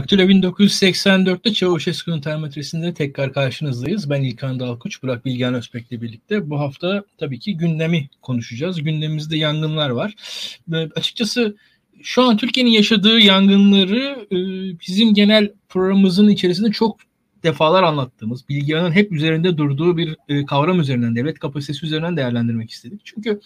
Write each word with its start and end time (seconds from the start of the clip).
Daktilo 0.00 0.22
1984'te 0.22 1.52
Çavuşesku'nun 1.52 2.20
termometresinde 2.20 2.94
tekrar 2.94 3.32
karşınızdayız. 3.32 4.10
Ben 4.10 4.22
İlkan 4.22 4.60
Dalkuç, 4.60 5.02
Burak 5.02 5.24
Bilgen 5.24 5.54
Özbek'le 5.54 5.90
birlikte. 5.90 6.50
Bu 6.50 6.60
hafta 6.60 7.04
tabii 7.18 7.38
ki 7.38 7.56
gündemi 7.56 8.08
konuşacağız. 8.22 8.82
Gündemimizde 8.82 9.36
yangınlar 9.36 9.90
var. 9.90 10.14
Ve 10.68 10.88
açıkçası 10.96 11.56
şu 12.02 12.22
an 12.22 12.36
Türkiye'nin 12.36 12.70
yaşadığı 12.70 13.18
yangınları 13.18 14.26
e, 14.32 14.36
bizim 14.80 15.14
genel 15.14 15.52
programımızın 15.68 16.28
içerisinde 16.28 16.70
çok 16.70 17.00
defalar 17.42 17.82
anlattığımız, 17.82 18.48
bilgilerin 18.48 18.92
hep 18.92 19.12
üzerinde 19.12 19.58
durduğu 19.58 19.96
bir 19.96 20.16
e, 20.28 20.44
kavram 20.44 20.80
üzerinden, 20.80 21.16
devlet 21.16 21.38
kapasitesi 21.38 21.86
üzerinden 21.86 22.16
değerlendirmek 22.16 22.70
istedik. 22.70 23.00
Çünkü 23.04 23.40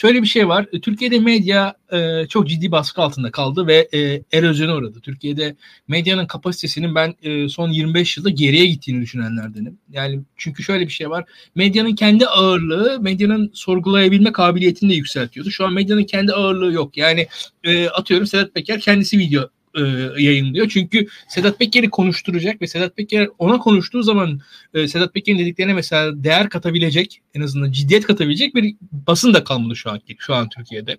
şöyle 0.00 0.22
bir 0.22 0.26
şey 0.26 0.48
var. 0.48 0.66
Türkiye'de 0.82 1.18
medya 1.18 1.74
e, 1.92 2.26
çok 2.28 2.48
ciddi 2.48 2.72
baskı 2.72 3.02
altında 3.02 3.30
kaldı 3.30 3.66
ve 3.66 3.88
e, 3.94 4.22
erozyona 4.32 4.74
uğradı. 4.74 5.00
Türkiye'de 5.00 5.56
medyanın 5.88 6.26
kapasitesinin 6.26 6.94
ben 6.94 7.14
e, 7.22 7.48
son 7.48 7.68
25 7.70 8.16
yılda 8.16 8.30
geriye 8.30 8.66
gittiğini 8.66 9.02
düşünenlerdenim. 9.02 9.78
Yani 9.90 10.20
çünkü 10.36 10.62
şöyle 10.62 10.86
bir 10.86 10.92
şey 10.92 11.10
var. 11.10 11.24
Medyanın 11.54 11.94
kendi 11.94 12.26
ağırlığı, 12.26 13.00
medyanın 13.00 13.50
sorgulayabilme 13.54 14.32
kabiliyetini 14.32 14.90
de 14.90 14.94
yükseltiyordu. 14.94 15.50
Şu 15.50 15.66
an 15.66 15.72
medyanın 15.72 16.04
kendi 16.04 16.32
ağırlığı 16.32 16.72
yok. 16.72 16.96
Yani 16.96 17.26
e, 17.64 17.88
atıyorum 17.88 18.26
Sedat 18.26 18.54
Peker 18.54 18.80
kendisi 18.80 19.18
video 19.18 19.48
e, 19.74 19.80
yayınlıyor. 20.22 20.68
Çünkü 20.68 21.06
Sedat 21.28 21.58
Peker'i 21.58 21.90
konuşturacak 21.90 22.62
ve 22.62 22.66
Sedat 22.66 22.96
Peker 22.96 23.28
ona 23.38 23.58
konuştuğu 23.58 24.02
zaman 24.02 24.40
e, 24.74 24.88
Sedat 24.88 25.14
Peker'in 25.14 25.38
dediklerine 25.38 25.74
mesela 25.74 26.24
değer 26.24 26.48
katabilecek, 26.48 27.22
en 27.34 27.40
azından 27.40 27.72
ciddiyet 27.72 28.06
katabilecek 28.06 28.54
bir 28.54 28.76
basın 28.92 29.34
da 29.34 29.44
kalmadı 29.44 29.76
şu 29.76 29.90
an 29.90 30.00
şu 30.18 30.34
an 30.34 30.48
Türkiye'de. 30.48 30.96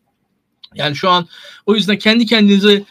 Yani 0.75 0.95
şu 0.95 1.09
an 1.09 1.27
o 1.65 1.75
yüzden 1.75 1.97
kendi 1.97 2.25
kendinize 2.25 2.83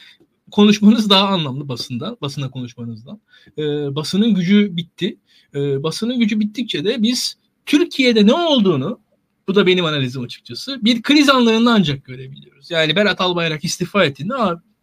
konuşmanız 0.50 1.10
daha 1.10 1.28
anlamlı 1.28 1.68
basında, 1.68 2.16
basına 2.20 2.50
konuşmanızdan. 2.50 3.20
E, 3.58 3.62
basının 3.94 4.34
gücü 4.34 4.76
bitti. 4.76 5.16
E, 5.54 5.82
basının 5.82 6.18
gücü 6.18 6.40
bittikçe 6.40 6.84
de 6.84 7.02
biz 7.02 7.36
Türkiye'de 7.66 8.26
ne 8.26 8.34
olduğunu 8.34 9.00
bu 9.48 9.54
da 9.54 9.66
benim 9.66 9.84
analizim 9.84 10.22
açıkçası. 10.22 10.84
Bir 10.84 11.02
kriz 11.02 11.28
anlarında 11.28 11.72
ancak 11.72 12.04
görebiliyoruz. 12.04 12.70
Yani 12.70 12.96
Berat 12.96 13.20
Albayrak 13.20 13.64
istifa 13.64 14.04
ettiğinde 14.04 14.34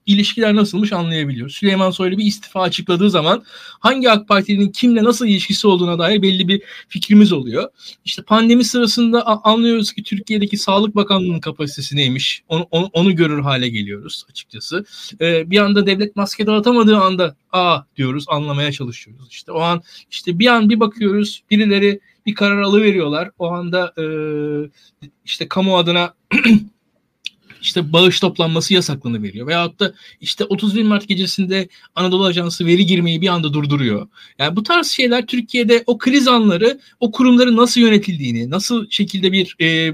ilişkiler 0.07 0.55
nasılmış 0.55 0.93
anlayabiliyoruz. 0.93 1.55
Süleyman 1.55 1.91
Soylu 1.91 2.17
bir 2.17 2.25
istifa 2.25 2.61
açıkladığı 2.61 3.09
zaman 3.09 3.43
hangi 3.79 4.11
AK 4.11 4.27
Parti'nin 4.27 4.71
kimle 4.71 5.03
nasıl 5.03 5.27
ilişkisi 5.27 5.67
olduğuna 5.67 5.99
dair 5.99 6.21
belli 6.21 6.47
bir 6.47 6.61
fikrimiz 6.87 7.33
oluyor. 7.33 7.69
İşte 8.05 8.21
pandemi 8.21 8.63
sırasında 8.63 9.45
anlıyoruz 9.45 9.93
ki 9.93 10.03
Türkiye'deki 10.03 10.57
Sağlık 10.57 10.95
Bakanlığı'nın 10.95 11.39
kapasitesi 11.39 11.95
neymiş. 11.95 12.43
Onu, 12.47 12.67
onu, 12.71 12.89
onu 12.93 13.15
görür 13.15 13.41
hale 13.41 13.69
geliyoruz 13.69 14.25
açıkçası. 14.29 14.85
Ee, 15.21 15.51
bir 15.51 15.57
anda 15.57 15.87
devlet 15.87 16.15
maske 16.15 16.47
dağıtamadığı 16.47 16.97
anda 16.97 17.35
a 17.51 17.81
diyoruz 17.95 18.25
anlamaya 18.27 18.71
çalışıyoruz. 18.71 19.27
İşte 19.31 19.51
o 19.51 19.59
an 19.59 19.81
işte 20.11 20.39
bir 20.39 20.47
an 20.47 20.69
bir 20.69 20.79
bakıyoruz 20.79 21.43
birileri 21.51 21.99
bir 22.25 22.35
karar 22.35 22.61
alıveriyorlar. 22.61 23.31
O 23.39 23.47
anda 23.47 23.93
e, 23.97 24.03
işte 25.25 25.47
kamu 25.47 25.77
adına 25.77 26.13
işte 27.61 27.93
bağış 27.93 28.19
toplanması 28.19 28.73
yasaklanı 28.73 29.23
veriyor. 29.23 29.47
Veyahut 29.47 29.79
da 29.79 29.93
işte 30.21 30.45
31 30.45 30.83
Mart 30.83 31.07
gecesinde 31.07 31.69
Anadolu 31.95 32.25
Ajansı 32.25 32.65
veri 32.65 32.85
girmeyi 32.85 33.21
bir 33.21 33.27
anda 33.27 33.53
durduruyor. 33.53 34.07
Yani 34.39 34.55
bu 34.55 34.63
tarz 34.63 34.87
şeyler 34.87 35.25
Türkiye'de 35.25 35.83
o 35.87 35.97
kriz 35.97 36.27
anları 36.27 36.79
o 36.99 37.11
kurumların 37.11 37.57
nasıl 37.57 37.81
yönetildiğini, 37.81 38.49
nasıl 38.49 38.89
şekilde 38.89 39.31
bir 39.31 39.55
e, 39.61 39.93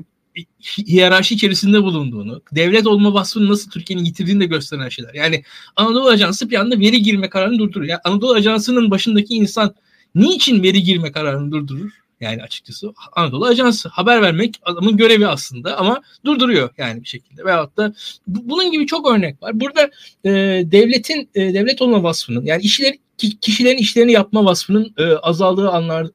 hiyerarşi 0.77 1.35
içerisinde 1.35 1.83
bulunduğunu, 1.83 2.41
devlet 2.51 2.87
olma 2.87 3.13
vasfını 3.13 3.49
nasıl 3.49 3.71
Türkiye'nin 3.71 4.05
yitirdiğini 4.05 4.39
de 4.39 4.45
gösteren 4.45 4.89
şeyler. 4.89 5.13
Yani 5.13 5.43
Anadolu 5.75 6.09
Ajansı 6.09 6.49
bir 6.49 6.55
anda 6.55 6.79
veri 6.79 7.01
girme 7.01 7.29
kararını 7.29 7.59
durduruyor. 7.59 7.89
Yani 7.89 8.01
Anadolu 8.03 8.33
Ajansı'nın 8.33 8.91
başındaki 8.91 9.33
insan 9.33 9.75
niçin 10.15 10.63
veri 10.63 10.83
girme 10.83 11.11
kararını 11.11 11.51
durdurur? 11.51 12.02
Yani 12.23 12.43
açıkçası 12.43 12.93
Anadolu 13.13 13.45
Ajansı 13.45 13.89
haber 13.89 14.21
vermek 14.21 14.59
adamın 14.63 14.97
görevi 14.97 15.27
aslında 15.27 15.77
ama 15.77 16.01
durduruyor 16.25 16.69
yani 16.77 17.03
bir 17.03 17.07
şekilde. 17.07 17.45
Veyahut 17.45 17.77
da 17.77 17.93
bunun 18.27 18.71
gibi 18.71 18.87
çok 18.87 19.11
örnek 19.11 19.43
var. 19.43 19.59
Burada 19.59 19.91
e, 20.25 20.31
devletin 20.71 21.29
e, 21.35 21.53
devlet 21.53 21.81
olma 21.81 22.03
vasfının 22.03 22.45
yani 22.45 22.61
işler 22.61 22.95
kişilerin 23.41 23.77
işlerini 23.77 24.11
yapma 24.11 24.45
vasfının 24.45 24.93
e, 24.97 25.03
azaldığı 25.03 25.69
anlar 25.69 26.07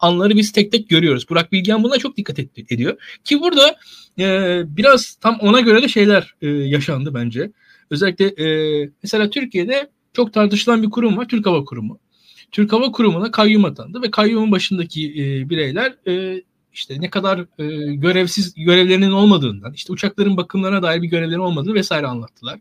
anları 0.00 0.36
biz 0.36 0.52
tek 0.52 0.72
tek 0.72 0.88
görüyoruz. 0.88 1.28
Burak 1.28 1.52
Bilgen 1.52 1.82
buna 1.82 1.98
çok 1.98 2.16
dikkat 2.16 2.38
et, 2.38 2.72
ediyor. 2.72 2.96
Ki 3.24 3.40
burada 3.40 3.76
e, 4.18 4.62
biraz 4.76 5.14
tam 5.14 5.38
ona 5.40 5.60
göre 5.60 5.82
de 5.82 5.88
şeyler 5.88 6.34
e, 6.42 6.48
yaşandı 6.48 7.14
bence. 7.14 7.50
Özellikle 7.90 8.26
e, 8.26 8.88
mesela 9.02 9.30
Türkiye'de 9.30 9.90
çok 10.12 10.32
tartışılan 10.32 10.82
bir 10.82 10.90
kurum 10.90 11.16
var. 11.16 11.28
Türk 11.28 11.46
Hava 11.46 11.64
Kurumu. 11.64 11.98
Türk 12.54 12.72
Hava 12.72 12.92
Kurumu'na 12.92 13.30
kayyum 13.30 13.64
atandı 13.64 14.02
ve 14.02 14.10
kayyumun 14.10 14.52
başındaki 14.52 15.10
e, 15.10 15.50
bireyler 15.50 15.94
e, 16.08 16.42
işte 16.72 17.00
ne 17.00 17.10
kadar 17.10 17.38
e, 17.38 17.94
görevsiz 17.94 18.54
görevlerinin 18.54 19.10
olmadığından, 19.10 19.72
işte 19.72 19.92
uçakların 19.92 20.36
bakımlarına 20.36 20.82
dair 20.82 21.02
bir 21.02 21.08
görevleri 21.08 21.40
olmadığını 21.40 21.74
vesaire 21.74 22.06
anlattılar. 22.06 22.60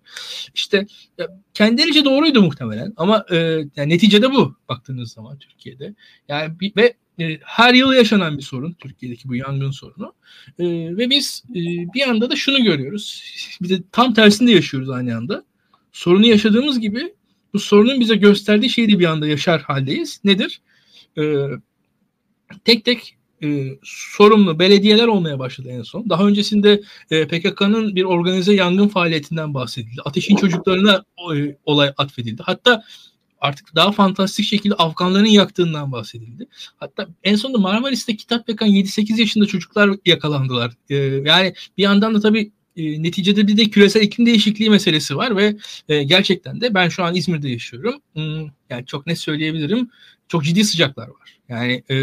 İşte 0.55 0.85
ya, 1.17 1.27
kendilerince 1.53 2.05
doğruydu 2.05 2.41
muhtemelen 2.41 2.93
ama 2.97 3.25
e, 3.31 3.37
yani 3.75 3.89
neticede 3.89 4.31
bu 4.31 4.55
baktığınız 4.69 5.11
zaman 5.11 5.37
Türkiye'de. 5.37 5.95
Yani 6.27 6.59
bir, 6.59 6.75
ve 6.75 6.93
e, 7.19 7.39
her 7.43 7.73
yıl 7.73 7.93
yaşanan 7.93 8.37
bir 8.37 8.43
sorun 8.43 8.73
Türkiye'deki 8.73 9.29
bu 9.29 9.35
yangın 9.35 9.71
sorunu. 9.71 10.13
E, 10.59 10.65
ve 10.97 11.09
biz 11.09 11.43
e, 11.49 11.59
bir 11.93 12.09
anda 12.09 12.31
da 12.31 12.35
şunu 12.35 12.63
görüyoruz. 12.63 13.23
Bir 13.61 13.69
de 13.69 13.83
tam 13.91 14.13
tersinde 14.13 14.51
yaşıyoruz 14.51 14.89
aynı 14.89 15.17
anda. 15.17 15.43
Sorunu 15.91 16.25
yaşadığımız 16.25 16.79
gibi 16.79 17.13
bu 17.53 17.59
sorunun 17.59 17.99
bize 17.99 18.15
gösterdiği 18.15 18.69
şeyi 18.69 18.89
de 18.89 18.99
bir 18.99 19.05
anda 19.05 19.27
yaşar 19.27 19.61
haldeyiz. 19.61 20.21
Nedir? 20.23 20.61
Ee, 21.17 21.47
tek 22.65 22.85
tek 22.85 23.17
e, 23.43 23.69
sorumlu 23.83 24.59
belediyeler 24.59 25.07
olmaya 25.07 25.39
başladı 25.39 25.69
en 25.71 25.81
son. 25.81 26.09
Daha 26.09 26.27
öncesinde 26.27 26.81
e, 27.11 27.27
PKK'nın 27.27 27.95
bir 27.95 28.03
organize 28.03 28.53
yangın 28.53 28.87
faaliyetinden 28.87 29.53
bahsedildi. 29.53 30.01
Ateşin 30.05 30.35
çocuklarına 30.35 31.03
e, 31.35 31.57
olay 31.65 31.93
atfedildi. 31.97 32.43
Hatta 32.45 32.83
artık 33.41 33.75
daha 33.75 33.91
fantastik 33.91 34.45
şekilde 34.45 34.75
Afganların 34.75 35.25
yaktığından 35.25 35.91
bahsedildi. 35.91 36.47
Hatta 36.77 37.07
en 37.23 37.35
sonunda 37.35 37.59
Marmaris'te 37.59 38.15
kitap 38.15 38.49
yakan 38.49 38.69
7-8 38.69 39.19
yaşında 39.19 39.45
çocuklar 39.45 39.91
yakalandılar. 40.05 40.71
E, 40.89 40.95
yani 40.95 41.53
bir 41.77 41.83
yandan 41.83 42.15
da 42.15 42.19
tabii 42.19 42.51
e, 42.77 43.03
neticede 43.03 43.47
bir 43.47 43.57
de 43.57 43.65
küresel 43.65 44.01
iklim 44.01 44.25
değişikliği 44.25 44.69
meselesi 44.69 45.17
var 45.17 45.37
ve 45.37 45.55
e, 45.89 46.03
gerçekten 46.03 46.61
de 46.61 46.73
ben 46.73 46.89
şu 46.89 47.03
an 47.03 47.15
İzmir'de 47.15 47.49
yaşıyorum. 47.49 48.01
Hmm, 48.13 48.47
yani 48.69 48.85
çok 48.85 49.07
net 49.07 49.19
söyleyebilirim. 49.19 49.89
Çok 50.27 50.43
ciddi 50.43 50.63
sıcaklar 50.63 51.07
var. 51.07 51.37
Yani 51.49 51.83
e, 51.89 51.97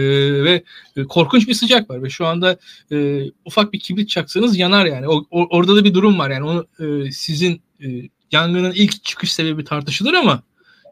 ve 0.45 0.65
e, 0.97 1.05
korkunç 1.05 1.49
bir 1.49 1.55
sıcak 1.55 1.91
var 1.91 2.03
ve 2.03 2.11
şu 2.11 2.27
anda 2.27 2.59
e, 2.93 3.25
ufak 3.45 3.73
bir 3.73 3.81
kibrit 3.81 4.09
çaksanız 4.09 4.59
yanar 4.59 4.87
yani. 4.87 5.09
O, 5.09 5.27
o, 5.31 5.47
orada 5.51 5.77
da 5.77 5.85
bir 5.85 5.95
durum 5.95 6.19
var 6.19 6.31
yani 6.31 6.45
onu 6.45 6.67
e, 6.81 7.13
sizin 7.13 7.63
e, 7.85 7.87
yangının 8.33 8.73
ilk 8.73 9.05
çıkış 9.05 9.33
sebebi 9.33 9.65
tartışılır 9.65 10.15
ama 10.15 10.43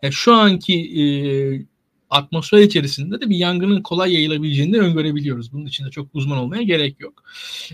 yani 0.02 0.12
şu 0.12 0.34
anki 0.34 0.74
e, 0.74 1.02
atmosfer 2.10 2.58
içerisinde 2.58 3.20
de 3.20 3.30
bir 3.30 3.36
yangının 3.36 3.82
kolay 3.82 4.14
yayılabileceğini 4.14 4.72
de 4.72 4.78
öngörebiliyoruz. 4.78 5.52
Bunun 5.52 5.66
için 5.66 5.86
de 5.86 5.90
çok 5.90 6.08
uzman 6.14 6.38
olmaya 6.38 6.62
gerek 6.62 7.00
yok. 7.00 7.22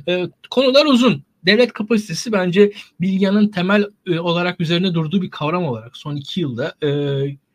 E, 0.09 0.27
konular 0.51 0.87
uzun 0.87 1.23
devlet 1.47 1.73
kapasitesi 1.73 2.33
bence 2.33 2.73
bilgiyanın 3.01 3.49
temel 3.49 3.85
e, 4.07 4.19
olarak 4.19 4.61
üzerine 4.61 4.95
durduğu 4.95 5.23
bir 5.23 5.31
kavram 5.31 5.65
olarak 5.65 5.97
son 5.97 6.17
iki 6.17 6.41
yılda 6.41 6.75
e, 6.83 6.89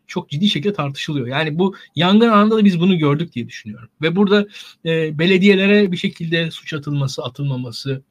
çok 0.08 0.30
ciddi 0.30 0.50
şekilde 0.50 0.74
tartışılıyor. 0.74 1.28
Yani 1.28 1.60
bu 1.60 1.76
yangın 1.96 2.30
anında 2.30 2.58
da 2.58 2.66
biz 2.66 2.80
bunu 2.80 2.98
gördük 2.98 3.34
diye 3.34 3.48
düşünüyorum. 3.48 3.90
Ve 4.02 4.16
burada 4.16 4.48
e, 4.86 5.20
belediyelere 5.20 5.92
bir 5.92 5.98
şekilde 5.98 6.52
suç 6.52 6.74
atılması, 6.74 7.24
atılmaması, 7.24 8.02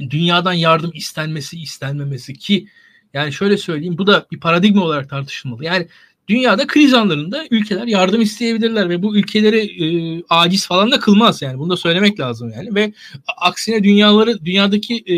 dünyadan 0.00 0.52
yardım 0.52 0.90
istenmesi, 0.94 1.60
istenmemesi 1.60 2.34
ki 2.34 2.68
yani 3.14 3.32
şöyle 3.32 3.56
söyleyeyim 3.56 3.98
bu 3.98 4.06
da 4.06 4.26
bir 4.32 4.40
paradigma 4.40 4.84
olarak 4.84 5.10
tartışılmalı. 5.10 5.64
Yani 5.64 5.88
dünyada 6.30 6.66
kriz 6.66 6.94
anlarında 6.94 7.44
ülkeler 7.50 7.86
yardım 7.86 8.20
isteyebilirler 8.20 8.88
ve 8.88 9.02
bu 9.02 9.16
ülkeleri 9.16 9.84
e, 9.84 10.22
aciz 10.28 10.66
falan 10.66 10.90
da 10.90 11.00
kılmaz 11.00 11.42
yani. 11.42 11.58
Bunu 11.58 11.70
da 11.70 11.76
söylemek 11.76 12.20
lazım 12.20 12.52
yani. 12.56 12.74
Ve 12.74 12.92
aksine 13.36 13.84
dünyaları 13.84 14.44
dünyadaki 14.44 15.02
e, 15.06 15.14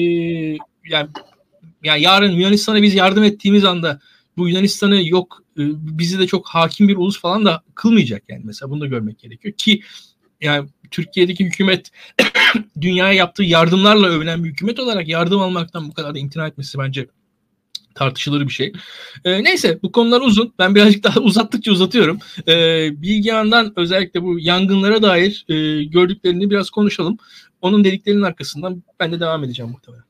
yani 0.90 1.08
yani 1.84 2.02
yarın 2.02 2.32
Yunanistan'a 2.32 2.82
biz 2.82 2.94
yardım 2.94 3.24
ettiğimiz 3.24 3.64
anda 3.64 4.00
bu 4.36 4.48
Yunanistan'ı 4.48 5.08
yok 5.08 5.42
e, 5.58 5.62
bizi 5.98 6.18
de 6.18 6.26
çok 6.26 6.48
hakim 6.48 6.88
bir 6.88 6.96
ulus 6.96 7.20
falan 7.20 7.44
da 7.44 7.62
kılmayacak 7.74 8.22
yani. 8.28 8.42
Mesela 8.44 8.70
bunu 8.70 8.80
da 8.80 8.86
görmek 8.86 9.18
gerekiyor 9.18 9.54
ki 9.54 9.82
yani 10.40 10.68
Türkiye'deki 10.90 11.44
hükümet 11.44 11.90
dünyaya 12.80 13.12
yaptığı 13.12 13.42
yardımlarla 13.42 14.06
övülen 14.06 14.44
bir 14.44 14.50
hükümet 14.50 14.80
olarak 14.80 15.08
yardım 15.08 15.40
almaktan 15.40 15.88
bu 15.88 15.94
kadar 15.94 16.14
da 16.14 16.18
imtina 16.18 16.46
etmesi 16.46 16.78
bence 16.78 17.06
tartışılır 17.94 18.46
bir 18.46 18.52
şey. 18.52 18.72
E, 19.24 19.44
neyse 19.44 19.78
bu 19.82 19.92
konular 19.92 20.20
uzun. 20.20 20.54
Ben 20.58 20.74
birazcık 20.74 21.04
daha 21.04 21.20
uzattıkça 21.30 21.72
uzatıyorum. 21.72 22.18
E, 22.48 22.52
Bilgehan'dan 23.02 23.72
özellikle 23.76 24.22
bu 24.22 24.38
yangınlara 24.38 25.02
dair 25.02 25.44
e, 25.48 25.84
gördüklerini 25.84 26.50
biraz 26.50 26.70
konuşalım. 26.70 27.16
Onun 27.60 27.84
dediklerinin 27.84 28.22
arkasından 28.22 28.82
ben 29.00 29.12
de 29.12 29.20
devam 29.20 29.44
edeceğim 29.44 29.72
muhtemelen. 29.72 30.04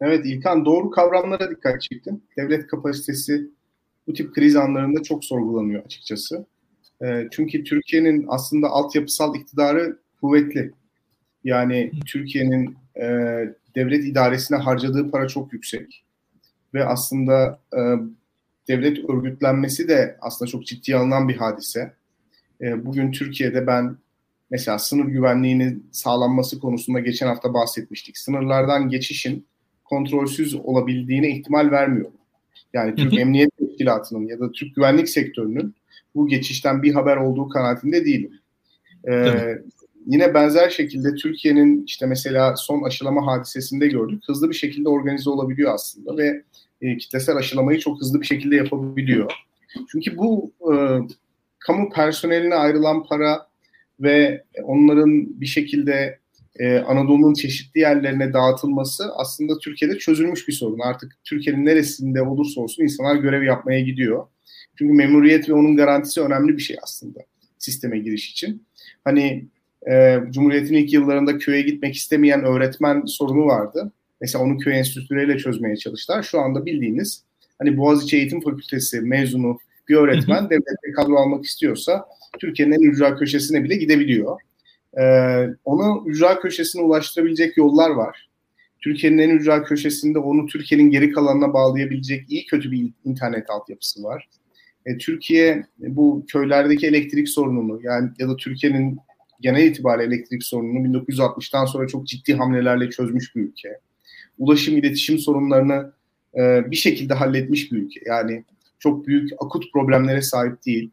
Evet 0.00 0.26
İlkan 0.26 0.64
doğru 0.64 0.90
kavramlara 0.90 1.50
dikkat 1.50 1.82
çektin. 1.82 2.24
Devlet 2.36 2.66
kapasitesi 2.66 3.50
bu 4.06 4.12
tip 4.12 4.34
kriz 4.34 4.56
anlarında 4.56 5.02
çok 5.02 5.24
sorgulanıyor 5.24 5.84
açıkçası. 5.84 6.46
E, 7.02 7.28
çünkü 7.32 7.64
Türkiye'nin 7.64 8.26
aslında 8.28 8.68
altyapısal 8.68 9.36
iktidarı 9.36 9.98
kuvvetli. 10.20 10.72
Yani 11.44 11.92
Türkiye'nin 12.06 12.76
e, 12.96 13.06
devlet 13.74 14.04
idaresine 14.04 14.58
harcadığı 14.58 15.10
para 15.10 15.28
çok 15.28 15.52
yüksek. 15.52 16.03
Ve 16.74 16.84
aslında 16.84 17.60
e, 17.76 17.80
devlet 18.68 19.10
örgütlenmesi 19.10 19.88
de 19.88 20.16
aslında 20.20 20.50
çok 20.50 20.66
ciddi 20.66 20.96
alınan 20.96 21.28
bir 21.28 21.36
hadise. 21.36 21.92
E, 22.60 22.86
bugün 22.86 23.12
Türkiye'de 23.12 23.66
ben 23.66 23.96
mesela 24.50 24.78
sınır 24.78 25.04
güvenliğinin 25.04 25.86
sağlanması 25.92 26.60
konusunda 26.60 27.00
geçen 27.00 27.26
hafta 27.26 27.54
bahsetmiştik. 27.54 28.18
Sınırlardan 28.18 28.88
geçişin 28.88 29.46
kontrolsüz 29.84 30.54
olabildiğine 30.54 31.30
ihtimal 31.30 31.70
vermiyorum. 31.70 32.14
Yani 32.72 32.94
Türk 32.94 33.12
hı 33.12 33.16
hı. 33.16 33.20
Emniyet 33.20 33.50
Teşkilatı'nın 33.58 34.26
ya 34.26 34.40
da 34.40 34.52
Türk 34.52 34.74
güvenlik 34.74 35.08
sektörünün 35.08 35.74
bu 36.14 36.28
geçişten 36.28 36.82
bir 36.82 36.94
haber 36.94 37.16
olduğu 37.16 37.48
kanaatinde 37.48 38.04
değilim. 38.04 38.40
Ee, 39.08 39.58
yine 40.06 40.34
benzer 40.34 40.70
şekilde 40.70 41.14
Türkiye'nin 41.14 41.84
işte 41.84 42.06
mesela 42.06 42.56
son 42.56 42.82
aşılama 42.82 43.26
hadisesinde 43.26 43.88
gördük. 43.88 44.22
Hızlı 44.26 44.50
bir 44.50 44.54
şekilde 44.54 44.88
organize 44.88 45.30
olabiliyor 45.30 45.74
aslında 45.74 46.16
ve 46.16 46.42
e, 46.80 46.96
kitlesel 46.96 47.36
aşılamayı 47.36 47.78
çok 47.78 48.00
hızlı 48.00 48.20
bir 48.20 48.26
şekilde 48.26 48.56
yapabiliyor. 48.56 49.32
Çünkü 49.92 50.18
bu 50.18 50.52
e, 50.60 50.74
kamu 51.58 51.90
personeline 51.90 52.54
ayrılan 52.54 53.04
para 53.04 53.46
ve 54.00 54.44
onların 54.62 55.40
bir 55.40 55.46
şekilde 55.46 56.18
e, 56.58 56.78
Anadolu'nun 56.78 57.34
çeşitli 57.34 57.80
yerlerine 57.80 58.32
dağıtılması 58.32 59.04
aslında 59.16 59.58
Türkiye'de 59.58 59.98
çözülmüş 59.98 60.48
bir 60.48 60.52
sorun. 60.52 60.78
Artık 60.78 61.12
Türkiye'nin 61.24 61.66
neresinde 61.66 62.22
olursa 62.22 62.60
olsun 62.60 62.82
insanlar 62.82 63.16
görev 63.16 63.42
yapmaya 63.42 63.80
gidiyor. 63.80 64.26
Çünkü 64.78 64.92
memuriyet 64.92 65.48
ve 65.48 65.52
onun 65.52 65.76
garantisi 65.76 66.20
önemli 66.20 66.56
bir 66.56 66.62
şey 66.62 66.76
aslında 66.82 67.20
sisteme 67.58 67.98
giriş 67.98 68.30
için. 68.30 68.62
Hani 69.04 69.48
e, 69.90 70.18
Cumhuriyet'in 70.30 70.74
ilk 70.74 70.92
yıllarında 70.92 71.38
köye 71.38 71.62
gitmek 71.62 71.94
istemeyen 71.94 72.44
öğretmen 72.44 73.02
sorunu 73.06 73.46
vardı. 73.46 73.92
Mesela 74.20 74.44
onu 74.44 74.58
köy 74.58 74.78
enstitüleriyle 74.78 75.38
çözmeye 75.38 75.76
çalıştılar. 75.76 76.22
Şu 76.22 76.40
anda 76.40 76.66
bildiğiniz 76.66 77.24
hani 77.58 77.76
Boğaziçi 77.76 78.16
Eğitim 78.16 78.40
Fakültesi 78.40 79.00
mezunu 79.00 79.58
bir 79.88 79.96
öğretmen 79.96 80.50
devlette 80.50 80.92
kadro 80.96 81.16
almak 81.16 81.44
istiyorsa 81.44 82.06
Türkiye'nin 82.38 82.72
en 82.72 82.90
ücra 82.90 83.16
köşesine 83.16 83.64
bile 83.64 83.76
gidebiliyor. 83.76 84.40
Ee, 85.00 85.46
onu 85.64 86.04
ücra 86.06 86.40
köşesine 86.40 86.82
ulaştırabilecek 86.82 87.56
yollar 87.56 87.90
var. 87.90 88.28
Türkiye'nin 88.80 89.18
en 89.18 89.30
ücra 89.30 89.62
köşesinde 89.62 90.18
onu 90.18 90.46
Türkiye'nin 90.46 90.90
geri 90.90 91.12
kalanına 91.12 91.54
bağlayabilecek 91.54 92.30
iyi 92.30 92.46
kötü 92.46 92.70
bir 92.70 92.90
internet 93.04 93.50
altyapısı 93.50 94.02
var. 94.02 94.28
E, 94.86 94.98
Türkiye 94.98 95.66
bu 95.78 96.24
köylerdeki 96.28 96.86
elektrik 96.86 97.28
sorununu 97.28 97.80
yani 97.82 98.10
ya 98.18 98.28
da 98.28 98.36
Türkiye'nin 98.36 98.98
genel 99.44 99.66
itibariyle 99.66 100.14
elektrik 100.14 100.44
sorununu 100.44 100.86
1960'tan 100.86 101.66
sonra 101.66 101.86
çok 101.86 102.06
ciddi 102.06 102.34
hamlelerle 102.34 102.90
çözmüş 102.90 103.36
bir 103.36 103.40
ülke. 103.40 103.78
Ulaşım, 104.38 104.76
iletişim 104.76 105.18
sorunlarını 105.18 105.92
e, 106.36 106.70
bir 106.70 106.76
şekilde 106.76 107.14
halletmiş 107.14 107.72
bir 107.72 107.76
ülke. 107.76 108.00
Yani 108.06 108.44
çok 108.78 109.06
büyük 109.06 109.32
akut 109.32 109.72
problemlere 109.72 110.22
sahip 110.22 110.66
değil. 110.66 110.90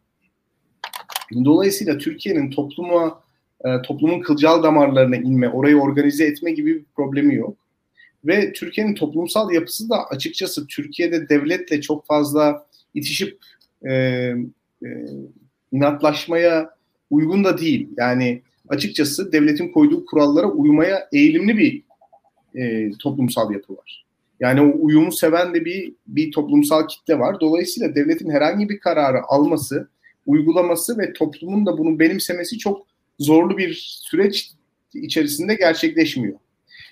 Dolayısıyla 1.45 1.97
Türkiye'nin 1.97 2.51
topluma 2.51 3.23
e, 3.65 3.81
toplumun 3.81 4.21
kılcal 4.21 4.63
damarlarına 4.63 5.15
inme, 5.15 5.49
orayı 5.49 5.77
organize 5.77 6.25
etme 6.25 6.51
gibi 6.51 6.75
bir 6.75 6.83
problemi 6.95 7.35
yok. 7.35 7.57
Ve 8.25 8.53
Türkiye'nin 8.53 8.95
toplumsal 8.95 9.51
yapısı 9.51 9.89
da 9.89 10.05
açıkçası 10.05 10.67
Türkiye'de 10.67 11.29
devletle 11.29 11.81
çok 11.81 12.05
fazla 12.05 12.65
itişip 12.93 13.39
e, 13.85 13.93
e, 13.93 14.35
inatlaşmaya 15.71 16.80
uygun 17.11 17.43
da 17.43 17.57
değil. 17.57 17.89
Yani 17.97 18.41
açıkçası 18.69 19.31
devletin 19.31 19.67
koyduğu 19.67 20.05
kurallara 20.05 20.47
uymaya 20.47 21.09
eğilimli 21.11 21.57
bir 21.57 21.83
e, 22.55 22.91
toplumsal 22.99 23.51
yapı 23.51 23.73
var. 23.73 24.05
Yani 24.39 24.61
o 24.61 24.73
uyumu 24.79 25.11
seven 25.11 25.53
de 25.53 25.65
bir 25.65 25.93
bir 26.07 26.31
toplumsal 26.31 26.87
kitle 26.87 27.19
var. 27.19 27.39
Dolayısıyla 27.39 27.95
devletin 27.95 28.29
herhangi 28.29 28.69
bir 28.69 28.79
kararı 28.79 29.23
alması, 29.23 29.89
uygulaması 30.25 30.97
ve 30.97 31.13
toplumun 31.13 31.65
da 31.65 31.77
bunu 31.77 31.99
benimsemesi 31.99 32.57
çok 32.57 32.87
zorlu 33.19 33.57
bir 33.57 33.73
süreç 34.03 34.51
içerisinde 34.93 35.55
gerçekleşmiyor. 35.55 36.39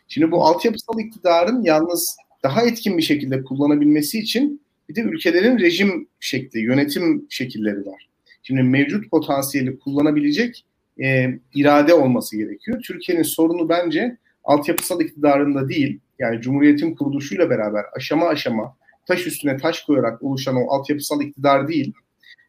Şimdi 0.07 0.31
bu 0.31 0.45
altyapısal 0.45 0.99
iktidarın 0.99 1.63
yalnız 1.63 2.17
daha 2.43 2.63
etkin 2.63 2.97
bir 2.97 3.03
şekilde 3.03 3.43
kullanabilmesi 3.43 4.19
için 4.19 4.61
bir 4.89 4.95
de 4.95 5.01
ülkelerin 5.01 5.59
rejim 5.59 6.07
şekli, 6.19 6.59
yönetim 6.59 7.25
şekilleri 7.29 7.85
var. 7.85 8.08
Şimdi 8.49 8.63
mevcut 8.63 9.11
potansiyeli 9.11 9.79
kullanabilecek 9.79 10.65
e, 11.03 11.39
irade 11.53 11.93
olması 11.93 12.37
gerekiyor. 12.37 12.81
Türkiye'nin 12.81 13.23
sorunu 13.23 13.69
bence 13.69 14.17
altyapısal 14.43 15.01
iktidarında 15.01 15.69
değil, 15.69 15.99
yani 16.19 16.41
Cumhuriyet'in 16.41 16.95
kuruluşuyla 16.95 17.49
beraber 17.49 17.85
aşama 17.95 18.27
aşama 18.27 18.75
taş 19.07 19.27
üstüne 19.27 19.57
taş 19.57 19.81
koyarak 19.81 20.23
oluşan 20.23 20.55
o 20.55 20.69
altyapısal 20.69 21.21
iktidar 21.21 21.67
değil, 21.67 21.93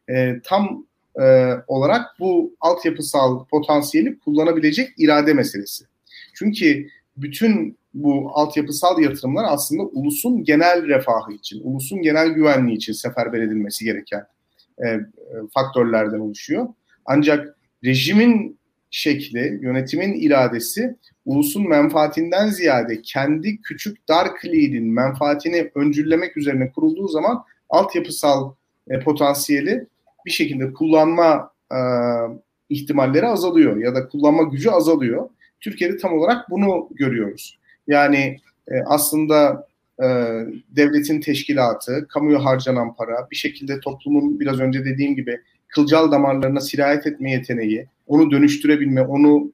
e, 0.09 0.41
tam 0.43 0.85
e, 1.21 1.53
olarak 1.67 2.05
bu 2.19 2.55
altyapısal 2.59 3.45
potansiyeli 3.45 4.19
kullanabilecek 4.19 4.89
irade 4.97 5.33
meselesi. 5.33 5.85
Çünkü 6.33 6.87
bütün 7.17 7.77
bu 7.93 8.31
altyapısal 8.33 9.01
yatırımlar 9.01 9.45
aslında 9.47 9.83
ulusun 9.83 10.43
genel 10.43 10.87
refahı 10.87 11.33
için, 11.33 11.61
ulusun 11.63 12.01
genel 12.01 12.29
güvenliği 12.29 12.77
için 12.77 12.93
seferber 12.93 13.41
edilmesi 13.41 13.85
gereken 13.85 14.25
e, 14.85 14.87
e, 14.87 15.01
faktörlerden 15.53 16.19
oluşuyor. 16.19 16.67
Ancak 17.05 17.57
rejimin 17.83 18.59
şekli, 18.91 19.59
yönetimin 19.61 20.13
iradesi 20.13 20.95
ulusun 21.25 21.69
menfaatinden 21.69 22.49
ziyade 22.49 23.01
kendi 23.01 23.61
küçük 23.61 24.07
dar 24.07 24.35
kliğinin 24.35 24.93
menfaatini 24.93 25.71
öncüllemek 25.75 26.37
üzerine 26.37 26.71
kurulduğu 26.71 27.07
zaman 27.07 27.43
altyapısal 27.69 28.53
e, 28.89 28.99
potansiyeli 28.99 29.87
bir 30.25 30.31
şekilde 30.31 30.73
kullanma 30.73 31.51
e, 31.71 31.79
ihtimalleri 32.69 33.27
azalıyor 33.27 33.77
ya 33.77 33.95
da 33.95 34.07
kullanma 34.07 34.43
gücü 34.43 34.69
azalıyor. 34.69 35.29
Türkiye'de 35.59 35.97
tam 35.97 36.13
olarak 36.13 36.49
bunu 36.49 36.89
görüyoruz. 36.91 37.59
Yani 37.87 38.37
e, 38.67 38.73
aslında 38.85 39.67
e, 40.01 40.07
devletin 40.69 41.21
teşkilatı, 41.21 42.07
kamuya 42.09 42.45
harcanan 42.45 42.95
para, 42.95 43.27
bir 43.31 43.35
şekilde 43.35 43.79
toplumun 43.79 44.39
biraz 44.39 44.59
önce 44.59 44.85
dediğim 44.85 45.15
gibi 45.15 45.39
kılcal 45.67 46.11
damarlarına 46.11 46.59
sirayet 46.59 47.07
etme 47.07 47.31
yeteneği, 47.31 47.87
onu 48.07 48.31
dönüştürebilme, 48.31 49.01
onu 49.01 49.51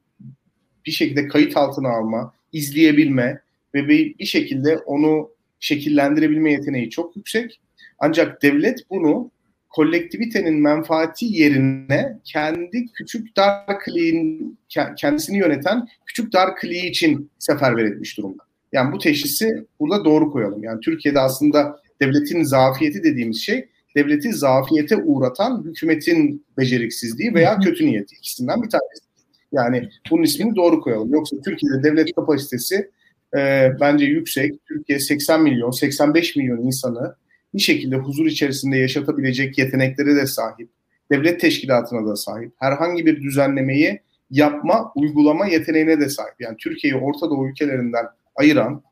bir 0.85 0.91
şekilde 0.91 1.27
kayıt 1.27 1.57
altına 1.57 1.89
alma, 1.89 2.33
izleyebilme 2.53 3.41
ve 3.73 3.87
bir, 3.87 4.17
bir 4.19 4.25
şekilde 4.25 4.77
onu 4.77 5.29
şekillendirebilme 5.59 6.51
yeteneği 6.51 6.89
çok 6.89 7.15
yüksek. 7.15 7.59
Ancak 7.99 8.41
devlet 8.43 8.79
bunu 8.89 9.31
kolektivitenin 9.69 10.61
menfaati 10.61 11.25
yerine 11.25 12.19
kendi 12.23 12.87
küçük 12.93 13.37
dar 13.37 13.79
kliğin 13.79 14.57
kendisini 14.97 15.37
yöneten 15.37 15.87
küçük 16.05 16.33
dar 16.33 16.55
kliği 16.55 16.89
için 16.89 17.31
seferber 17.39 17.85
etmiş 17.85 18.17
durumda. 18.17 18.46
Yani 18.71 18.91
bu 18.91 18.97
teşhisi 18.97 19.65
burada 19.79 20.05
doğru 20.05 20.31
koyalım. 20.31 20.63
Yani 20.63 20.79
Türkiye'de 20.79 21.19
aslında 21.19 21.79
devletin 22.01 22.43
zafiyeti 22.43 23.03
dediğimiz 23.03 23.41
şey 23.41 23.69
devleti 23.95 24.33
zafiyete 24.33 24.97
uğratan 24.97 25.63
hükümetin 25.65 26.45
beceriksizliği 26.57 27.33
veya 27.33 27.59
kötü 27.59 27.85
niyeti 27.85 28.15
ikisinden 28.15 28.63
bir 28.63 28.69
tanesi. 28.69 29.07
Yani 29.51 29.89
bunun 30.11 30.23
ismini 30.23 30.55
doğru 30.55 30.81
koyalım. 30.81 31.13
Yoksa 31.13 31.35
Türkiye'de 31.45 31.83
devlet 31.83 32.15
kapasitesi 32.15 32.91
e, 33.37 33.71
bence 33.79 34.05
yüksek. 34.05 34.65
Türkiye 34.65 34.99
80 34.99 35.43
milyon, 35.43 35.71
85 35.71 36.35
milyon 36.35 36.57
insanı 36.57 37.15
bir 37.53 37.59
şekilde 37.59 37.95
huzur 37.95 38.25
içerisinde 38.25 38.77
yaşatabilecek 38.77 39.57
yeteneklere 39.57 40.15
de 40.15 40.27
sahip. 40.27 40.69
Devlet 41.11 41.41
teşkilatına 41.41 42.07
da 42.07 42.15
sahip. 42.15 42.51
Herhangi 42.59 43.05
bir 43.05 43.21
düzenlemeyi 43.21 43.99
yapma, 44.29 44.91
uygulama 44.95 45.47
yeteneğine 45.47 45.99
de 45.99 46.09
sahip. 46.09 46.35
Yani 46.39 46.57
Türkiye'yi 46.57 46.99
Orta 46.99 47.29
Doğu 47.29 47.49
ülkelerinden 47.49 48.05
ayıran 48.37 48.83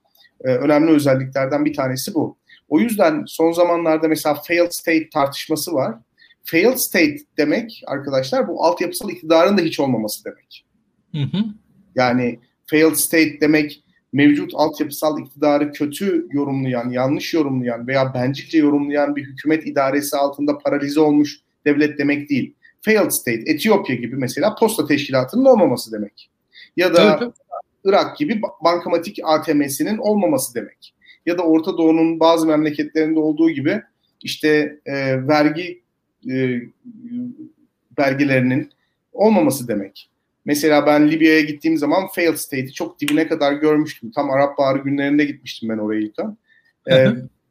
e, 0.44 0.48
önemli 0.48 0.92
özelliklerden 0.92 1.66
bir 1.66 1.74
tanesi 1.74 2.14
bu. 2.14 2.38
O 2.70 2.80
yüzden 2.80 3.24
son 3.28 3.52
zamanlarda 3.52 4.08
mesela 4.08 4.36
failed 4.36 4.72
state 4.72 5.10
tartışması 5.10 5.74
var. 5.74 5.96
Failed 6.44 6.78
state 6.78 7.18
demek 7.38 7.84
arkadaşlar 7.88 8.48
bu 8.48 8.66
altyapısal 8.66 9.10
iktidarın 9.10 9.58
da 9.58 9.62
hiç 9.62 9.80
olmaması 9.80 10.26
demek. 10.26 10.66
Hı 11.12 11.38
hı. 11.38 11.44
Yani 11.96 12.40
failed 12.66 12.96
state 12.96 13.42
demek 13.42 13.84
mevcut 14.14 14.52
altyapısal 14.56 15.20
iktidarı 15.20 15.72
kötü 15.72 16.28
yorumlayan, 16.32 16.90
yanlış 16.90 17.34
yorumlayan 17.34 17.88
veya 17.88 18.14
bencilce 18.14 18.58
yorumlayan 18.58 19.16
bir 19.16 19.24
hükümet 19.24 19.68
idaresi 19.68 20.18
altında 20.18 20.58
paralize 20.58 21.00
olmuş 21.00 21.40
devlet 21.66 22.00
demek 22.00 22.30
değil. 22.30 22.54
Failed 22.82 23.12
state, 23.12 23.44
Etiyopya 23.46 23.96
gibi 23.96 24.16
mesela 24.16 24.56
posta 24.56 24.88
teşkilatının 24.88 25.46
olmaması 25.46 25.92
demek. 25.92 26.30
Ya 26.78 26.94
da 26.94 27.20
evet. 27.22 27.34
Irak 27.86 28.18
gibi 28.18 28.42
bankamatik 28.64 29.20
ATM'sinin 29.24 29.98
olmaması 29.98 30.56
demek. 30.56 30.94
Ya 31.26 31.38
da 31.38 31.44
Orta 31.44 31.78
Doğu'nun 31.78 32.20
bazı 32.20 32.48
memleketlerinde 32.48 33.20
olduğu 33.20 33.50
gibi 33.50 33.82
işte 34.22 34.80
e, 34.86 35.28
vergi 35.28 35.82
e, 36.32 36.62
belgelerinin 37.98 38.70
olmaması 39.14 39.68
demek. 39.68 40.10
Mesela 40.46 40.86
ben 40.86 41.12
Libya'ya 41.12 41.42
gittiğim 41.42 41.78
zaman 41.78 42.08
failed 42.08 42.36
state'i 42.36 42.74
çok 42.74 43.02
dibine 43.02 43.28
kadar 43.28 43.54
görmüştüm. 43.54 44.12
Tam 44.12 44.32
Arap 44.32 44.58
Baharı 44.58 44.80
günlerinde 44.80 45.26
gitmiştim 45.26 45.70
ben 45.70 45.78
oraya 45.78 46.02
ilk 46.02 46.20
ee, 46.92 47.08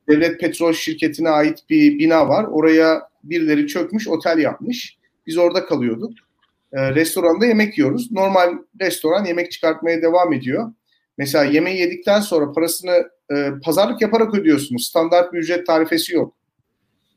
Devlet 0.09 0.41
Petrol 0.41 0.73
Şirketi'ne 0.73 1.29
ait 1.29 1.59
bir 1.71 1.99
bina 1.99 2.29
var. 2.29 2.45
Oraya 2.45 3.09
birileri 3.25 3.67
çökmüş, 3.67 4.09
otel 4.09 4.39
yapmış. 4.39 4.99
Biz 5.27 5.39
orada 5.39 5.67
kalıyorduk. 5.67 6.13
Ee, 6.75 6.95
restoranda 6.95 7.47
yemek 7.47 7.79
yiyoruz. 7.79 8.13
Normal 8.13 8.53
restoran 8.81 9.25
yemek 9.25 9.53
çıkartmaya 9.53 10.03
devam 10.03 10.33
ediyor. 10.33 10.73
Mesela 11.19 11.45
yemeği 11.45 11.81
yedikten 11.81 12.21
sonra 12.21 12.53
parasını 12.53 13.11
e, 13.33 13.51
pazarlık 13.65 14.03
yaparak 14.03 14.35
ödüyorsunuz. 14.35 14.87
Standart 14.87 15.33
bir 15.33 15.39
ücret 15.39 15.67
tarifesi 15.67 16.15
yok. 16.15 16.35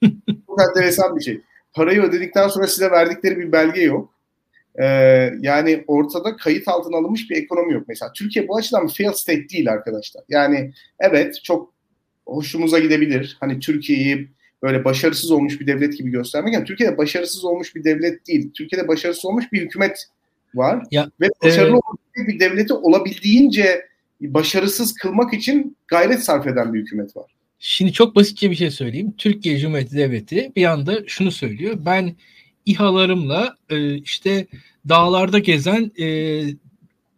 Çok 0.48 0.62
enteresan 0.62 1.16
bir 1.16 1.24
şey. 1.24 1.42
Parayı 1.74 2.02
ödedikten 2.02 2.48
sonra 2.48 2.68
size 2.68 2.92
verdikleri 2.92 3.38
bir 3.38 3.52
belge 3.52 3.82
yok. 3.82 4.14
Ee, 4.82 4.86
yani 5.40 5.84
ortada 5.88 6.38
kayıt 6.38 6.68
altına 6.68 6.98
alınmış 6.98 7.30
bir 7.30 7.36
ekonomi 7.36 7.74
yok. 7.74 7.84
Mesela 7.88 8.12
Türkiye 8.14 8.48
bu 8.48 8.58
açıdan 8.58 8.88
bir 8.88 8.94
fail 8.94 9.12
state 9.12 9.50
değil 9.50 9.72
arkadaşlar. 9.72 10.24
Yani 10.30 10.74
evet 11.00 11.44
çok 11.44 11.74
hoşumuza 12.26 12.80
gidebilir. 12.80 13.38
Hani 13.40 13.60
Türkiye'yi 13.60 14.30
böyle 14.64 14.86
başarısız 14.86 15.32
olmuş 15.32 15.60
bir 15.60 15.68
devlet 15.68 15.98
gibi 15.98 16.12
göstermek. 16.12 16.54
Yani 16.54 16.66
Türkiye'de 16.66 16.98
başarısız 16.98 17.46
olmuş 17.46 17.76
bir 17.76 17.84
devlet 17.84 18.28
değil. 18.28 18.52
Türkiye'de 18.54 18.88
başarısız 18.88 19.26
olmuş 19.26 19.52
bir 19.52 19.62
hükümet 19.62 20.06
var. 20.56 20.84
Ya, 20.92 21.12
ve 21.22 21.28
başarılı 21.44 21.80
e... 22.24 22.28
bir 22.28 22.40
devleti 22.40 22.74
olabildiğince 22.74 23.86
başarısız 24.22 24.94
kılmak 24.94 25.34
için 25.34 25.78
gayret 25.88 26.24
sarf 26.24 26.48
eden 26.48 26.74
bir 26.74 26.80
hükümet 26.80 27.18
var. 27.18 27.32
Şimdi 27.60 27.94
çok 27.94 28.16
basitçe 28.16 28.52
bir 28.52 28.56
şey 28.56 28.72
söyleyeyim. 28.72 29.14
Türkiye 29.18 29.60
Cumhuriyeti 29.60 29.98
Devleti 29.98 30.52
bir 30.56 30.66
anda 30.66 31.08
şunu 31.08 31.32
söylüyor. 31.32 31.78
Ben 31.86 32.16
İHA'larımla 32.66 33.56
e, 33.70 33.96
işte 33.96 34.48
dağlarda 34.90 35.40
gezen 35.40 35.92
e, 36.00 36.06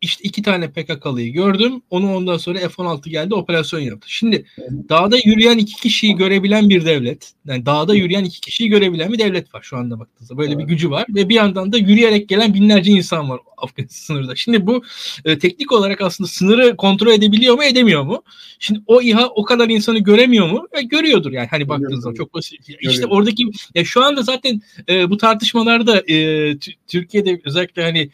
işte 0.01 0.23
iki 0.23 0.41
tane 0.41 0.71
PKK'lıyı 0.71 1.33
gördüm. 1.33 1.81
Onu 1.89 2.15
ondan 2.15 2.37
sonra 2.37 2.59
F-16 2.59 3.09
geldi 3.09 3.33
operasyon 3.33 3.79
yaptı. 3.79 4.07
Şimdi 4.09 4.45
dağda 4.89 5.17
yürüyen 5.25 5.57
iki 5.57 5.75
kişiyi 5.75 6.15
görebilen 6.15 6.69
bir 6.69 6.85
devlet. 6.85 7.33
Yani 7.45 7.65
dağda 7.65 7.95
yürüyen 7.95 8.23
iki 8.23 8.41
kişiyi 8.41 8.69
görebilen 8.69 9.13
bir 9.13 9.19
devlet 9.19 9.55
var 9.55 9.61
şu 9.61 9.77
anda 9.77 9.99
baktığınızda. 9.99 10.37
Böyle 10.37 10.53
evet. 10.53 10.59
bir 10.59 10.67
gücü 10.67 10.89
var 10.89 11.05
ve 11.09 11.29
bir 11.29 11.35
yandan 11.35 11.73
da 11.73 11.77
yürüyerek 11.77 12.29
gelen 12.29 12.53
binlerce 12.53 12.91
insan 12.91 13.29
var 13.29 13.39
Afganistan 13.57 14.15
sınırda. 14.15 14.35
Şimdi 14.35 14.67
bu 14.67 14.83
e, 15.25 15.39
teknik 15.39 15.71
olarak 15.71 16.01
aslında 16.01 16.27
sınırı 16.27 16.75
kontrol 16.75 17.11
edebiliyor 17.11 17.55
mu 17.55 17.63
edemiyor 17.63 18.03
mu? 18.03 18.23
Şimdi 18.59 18.81
o 18.87 19.01
İHA 19.01 19.27
o 19.27 19.43
kadar 19.43 19.69
insanı 19.69 19.99
göremiyor 19.99 20.49
mu? 20.49 20.67
E, 20.71 20.81
görüyordur 20.81 21.31
yani 21.31 21.47
hani 21.47 21.69
baktığınız 21.69 22.03
zaman 22.03 22.15
çok 22.15 22.33
basit. 22.33 22.67
Görüyor. 22.67 22.93
İşte 22.93 23.05
oradaki 23.05 23.43
ya 23.75 23.85
şu 23.85 24.03
anda 24.03 24.21
zaten 24.21 24.61
e, 24.89 25.09
bu 25.09 25.17
tartışmalarda 25.17 26.11
e, 26.11 26.57
Türkiye'de 26.87 27.41
özellikle 27.45 27.83
hani 27.83 28.09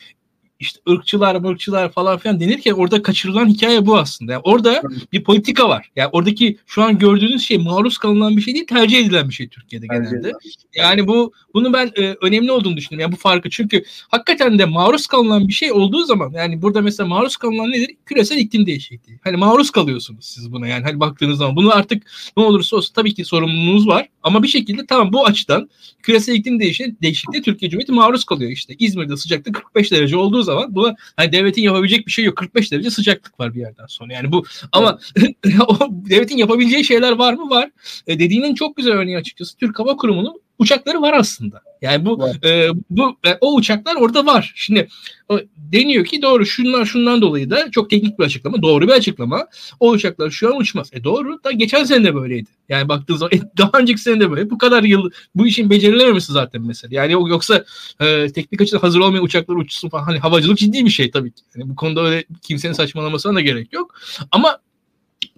işte 0.60 0.80
ırkçılar, 0.90 1.36
mırkçılar 1.36 1.92
falan 1.92 2.18
filan 2.18 2.40
denirken 2.40 2.72
orada 2.72 3.02
kaçırılan 3.02 3.48
hikaye 3.48 3.86
bu 3.86 3.98
aslında. 3.98 4.32
Yani 4.32 4.42
orada 4.44 4.82
bir 5.14 5.24
politika 5.24 5.70
var. 5.70 5.92
Yani 5.96 6.10
oradaki 6.12 6.58
şu 6.66 6.84
an 6.84 6.98
gördüğünüz 6.98 7.48
şey 7.48 7.58
maruz 7.58 7.98
kalınan 7.98 8.38
bir 8.38 8.42
şey 8.42 8.54
değil, 8.54 8.68
tercih 8.68 9.00
edilen 9.00 9.30
bir 9.30 9.34
şey 9.34 9.48
Türkiye'de 9.48 9.88
genelde. 9.88 10.32
Yani 10.76 11.08
bu 11.08 11.34
bunu 11.54 11.74
ben 11.74 11.92
e, 11.96 12.16
önemli 12.22 12.52
olduğunu 12.52 12.78
düşünüyorum. 12.78 13.02
Yani 13.02 13.12
bu 13.12 13.22
farkı 13.22 13.50
çünkü 13.50 13.84
hakikaten 14.10 14.60
de 14.60 14.66
maruz 14.66 15.08
kalınan 15.08 15.48
bir 15.48 15.54
şey 15.54 15.72
olduğu 15.72 16.04
zaman 16.04 16.32
yani 16.36 16.62
burada 16.62 16.82
mesela 16.82 17.08
maruz 17.08 17.38
kalınan 17.38 17.72
nedir? 17.72 17.96
Küresel 18.06 18.38
iklim 18.38 18.66
değişikliği. 18.66 19.20
Hani 19.24 19.38
maruz 19.38 19.72
kalıyorsunuz 19.72 20.26
siz 20.26 20.52
buna 20.52 20.68
yani 20.68 20.84
hani 20.84 21.00
baktığınız 21.00 21.38
zaman. 21.38 21.56
Bunu 21.56 21.76
artık 21.76 22.04
ne 22.38 22.44
olursa 22.44 22.78
olsun 22.78 22.94
tabii 22.94 23.14
ki 23.14 23.26
sorumluluğunuz 23.26 23.88
var 23.88 24.10
ama 24.24 24.44
bir 24.44 24.48
şekilde 24.48 24.86
tamam 24.86 25.14
bu 25.14 25.26
açıdan 25.26 25.70
küresel 26.04 26.34
iklim 26.34 26.60
değişikliği, 26.60 27.02
değişikliği 27.02 27.42
Türkiye 27.42 27.72
Cumhuriyeti 27.72 27.92
maruz 27.92 28.24
kalıyor 28.24 28.52
işte. 28.52 28.76
İzmir'de 28.80 29.18
sıcaklık 29.18 29.56
45 29.56 29.92
derece 29.92 30.18
olduğu 30.18 30.44
zaman 30.46 30.76
buna 30.76 30.96
hani 31.18 31.32
devletin 31.32 31.62
yapabilecek 31.62 32.08
bir 32.08 32.12
şey 32.12 32.26
yok. 32.26 32.38
45 32.38 32.72
derece 32.72 32.90
sıcaklık 32.90 33.40
var 33.40 33.56
bir 33.56 33.60
yerden 33.60 33.86
sonra. 33.86 34.14
Yani 34.14 34.32
bu 34.32 34.46
ama 34.72 35.00
o 35.68 35.78
devletin 35.92 36.38
yapabileceği 36.38 36.84
şeyler 36.84 37.12
var 37.12 37.34
mı? 37.34 37.50
Var. 37.50 37.70
E, 38.08 38.20
dediğinin 38.20 38.56
çok 38.56 38.78
güzel 38.78 38.94
örneği 38.94 39.18
açıkçası 39.18 39.58
Türk 39.58 39.80
Hava 39.80 39.96
Kurumu'nun 39.98 40.45
uçakları 40.60 41.02
var 41.02 41.14
aslında. 41.14 41.62
Yani 41.82 42.06
bu 42.06 42.28
e, 42.44 42.70
bu 42.90 43.18
e, 43.26 43.38
o 43.42 43.56
uçaklar 43.56 43.96
orada 43.96 44.26
var. 44.26 44.54
Şimdi 44.56 44.88
o, 45.30 45.40
deniyor 45.58 46.06
ki 46.06 46.22
doğru 46.22 46.46
şunlar 46.46 46.86
şundan 46.86 47.22
dolayı 47.22 47.50
da 47.50 47.72
çok 47.72 47.90
teknik 47.90 48.20
bir 48.20 48.24
açıklama, 48.24 48.62
doğru 48.62 48.88
bir 48.88 48.94
açıklama. 48.94 49.48
O 49.80 49.90
uçaklar 49.90 50.30
şu 50.30 50.48
an 50.48 50.60
uçmaz. 50.60 50.90
E 50.94 51.04
doğru 51.04 51.44
da 51.44 51.52
geçen 51.52 51.84
sene 51.84 52.04
de 52.04 52.16
böyleydi. 52.16 52.50
Yani 52.70 52.90
baktığınız 52.90 53.20
zaman 53.20 53.32
e, 53.38 53.42
daha 53.58 53.72
önceki 53.74 54.02
sene 54.02 54.20
de 54.20 54.32
böyle. 54.32 54.50
Bu 54.50 54.58
kadar 54.58 54.84
yıl 54.84 55.10
bu 55.36 55.48
işin 55.48 55.70
becerilememesi 55.70 56.32
zaten 56.32 56.62
mesela. 56.62 56.96
Yani 56.96 57.12
yoksa 57.12 57.66
e, 58.00 58.28
teknik 58.32 58.62
açıdan 58.62 58.80
hazır 58.80 59.00
olmayan 59.00 59.24
uçaklar 59.24 59.56
uçsun 59.56 59.90
falan. 59.90 60.04
Hani 60.04 60.20
havacılık 60.20 60.58
ciddi 60.58 60.86
bir 60.86 60.90
şey 60.90 61.12
tabii 61.12 61.32
ki. 61.32 61.44
Yani 61.56 61.70
bu 61.70 61.76
konuda 61.76 62.02
öyle 62.02 62.26
kimsenin 62.42 62.74
saçmalamasına 62.74 63.36
da 63.36 63.42
gerek 63.42 63.74
yok. 63.74 63.96
Ama 64.32 64.60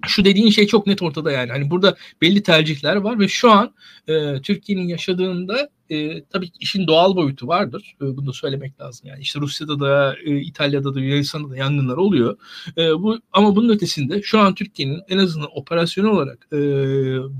şu 0.05 0.25
dediğin 0.25 0.49
şey 0.49 0.67
çok 0.67 0.87
net 0.87 1.01
ortada 1.01 1.31
yani. 1.31 1.51
Hani 1.51 1.69
burada 1.69 1.95
belli 2.21 2.43
tercihler 2.43 2.95
var 2.95 3.19
ve 3.19 3.27
şu 3.27 3.51
an 3.51 3.73
e, 4.07 4.41
Türkiye'nin 4.41 4.87
yaşadığında 4.87 5.69
e, 5.89 6.23
tabii 6.23 6.49
işin 6.59 6.87
doğal 6.87 7.15
boyutu 7.15 7.47
vardır. 7.47 7.95
E, 8.01 8.17
bunu 8.17 8.33
söylemek 8.33 8.81
lazım. 8.81 9.07
Yani 9.07 9.21
işte 9.21 9.39
Rusya'da 9.39 9.79
da, 9.79 10.15
e, 10.25 10.37
İtalya'da 10.37 10.95
da, 10.95 10.99
Yunanistan'da 10.99 11.49
da 11.49 11.57
yangınlar 11.57 11.97
oluyor. 11.97 12.37
E, 12.77 12.91
bu 12.91 13.19
ama 13.31 13.55
bunun 13.55 13.69
ötesinde 13.69 14.21
şu 14.21 14.39
an 14.39 14.55
Türkiye'nin 14.55 15.01
en 15.09 15.17
azından 15.17 15.49
operasyonel 15.57 16.11
olarak 16.11 16.47
e, 16.53 16.57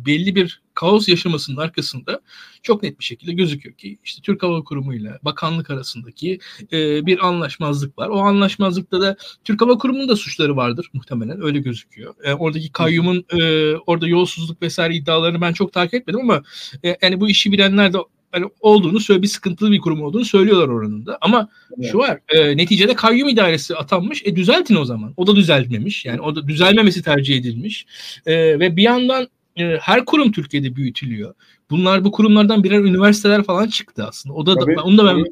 belli 0.06 0.36
bir 0.36 0.62
kaos 0.78 1.08
yaşamasının 1.08 1.58
arkasında 1.58 2.22
çok 2.62 2.84
net 2.84 3.00
bir 3.00 3.04
şekilde 3.04 3.34
gözüküyor 3.34 3.76
ki 3.76 3.98
işte 4.04 4.22
Türk 4.22 4.44
Hava 4.44 4.64
Kurumu 4.64 4.94
ile 4.94 5.20
bakanlık 5.22 5.70
arasındaki 5.70 6.40
e, 6.72 7.06
bir 7.06 7.28
anlaşmazlık 7.28 7.98
var. 7.98 8.10
O 8.10 8.18
anlaşmazlıkta 8.20 9.02
da 9.02 9.18
Türk 9.44 9.62
Hava 9.62 9.78
Kurumu'nun 9.78 10.10
da 10.10 10.16
suçları 10.16 10.56
vardır 10.56 10.90
muhtemelen 10.94 11.44
öyle 11.44 11.60
gözüküyor. 11.60 12.16
E, 12.24 12.34
oradaki 12.34 12.72
kayyumun 12.72 13.26
e, 13.40 13.74
orada 13.76 14.08
yolsuzluk 14.08 14.62
vesaire 14.62 14.96
iddialarını 14.96 15.42
ben 15.42 15.54
çok 15.54 15.74
takip 15.74 15.94
etmedim 15.94 16.22
ama 16.22 16.44
e, 16.86 16.98
yani 17.02 17.20
bu 17.20 17.30
işi 17.30 17.52
bilenler 17.52 17.94
de 17.94 17.98
hani 18.32 18.46
olduğunu 18.60 19.00
söyle 19.00 19.22
bir 19.22 19.28
sıkıntılı 19.28 19.72
bir 19.72 19.82
kurum 19.82 20.02
olduğunu 20.02 20.26
söylüyorlar 20.26 20.68
oranında. 20.68 21.18
Ama 21.22 21.50
evet. 21.80 21.92
şu 21.92 21.98
var 21.98 22.20
e, 22.30 22.58
neticede 22.58 22.96
kayyum 22.96 23.30
idaresi 23.30 23.76
atanmış. 23.76 24.22
E 24.26 24.36
düzeltin 24.36 24.76
o 24.76 24.86
zaman. 24.86 25.14
O 25.18 25.28
da 25.28 25.36
düzeltmemiş. 25.36 26.06
Yani 26.06 26.22
o 26.22 26.36
da 26.36 26.48
düzelmemesi 26.48 27.04
tercih 27.04 27.38
edilmiş. 27.38 27.86
E, 28.26 28.60
ve 28.60 28.76
bir 28.76 28.84
yandan 28.84 29.28
e, 29.56 29.78
her 29.82 30.06
kurum 30.06 30.32
Türkiye'de 30.32 30.76
büyütülüyor. 30.76 31.34
Bunlar 31.70 32.06
bu 32.06 32.12
kurumlardan 32.12 32.64
birer 32.64 32.80
üniversiteler 32.80 33.44
falan 33.44 33.68
çıktı 33.68 34.06
aslında. 34.08 34.36
O 34.36 34.46
da, 34.46 34.56
Tabii. 34.56 34.80
onu 34.80 34.98
da 34.98 35.06
ben 35.06 35.24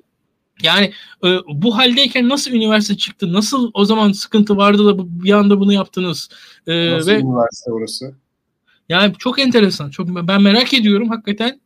yani 0.64 0.92
e, 1.25 1.28
bu 1.48 1.78
haldeyken 1.78 2.30
nasıl 2.30 2.52
üniversite 2.52 2.98
çıktı? 2.98 3.34
Nasıl 3.34 3.72
o 3.74 3.86
zaman 3.86 4.12
sıkıntı 4.12 4.58
vardı 4.58 4.86
da 4.86 5.24
bir 5.24 5.32
anda 5.32 5.60
bunu 5.60 5.74
yaptınız? 5.74 6.30
E, 6.68 6.92
nasıl 6.92 7.12
ve, 7.12 7.20
üniversite 7.20 7.72
orası? 7.72 8.16
Yani 8.89 9.13
çok 9.20 9.39
enteresan. 9.39 9.89
Çok 9.89 10.27
ben 10.27 10.42
merak 10.42 10.74
ediyorum 10.74 11.10
hakikaten. 11.10 11.62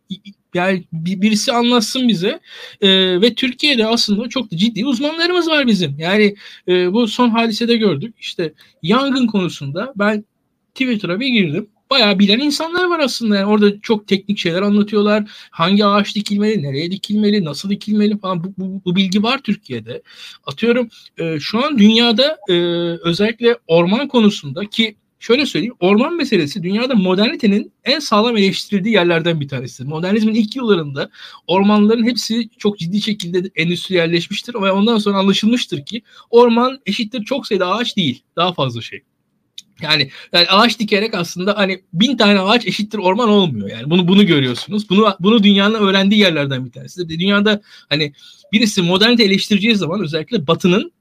Yani 0.54 0.84
birisi 0.94 1.52
anlatsın 1.54 2.08
bize. 2.08 2.40
Ee, 2.82 3.22
ve 3.22 3.36
Türkiye'de 3.36 3.86
aslında 3.86 4.30
çok 4.30 4.52
da 4.52 4.58
ciddi 4.58 4.86
uzmanlarımız 4.86 5.48
var 5.48 5.68
bizim. 5.68 6.00
Yani 6.00 6.36
e, 6.68 6.94
bu 6.94 7.08
son 7.08 7.30
hadisede 7.30 7.78
gördük. 7.78 8.16
İşte 8.20 8.54
yangın 8.84 9.28
konusunda 9.28 9.94
ben 9.96 10.26
Twitter'a 10.74 11.20
bir 11.20 11.28
girdim. 11.28 11.70
Bayağı 11.90 12.20
bilen 12.20 12.40
insanlar 12.40 12.86
var 12.86 13.00
aslında. 13.00 13.36
Yani 13.36 13.46
orada 13.46 13.82
çok 13.82 14.08
teknik 14.08 14.38
şeyler 14.38 14.62
anlatıyorlar. 14.62 15.24
Hangi 15.52 15.86
ağaç 15.86 16.16
dikilmeli, 16.16 16.64
nereye 16.64 16.92
dikilmeli, 16.92 17.46
nasıl 17.46 17.70
dikilmeli 17.70 18.20
falan. 18.20 18.44
Bu, 18.44 18.54
bu, 18.58 18.82
bu 18.86 18.96
bilgi 18.96 19.24
var 19.24 19.40
Türkiye'de. 19.44 20.02
Atıyorum 20.46 20.90
e, 21.18 21.40
şu 21.40 21.66
an 21.66 21.78
dünyada 21.78 22.38
e, 22.50 22.54
özellikle 23.04 23.58
orman 23.68 24.08
konusunda 24.08 24.66
ki 24.66 24.96
şöyle 25.20 25.46
söyleyeyim. 25.46 25.76
Orman 25.80 26.16
meselesi 26.16 26.64
dünyada 26.64 26.96
modernitenin 26.96 27.74
en 27.84 28.00
sağlam 28.00 28.38
eleştirildiği 28.38 28.96
yerlerden 28.96 29.40
bir 29.40 29.48
tanesidir. 29.48 29.90
Modernizmin 29.90 30.34
ilk 30.34 30.56
yıllarında 30.56 31.10
ormanların 31.48 32.04
hepsi 32.04 32.50
çok 32.58 32.80
ciddi 32.80 33.02
şekilde 33.02 33.50
endüstriyelleşmiştir 33.56 34.54
ve 34.54 34.72
ondan 34.72 34.98
sonra 34.98 35.18
anlaşılmıştır 35.18 35.86
ki 35.86 36.02
orman 36.30 36.80
eşittir 36.86 37.24
çok 37.24 37.48
sayıda 37.48 37.72
ağaç 37.72 37.98
değil. 37.98 38.24
Daha 38.36 38.54
fazla 38.54 38.82
şey. 38.82 39.02
Yani, 39.82 40.10
yani 40.34 40.48
ağaç 40.48 40.80
dikerek 40.80 41.14
aslında 41.14 41.58
hani 41.58 41.82
bin 41.94 42.18
tane 42.18 42.40
ağaç 42.40 42.68
eşittir 42.68 42.98
orman 42.98 43.30
olmuyor. 43.30 43.70
Yani 43.70 43.90
bunu 43.90 44.08
bunu 44.08 44.26
görüyorsunuz. 44.26 44.90
Bunu 44.90 45.16
bunu 45.20 45.44
dünyanın 45.44 45.74
öğrendiği 45.74 46.22
yerlerden 46.22 46.66
bir 46.66 46.72
tanesi. 46.72 47.10
Dünyada 47.10 47.62
hani 47.90 48.14
birisi 48.54 48.82
modernite 48.82 49.24
eleştireceği 49.24 49.76
zaman 49.76 50.02
özellikle 50.02 50.48
Batı'nın 50.48 50.92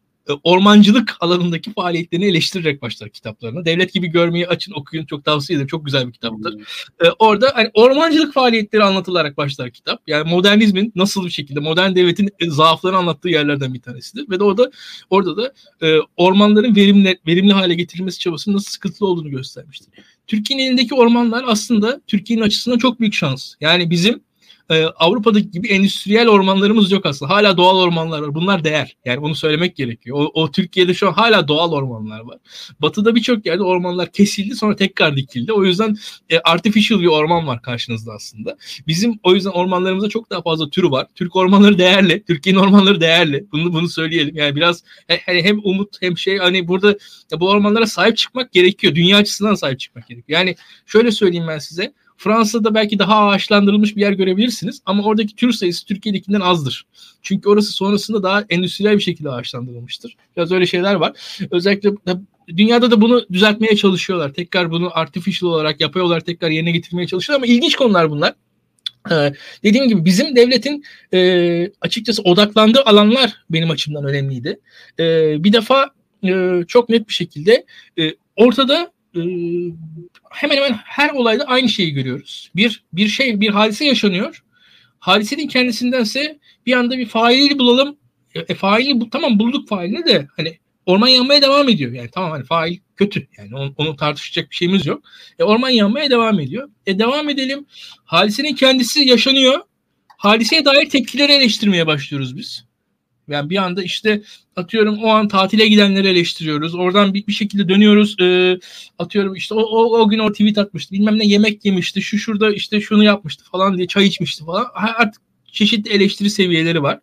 ormancılık 0.42 1.16
alanındaki 1.20 1.72
faaliyetlerini 1.72 2.26
eleştirerek 2.26 2.82
başlar 2.82 3.08
kitaplarına. 3.08 3.64
Devlet 3.64 3.92
gibi 3.92 4.06
görmeyi 4.06 4.48
açın 4.48 4.72
okuyun 4.72 5.06
çok 5.06 5.24
tavsiye 5.24 5.56
ederim. 5.56 5.68
Çok 5.68 5.84
güzel 5.84 6.06
bir 6.06 6.12
kitaptır. 6.12 6.52
Hmm. 6.52 7.08
orada 7.18 7.52
hani 7.54 7.70
ormancılık 7.74 8.34
faaliyetleri 8.34 8.84
anlatılarak 8.84 9.36
başlar 9.36 9.70
kitap. 9.70 10.02
Yani 10.06 10.30
modernizmin 10.30 10.92
nasıl 10.96 11.24
bir 11.24 11.30
şekilde 11.30 11.60
modern 11.60 11.94
devletin 11.94 12.30
zaaflarını 12.48 12.98
anlattığı 12.98 13.28
yerlerden 13.28 13.74
bir 13.74 13.80
tanesidir. 13.80 14.30
Ve 14.30 14.40
de 14.40 14.44
orada 14.44 14.70
orada 15.10 15.36
da 15.36 15.52
e, 15.82 15.98
ormanların 16.16 16.76
verimli 16.76 17.18
verimli 17.26 17.52
hale 17.52 17.74
getirilmesi 17.74 18.18
çabasının 18.18 18.56
nasıl 18.56 18.70
sıkıntılı 18.70 19.08
olduğunu 19.08 19.30
göstermiştir. 19.30 19.88
Türkiye'nin 20.26 20.66
elindeki 20.66 20.94
ormanlar 20.94 21.44
aslında 21.46 22.00
Türkiye'nin 22.06 22.44
açısından 22.44 22.78
çok 22.78 23.00
büyük 23.00 23.14
şans. 23.14 23.54
Yani 23.60 23.90
bizim 23.90 24.27
e, 24.70 24.84
Avrupa'daki 24.84 25.50
gibi 25.50 25.68
endüstriyel 25.68 26.28
ormanlarımız 26.28 26.92
yok 26.92 27.06
aslında. 27.06 27.34
Hala 27.34 27.56
doğal 27.56 27.76
ormanlar 27.76 28.22
var. 28.22 28.34
Bunlar 28.34 28.64
değer. 28.64 28.96
Yani 29.04 29.18
onu 29.18 29.34
söylemek 29.34 29.76
gerekiyor. 29.76 30.16
O, 30.20 30.42
o 30.42 30.50
Türkiye'de 30.50 30.94
şu 30.94 31.08
an 31.08 31.12
hala 31.12 31.48
doğal 31.48 31.72
ormanlar 31.72 32.20
var. 32.20 32.38
Batı'da 32.80 33.14
birçok 33.14 33.46
yerde 33.46 33.62
ormanlar 33.62 34.12
kesildi 34.12 34.54
sonra 34.56 34.76
tekrar 34.76 35.16
dikildi. 35.16 35.52
O 35.52 35.64
yüzden 35.64 35.96
e, 36.30 36.38
artificial 36.38 37.00
bir 37.00 37.06
orman 37.06 37.46
var 37.46 37.62
karşınızda 37.62 38.12
aslında. 38.12 38.56
Bizim 38.86 39.18
o 39.22 39.34
yüzden 39.34 39.50
ormanlarımızda 39.50 40.08
çok 40.08 40.30
daha 40.30 40.42
fazla 40.42 40.70
türü 40.70 40.90
var. 40.90 41.06
Türk 41.14 41.36
ormanları 41.36 41.78
değerli. 41.78 42.22
Türkiye'nin 42.24 42.60
ormanları 42.60 43.00
değerli. 43.00 43.46
Bunu 43.52 43.72
bunu 43.72 43.88
söyleyelim. 43.88 44.36
Yani 44.36 44.56
biraz 44.56 44.84
hani 45.26 45.42
hem 45.42 45.58
umut 45.64 46.02
hem 46.02 46.18
şey 46.18 46.38
hani 46.38 46.68
burada 46.68 46.96
bu 47.40 47.48
ormanlara 47.48 47.86
sahip 47.86 48.16
çıkmak 48.16 48.52
gerekiyor. 48.52 48.94
Dünya 48.94 49.16
açısından 49.16 49.54
sahip 49.54 49.80
çıkmak 49.80 50.08
gerekiyor. 50.08 50.38
Yani 50.38 50.56
şöyle 50.86 51.10
söyleyeyim 51.10 51.46
ben 51.48 51.58
size. 51.58 51.92
Fransa'da 52.18 52.74
belki 52.74 52.98
daha 52.98 53.28
ağaçlandırılmış 53.28 53.96
bir 53.96 54.00
yer 54.00 54.12
görebilirsiniz 54.12 54.82
ama 54.86 55.02
oradaki 55.02 55.36
tür 55.36 55.52
sayısı 55.52 55.86
Türkiye'dekinden 55.86 56.40
azdır. 56.40 56.86
Çünkü 57.22 57.48
orası 57.48 57.72
sonrasında 57.72 58.22
daha 58.22 58.44
endüstriyel 58.48 58.94
bir 58.94 59.02
şekilde 59.02 59.30
ağaçlandırılmıştır. 59.30 60.16
Biraz 60.36 60.52
öyle 60.52 60.66
şeyler 60.66 60.94
var. 60.94 61.12
Özellikle 61.50 61.90
dünyada 62.48 62.90
da 62.90 63.00
bunu 63.00 63.26
düzeltmeye 63.32 63.76
çalışıyorlar. 63.76 64.32
Tekrar 64.32 64.70
bunu 64.70 64.98
artificial 64.98 65.50
olarak, 65.50 65.80
yapay 65.80 66.02
olarak 66.02 66.26
tekrar 66.26 66.50
yerine 66.50 66.70
getirmeye 66.70 67.06
çalışıyorlar 67.06 67.44
ama 67.44 67.54
ilginç 67.54 67.76
konular 67.76 68.10
bunlar. 68.10 68.34
Ee, 69.10 69.32
dediğim 69.64 69.88
gibi 69.88 70.04
bizim 70.04 70.36
devletin 70.36 70.84
e, 71.14 71.70
açıkçası 71.80 72.22
odaklandığı 72.22 72.82
alanlar 72.82 73.32
benim 73.50 73.70
açımdan 73.70 74.04
önemliydi. 74.04 74.60
E, 74.98 75.04
bir 75.44 75.52
defa 75.52 75.90
e, 76.24 76.64
çok 76.68 76.88
net 76.88 77.08
bir 77.08 77.14
şekilde 77.14 77.64
e, 77.98 78.14
ortada 78.36 78.92
hemen 80.30 80.56
hemen 80.56 80.72
her 80.84 81.10
olayda 81.10 81.44
aynı 81.44 81.68
şeyi 81.68 81.92
görüyoruz. 81.92 82.50
Bir 82.56 82.84
bir 82.92 83.08
şey, 83.08 83.40
bir 83.40 83.48
hadise 83.48 83.84
yaşanıyor. 83.84 84.44
Hadisenin 84.98 85.48
kendisindense 85.48 86.38
bir 86.66 86.72
anda 86.72 86.98
bir 86.98 87.06
faili 87.06 87.58
bulalım. 87.58 87.96
E, 88.34 88.40
e 88.40 88.54
faili 88.54 89.00
bu 89.00 89.10
tamam 89.10 89.38
bulduk 89.38 89.68
failini 89.68 90.06
de 90.06 90.28
hani 90.36 90.58
orman 90.86 91.08
yanmaya 91.08 91.42
devam 91.42 91.68
ediyor. 91.68 91.92
Yani 91.92 92.08
tamam 92.12 92.30
hani 92.30 92.44
fail 92.44 92.78
kötü. 92.96 93.26
Yani 93.38 93.56
onu, 93.56 93.74
onu 93.76 93.96
tartışacak 93.96 94.50
bir 94.50 94.56
şeyimiz 94.56 94.86
yok. 94.86 95.02
E, 95.38 95.44
orman 95.44 95.70
yanmaya 95.70 96.10
devam 96.10 96.40
ediyor. 96.40 96.68
E 96.86 96.98
devam 96.98 97.28
edelim. 97.28 97.66
Hadisenin 98.04 98.54
kendisi 98.54 99.00
yaşanıyor. 99.00 99.60
Hadiseye 100.08 100.64
dair 100.64 100.88
tepkileri 100.88 101.32
eleştirmeye 101.32 101.86
başlıyoruz 101.86 102.36
biz. 102.36 102.67
Yani 103.28 103.50
bir 103.50 103.56
anda 103.56 103.82
işte 103.82 104.22
atıyorum 104.56 104.98
o 105.02 105.08
an 105.08 105.28
tatile 105.28 105.68
gidenleri 105.68 106.08
eleştiriyoruz. 106.08 106.74
Oradan 106.74 107.14
bir, 107.14 107.26
bir 107.26 107.32
şekilde 107.32 107.68
dönüyoruz. 107.68 108.16
E, 108.20 108.58
atıyorum 108.98 109.34
işte 109.34 109.54
o, 109.54 109.60
o, 109.60 110.00
o 110.00 110.08
gün 110.08 110.18
o 110.18 110.32
tweet 110.32 110.58
atmıştı. 110.58 110.94
Bilmem 110.94 111.18
ne 111.18 111.26
yemek 111.26 111.64
yemişti. 111.64 112.02
Şu 112.02 112.18
şurada 112.18 112.52
işte 112.52 112.80
şunu 112.80 113.04
yapmıştı 113.04 113.44
falan 113.52 113.76
diye 113.76 113.86
çay 113.86 114.06
içmişti 114.06 114.44
falan. 114.44 114.66
Artık 114.74 115.22
çeşitli 115.52 115.90
eleştiri 115.90 116.30
seviyeleri 116.30 116.82
var. 116.82 117.00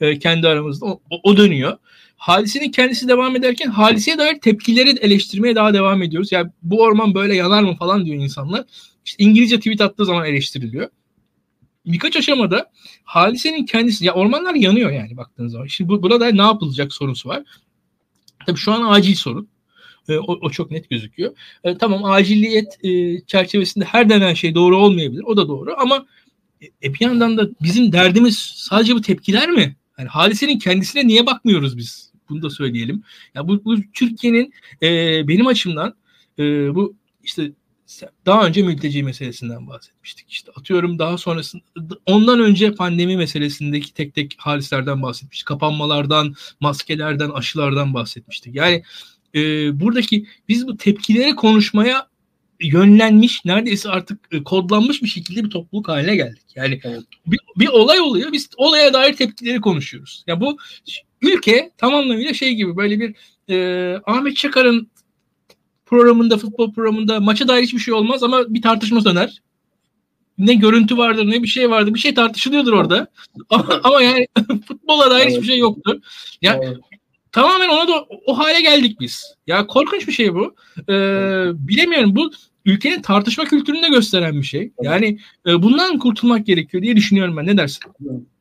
E, 0.00 0.18
kendi 0.18 0.48
aramızda. 0.48 0.86
O, 0.86 1.00
o 1.22 1.36
dönüyor. 1.36 1.76
Hadisenin 2.16 2.70
kendisi 2.70 3.08
devam 3.08 3.36
ederken 3.36 3.70
hadiseye 3.70 4.18
dair 4.18 4.40
tepkileri 4.40 4.90
eleştirmeye 4.90 5.54
daha 5.54 5.74
devam 5.74 6.02
ediyoruz. 6.02 6.32
Yani 6.32 6.50
bu 6.62 6.82
orman 6.82 7.14
böyle 7.14 7.34
yanar 7.34 7.62
mı 7.62 7.76
falan 7.76 8.06
diyor 8.06 8.22
insanlar. 8.22 8.64
İşte 9.04 9.24
İngilizce 9.24 9.58
tweet 9.58 9.80
attığı 9.80 10.04
zaman 10.06 10.26
eleştiriliyor 10.26 10.88
birkaç 11.86 12.16
aşamada 12.16 12.70
hadisenin 13.04 13.66
kendisi 13.66 14.06
ya 14.06 14.14
ormanlar 14.14 14.54
yanıyor 14.54 14.90
yani 14.90 15.16
baktığınız 15.16 15.52
zaman. 15.52 15.66
Şimdi 15.66 15.88
bu, 15.88 16.02
burada 16.02 16.30
ne 16.30 16.42
yapılacak 16.42 16.92
sorusu 16.92 17.28
var. 17.28 17.42
Tabii 18.46 18.58
şu 18.58 18.72
an 18.72 18.92
acil 18.92 19.14
sorun. 19.14 19.48
E, 20.08 20.18
o, 20.18 20.38
o 20.40 20.50
çok 20.50 20.70
net 20.70 20.90
gözüküyor. 20.90 21.36
E, 21.64 21.78
tamam 21.78 22.04
acilliyet 22.04 22.84
e, 22.84 23.20
çerçevesinde 23.26 23.84
her 23.84 24.08
denen 24.08 24.34
şey 24.34 24.54
doğru 24.54 24.78
olmayabilir. 24.78 25.22
O 25.22 25.36
da 25.36 25.48
doğru 25.48 25.74
ama 25.78 26.06
e, 26.82 26.94
bir 26.94 27.00
yandan 27.00 27.36
da 27.36 27.48
bizim 27.62 27.92
derdimiz 27.92 28.38
sadece 28.56 28.94
bu 28.94 29.00
tepkiler 29.00 29.50
mi? 29.50 29.76
Yani 29.98 30.08
hadisenin 30.08 30.58
kendisine 30.58 31.06
niye 31.06 31.26
bakmıyoruz 31.26 31.76
biz? 31.76 32.12
Bunu 32.28 32.42
da 32.42 32.50
söyleyelim. 32.50 33.02
Ya 33.34 33.48
bu, 33.48 33.64
bu 33.64 33.76
Türkiye'nin 33.94 34.52
e, 34.82 34.88
benim 35.28 35.46
açımdan 35.46 35.94
e, 36.38 36.74
bu 36.74 36.96
işte 37.22 37.52
daha 38.26 38.46
önce 38.46 38.62
mülteci 38.62 39.02
meselesinden 39.02 39.66
bahsetmiştik. 39.66 40.30
İşte 40.30 40.52
atıyorum 40.56 40.98
daha 40.98 41.18
sonrasında 41.18 41.62
ondan 42.06 42.40
önce 42.40 42.74
pandemi 42.74 43.16
meselesindeki 43.16 43.94
tek 43.94 44.14
tek 44.14 44.34
hadislerden 44.38 45.02
bahsetmiştik. 45.02 45.46
Kapanmalardan, 45.46 46.34
maskelerden, 46.60 47.30
aşılardan 47.30 47.94
bahsetmiştik. 47.94 48.54
Yani 48.54 48.82
e, 49.34 49.40
buradaki 49.80 50.26
biz 50.48 50.66
bu 50.66 50.76
tepkileri 50.76 51.36
konuşmaya 51.36 52.08
yönlenmiş, 52.60 53.44
neredeyse 53.44 53.88
artık 53.88 54.18
e, 54.32 54.42
kodlanmış 54.42 55.02
bir 55.02 55.08
şekilde 55.08 55.44
bir 55.44 55.50
topluluk 55.50 55.88
haline 55.88 56.16
geldik. 56.16 56.44
Yani 56.54 56.80
evet. 56.84 57.02
bir, 57.26 57.38
bir 57.56 57.68
olay 57.68 58.00
oluyor, 58.00 58.32
biz 58.32 58.48
olaya 58.56 58.92
dair 58.92 59.16
tepkileri 59.16 59.60
konuşuyoruz. 59.60 60.24
Ya 60.26 60.32
yani 60.32 60.40
bu 60.40 60.58
ülke 61.22 61.70
tam 61.78 61.94
anlamıyla 61.94 62.34
şey 62.34 62.54
gibi 62.54 62.76
böyle 62.76 63.00
bir 63.00 63.14
e, 63.48 63.96
Ahmet 64.06 64.36
Çakar'ın 64.36 64.90
programında, 65.86 66.38
futbol 66.38 66.72
programında 66.72 67.20
maça 67.20 67.48
dair 67.48 67.62
hiçbir 67.62 67.78
şey 67.78 67.94
olmaz 67.94 68.22
ama 68.22 68.54
bir 68.54 68.62
tartışma 68.62 69.04
döner. 69.04 69.42
Ne 70.38 70.54
görüntü 70.54 70.96
vardır 70.96 71.30
ne 71.30 71.42
bir 71.42 71.48
şey 71.48 71.70
vardır. 71.70 71.94
Bir 71.94 71.98
şey 71.98 72.14
tartışılıyordur 72.14 72.72
orada. 72.72 73.06
ama, 73.50 73.80
ama 73.84 74.02
yani 74.02 74.26
futbola 74.66 75.10
dair 75.10 75.22
evet. 75.22 75.32
hiçbir 75.32 75.46
şey 75.46 75.58
yoktur. 75.58 76.00
Ya 76.42 76.60
evet. 76.62 76.76
tamamen 77.32 77.68
ona 77.68 77.88
da 77.88 78.06
o 78.26 78.38
hale 78.38 78.60
geldik 78.60 79.00
biz. 79.00 79.34
Ya 79.46 79.66
korkunç 79.66 80.08
bir 80.08 80.12
şey 80.12 80.34
bu. 80.34 80.54
Ee, 80.88 81.46
bilemiyorum 81.54 82.16
bu 82.16 82.30
ülkenin 82.64 83.02
tartışma 83.02 83.44
kültürünü 83.44 83.82
de 83.82 83.88
gösteren 83.88 84.34
bir 84.34 84.42
şey. 84.42 84.72
Yani 84.82 85.18
e, 85.46 85.62
bundan 85.62 85.98
kurtulmak 85.98 86.46
gerekiyor 86.46 86.82
diye 86.82 86.96
düşünüyorum 86.96 87.36
ben. 87.36 87.46
Ne 87.46 87.56
dersin? 87.56 87.82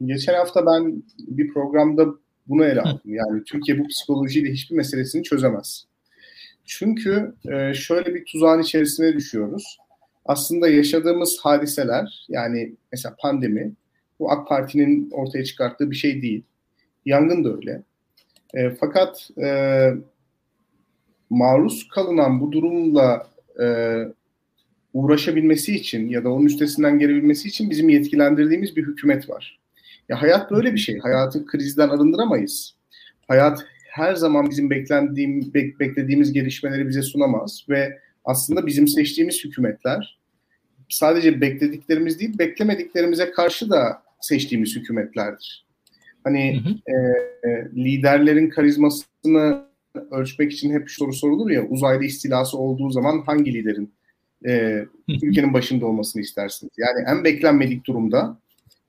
Geçen 0.06 0.34
hafta 0.34 0.66
ben 0.66 1.04
bir 1.20 1.54
programda 1.54 2.06
bunu 2.48 2.66
ele 2.66 2.82
aldım. 2.82 3.02
Yani 3.06 3.44
Türkiye 3.44 3.80
bu 3.80 3.88
psikolojiyle 3.88 4.52
hiçbir 4.52 4.76
meselesini 4.76 5.24
çözemez. 5.24 5.86
Çünkü 6.66 7.36
e, 7.52 7.74
şöyle 7.74 8.16
bir 8.16 8.26
tuzağın 8.26 8.62
içerisine 8.62 9.14
düşüyoruz. 9.14 9.78
Aslında 10.26 10.70
yaşadığımız 10.70 11.40
hadiseler 11.42 12.26
yani 12.30 12.76
mesela 12.92 13.16
pandemi 13.20 13.74
bu 14.20 14.32
AK 14.32 14.48
Parti'nin 14.48 15.12
ortaya 15.12 15.44
çıkarttığı 15.44 15.92
bir 15.92 15.96
şey 15.96 16.22
değil. 16.22 16.44
Yangın 17.06 17.44
da 17.44 17.56
öyle. 17.56 17.84
E, 18.54 18.70
fakat 18.70 19.30
e, 19.42 19.90
maruz 21.30 21.88
kalınan 21.88 22.42
bu 22.42 22.52
durumla 22.52 23.28
e, 23.62 23.98
uğraşabilmesi 24.94 25.76
için 25.76 26.10
ya 26.10 26.24
da 26.24 26.32
onun 26.32 26.46
üstesinden 26.46 27.00
gelebilmesi 27.00 27.48
için 27.48 27.70
bizim 27.70 27.90
yetkilendirdiğimiz 27.90 28.76
bir 28.76 28.88
hükümet 28.88 29.30
var. 29.30 29.60
Ya 30.10 30.22
hayat 30.22 30.52
böyle 30.52 30.74
bir 30.74 30.78
şey. 30.78 31.00
Hayatı 31.00 31.46
krizden 31.46 31.90
arındıramayız. 31.90 32.76
Hayat 33.28 33.66
her 33.94 34.16
zaman 34.16 34.50
bizim 34.50 34.70
beklendiğim, 34.70 35.54
bek, 35.54 35.80
beklediğimiz 35.80 36.34
gelişmeleri 36.34 36.88
bize 36.88 37.02
sunamaz 37.02 37.66
ve 37.70 38.00
aslında 38.26 38.68
bizim 38.68 38.88
seçtiğimiz 38.88 39.44
hükümetler 39.44 40.20
sadece 40.90 41.42
beklediklerimiz 41.42 42.20
değil, 42.20 42.40
beklemediklerimize 42.40 43.32
karşı 43.32 43.70
da 43.70 44.04
seçtiğimiz 44.22 44.76
hükümetlerdir. 44.76 45.66
Hani 46.24 46.62
hı 46.64 46.70
hı. 46.70 46.98
E, 47.48 47.66
liderlerin 47.76 48.50
karizmasını 48.50 49.66
ölçmek 50.12 50.52
için 50.52 50.74
hep 50.74 50.92
soru 50.92 51.14
sorulur 51.14 51.50
ya, 51.50 51.68
uzaylı 51.68 52.04
istilası 52.04 52.58
olduğu 52.58 52.90
zaman 52.90 53.22
hangi 53.26 53.54
liderin 53.54 53.94
e, 54.48 54.86
ülkenin 55.08 55.54
başında 55.54 55.86
olmasını 55.86 56.22
istersiniz? 56.22 56.74
Yani 56.78 57.06
en 57.08 57.24
beklenmedik 57.24 57.86
durumda 57.86 58.38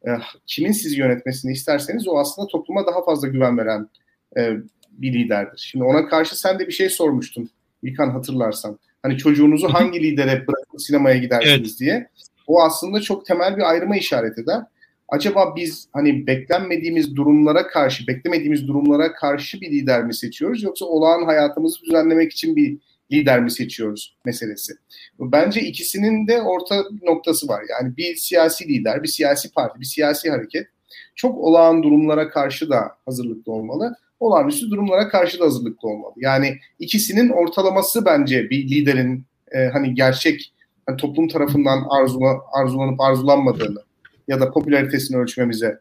e, 0.06 0.10
kimin 0.46 0.72
sizi 0.72 0.98
yönetmesini 0.98 1.52
isterseniz 1.52 2.08
o 2.08 2.18
aslında 2.18 2.48
topluma 2.48 2.86
daha 2.86 3.04
fazla 3.04 3.28
güven 3.28 3.58
veren 3.58 3.88
e, 4.36 4.56
bir 4.98 5.12
liderdir. 5.12 5.68
Şimdi 5.70 5.84
ona 5.84 6.08
karşı 6.08 6.40
sen 6.40 6.58
de 6.58 6.66
bir 6.66 6.72
şey 6.72 6.88
sormuştun 6.88 7.50
İlkan 7.82 8.10
hatırlarsan. 8.10 8.78
Hani 9.02 9.18
çocuğunuzu 9.18 9.68
hangi 9.68 10.02
lidere 10.02 10.46
bırakıp 10.46 10.82
sinemaya 10.82 11.16
gidersiniz 11.16 11.70
evet. 11.70 11.80
diye. 11.80 12.08
O 12.46 12.62
aslında 12.62 13.00
çok 13.00 13.26
temel 13.26 13.56
bir 13.56 13.70
ayrıma 13.70 13.96
işaret 13.96 14.38
eder. 14.38 14.62
Acaba 15.08 15.56
biz 15.56 15.88
hani 15.92 16.26
beklenmediğimiz 16.26 17.16
durumlara 17.16 17.66
karşı, 17.66 18.06
beklemediğimiz 18.06 18.68
durumlara 18.68 19.12
karşı 19.12 19.60
bir 19.60 19.70
lider 19.70 20.04
mi 20.04 20.14
seçiyoruz 20.14 20.62
yoksa 20.62 20.84
olağan 20.84 21.24
hayatımızı 21.24 21.80
düzenlemek 21.82 22.32
için 22.32 22.56
bir 22.56 22.78
lider 23.12 23.40
mi 23.40 23.50
seçiyoruz 23.50 24.16
meselesi. 24.24 24.72
Bence 25.20 25.60
ikisinin 25.60 26.28
de 26.28 26.42
orta 26.42 26.84
noktası 27.02 27.48
var. 27.48 27.62
Yani 27.70 27.96
bir 27.96 28.16
siyasi 28.16 28.68
lider, 28.68 29.02
bir 29.02 29.08
siyasi 29.08 29.52
parti, 29.52 29.80
bir 29.80 29.84
siyasi 29.84 30.30
hareket 30.30 30.66
çok 31.14 31.38
olağan 31.38 31.82
durumlara 31.82 32.30
karşı 32.30 32.70
da 32.70 32.92
hazırlıklı 33.06 33.52
olmalı 33.52 33.96
olağanüstü 34.24 34.70
durumlara 34.70 35.08
karşı 35.08 35.40
da 35.40 35.44
hazırlıklı 35.44 35.88
olmalı. 35.88 36.12
Yani 36.16 36.58
ikisinin 36.78 37.28
ortalaması 37.28 38.04
bence 38.04 38.50
bir 38.50 38.70
liderin 38.70 39.24
e, 39.52 39.66
hani 39.66 39.94
gerçek 39.94 40.54
hani 40.86 40.96
toplum 40.96 41.28
tarafından 41.28 41.84
arzula, 41.90 42.40
arzulanıp 42.52 43.00
arzulanmadığını 43.00 43.82
ya 44.28 44.40
da 44.40 44.50
popülaritesini 44.50 45.16
ölçmemize 45.16 45.78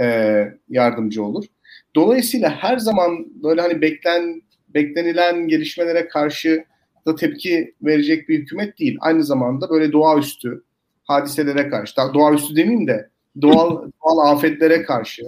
e, 0.00 0.04
yardımcı 0.68 1.24
olur. 1.24 1.44
Dolayısıyla 1.94 2.50
her 2.50 2.78
zaman 2.78 3.26
böyle 3.42 3.60
hani 3.60 3.80
beklen 3.80 4.42
beklenilen 4.74 5.48
gelişmelere 5.48 6.08
karşı 6.08 6.64
da 7.06 7.16
tepki 7.16 7.74
verecek 7.82 8.28
bir 8.28 8.38
hükümet 8.38 8.78
değil. 8.78 8.96
Aynı 9.00 9.24
zamanda 9.24 9.70
böyle 9.70 9.92
doğaüstü 9.92 10.62
hadiselere 11.04 11.68
karşı, 11.68 11.96
doğaüstü 12.14 12.56
demeyeyim 12.56 12.86
de 12.86 13.10
doğal 13.40 13.90
doğal 14.04 14.32
afetlere 14.32 14.82
karşı 14.82 15.22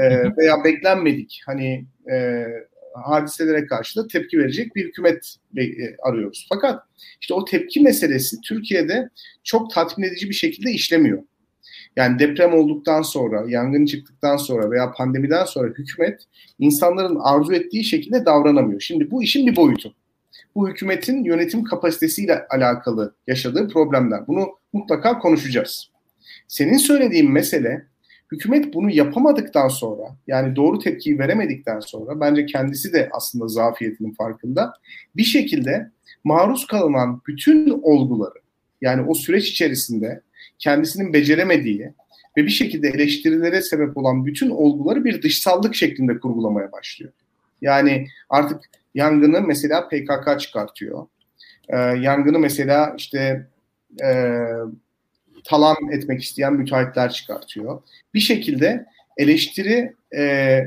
e, 0.00 0.36
veya 0.36 0.64
beklenmedik 0.64 1.42
hani 1.46 1.84
e, 2.12 2.46
hadiselere 2.94 3.66
karşı 3.66 4.00
da 4.00 4.06
tepki 4.06 4.38
verecek 4.38 4.76
bir 4.76 4.84
hükümet 4.84 5.36
e, 5.56 5.66
arıyoruz. 6.02 6.46
Fakat 6.48 6.82
işte 7.20 7.34
o 7.34 7.44
tepki 7.44 7.80
meselesi 7.80 8.40
Türkiye'de 8.40 9.08
çok 9.44 9.70
tatmin 9.70 10.06
edici 10.08 10.28
bir 10.28 10.34
şekilde 10.34 10.70
işlemiyor. 10.70 11.22
Yani 11.96 12.18
deprem 12.18 12.54
olduktan 12.54 13.02
sonra, 13.02 13.44
yangın 13.48 13.86
çıktıktan 13.86 14.36
sonra 14.36 14.70
veya 14.70 14.92
pandemiden 14.92 15.44
sonra 15.44 15.68
hükümet 15.68 16.20
insanların 16.58 17.16
arzu 17.20 17.52
ettiği 17.52 17.84
şekilde 17.84 18.26
davranamıyor. 18.26 18.80
Şimdi 18.80 19.10
bu 19.10 19.22
işin 19.22 19.46
bir 19.46 19.56
boyutu. 19.56 19.94
Bu 20.54 20.68
hükümetin 20.68 21.24
yönetim 21.24 21.64
kapasitesiyle 21.64 22.46
alakalı 22.50 23.14
yaşadığı 23.26 23.68
problemler. 23.68 24.26
Bunu 24.26 24.48
mutlaka 24.72 25.18
konuşacağız. 25.18 25.90
Senin 26.48 26.76
söylediğin 26.76 27.32
mesele 27.32 27.86
hükümet 28.32 28.74
bunu 28.74 28.90
yapamadıktan 28.90 29.68
sonra 29.68 30.16
yani 30.26 30.56
doğru 30.56 30.78
tepkiyi 30.78 31.18
veremedikten 31.18 31.80
sonra 31.80 32.20
bence 32.20 32.46
kendisi 32.46 32.92
de 32.92 33.08
aslında 33.12 33.48
zafiyetinin 33.48 34.12
farkında 34.12 34.72
bir 35.16 35.24
şekilde 35.24 35.90
maruz 36.24 36.66
kalınan 36.66 37.22
bütün 37.26 37.80
olguları 37.82 38.38
yani 38.80 39.02
o 39.02 39.14
süreç 39.14 39.48
içerisinde 39.48 40.20
kendisinin 40.58 41.12
beceremediği 41.12 41.92
ve 42.36 42.44
bir 42.44 42.50
şekilde 42.50 42.88
eleştirilere 42.88 43.62
sebep 43.62 43.96
olan 43.96 44.26
bütün 44.26 44.50
olguları 44.50 45.04
bir 45.04 45.22
dışsallık 45.22 45.74
şeklinde 45.74 46.18
kurgulamaya 46.18 46.72
başlıyor. 46.72 47.12
Yani 47.60 48.06
artık 48.28 48.60
yangını 48.94 49.40
mesela 49.40 49.88
PKK 49.88 50.40
çıkartıyor. 50.40 51.06
Ee, 51.68 51.76
yangını 51.76 52.38
mesela 52.38 52.94
işte 52.98 53.46
e, 54.02 54.44
talan 55.44 55.76
etmek 55.92 56.22
isteyen 56.22 56.52
müteahhitler 56.52 57.12
çıkartıyor. 57.12 57.82
Bir 58.14 58.20
şekilde 58.20 58.86
eleştiri 59.16 59.94
e, 60.16 60.60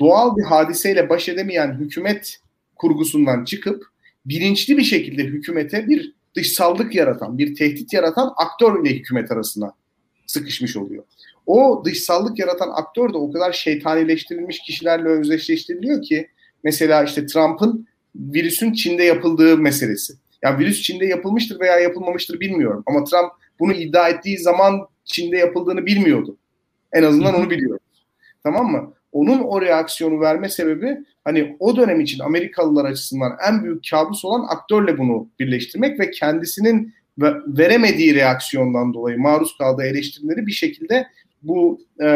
doğal 0.00 0.36
bir 0.36 0.42
hadiseyle 0.42 1.08
baş 1.08 1.28
edemeyen 1.28 1.72
hükümet 1.72 2.38
kurgusundan 2.76 3.44
çıkıp 3.44 3.84
bilinçli 4.26 4.78
bir 4.78 4.82
şekilde 4.82 5.22
hükümete 5.22 5.88
bir 5.88 6.14
dışsallık 6.36 6.94
yaratan, 6.94 7.38
bir 7.38 7.54
tehdit 7.54 7.92
yaratan 7.92 8.32
aktör 8.36 8.84
ile 8.84 8.94
hükümet 8.94 9.30
arasına 9.30 9.72
sıkışmış 10.26 10.76
oluyor. 10.76 11.04
O 11.46 11.82
dışsallık 11.84 12.38
yaratan 12.38 12.70
aktör 12.74 13.12
de 13.12 13.18
o 13.18 13.32
kadar 13.32 13.52
şeytanileştirilmiş 13.52 14.58
kişilerle 14.58 15.08
özdeşleştiriliyor 15.08 16.02
ki 16.02 16.28
mesela 16.64 17.04
işte 17.04 17.26
Trump'ın 17.26 17.86
virüsün 18.16 18.72
Çin'de 18.72 19.04
yapıldığı 19.04 19.58
meselesi. 19.58 20.14
Yani 20.42 20.58
virüs 20.58 20.82
Çin'de 20.82 21.06
yapılmıştır 21.06 21.60
veya 21.60 21.78
yapılmamıştır 21.80 22.40
bilmiyorum 22.40 22.82
ama 22.86 23.04
Trump 23.04 23.32
bunu 23.60 23.72
iddia 23.72 24.08
ettiği 24.08 24.38
zaman 24.38 24.88
Çin'de 25.04 25.36
yapıldığını 25.36 25.86
bilmiyordu. 25.86 26.36
En 26.92 27.02
azından 27.02 27.34
onu 27.34 27.50
biliyoruz. 27.50 28.06
Tamam 28.42 28.66
mı? 28.66 28.94
Onun 29.12 29.38
o 29.38 29.62
reaksiyonu 29.62 30.20
verme 30.20 30.48
sebebi 30.48 30.98
hani 31.24 31.56
o 31.58 31.76
dönem 31.76 32.00
için 32.00 32.18
Amerikalılar 32.18 32.84
açısından 32.84 33.32
en 33.48 33.64
büyük 33.64 33.90
kabus 33.90 34.24
olan 34.24 34.46
aktörle 34.48 34.98
bunu 34.98 35.28
birleştirmek 35.40 36.00
ve 36.00 36.10
kendisinin 36.10 36.94
veremediği 37.46 38.14
reaksiyondan 38.14 38.94
dolayı 38.94 39.18
maruz 39.18 39.58
kaldığı 39.58 39.82
eleştirileri 39.82 40.46
bir 40.46 40.52
şekilde 40.52 41.06
bu 41.42 41.80
e, 42.00 42.08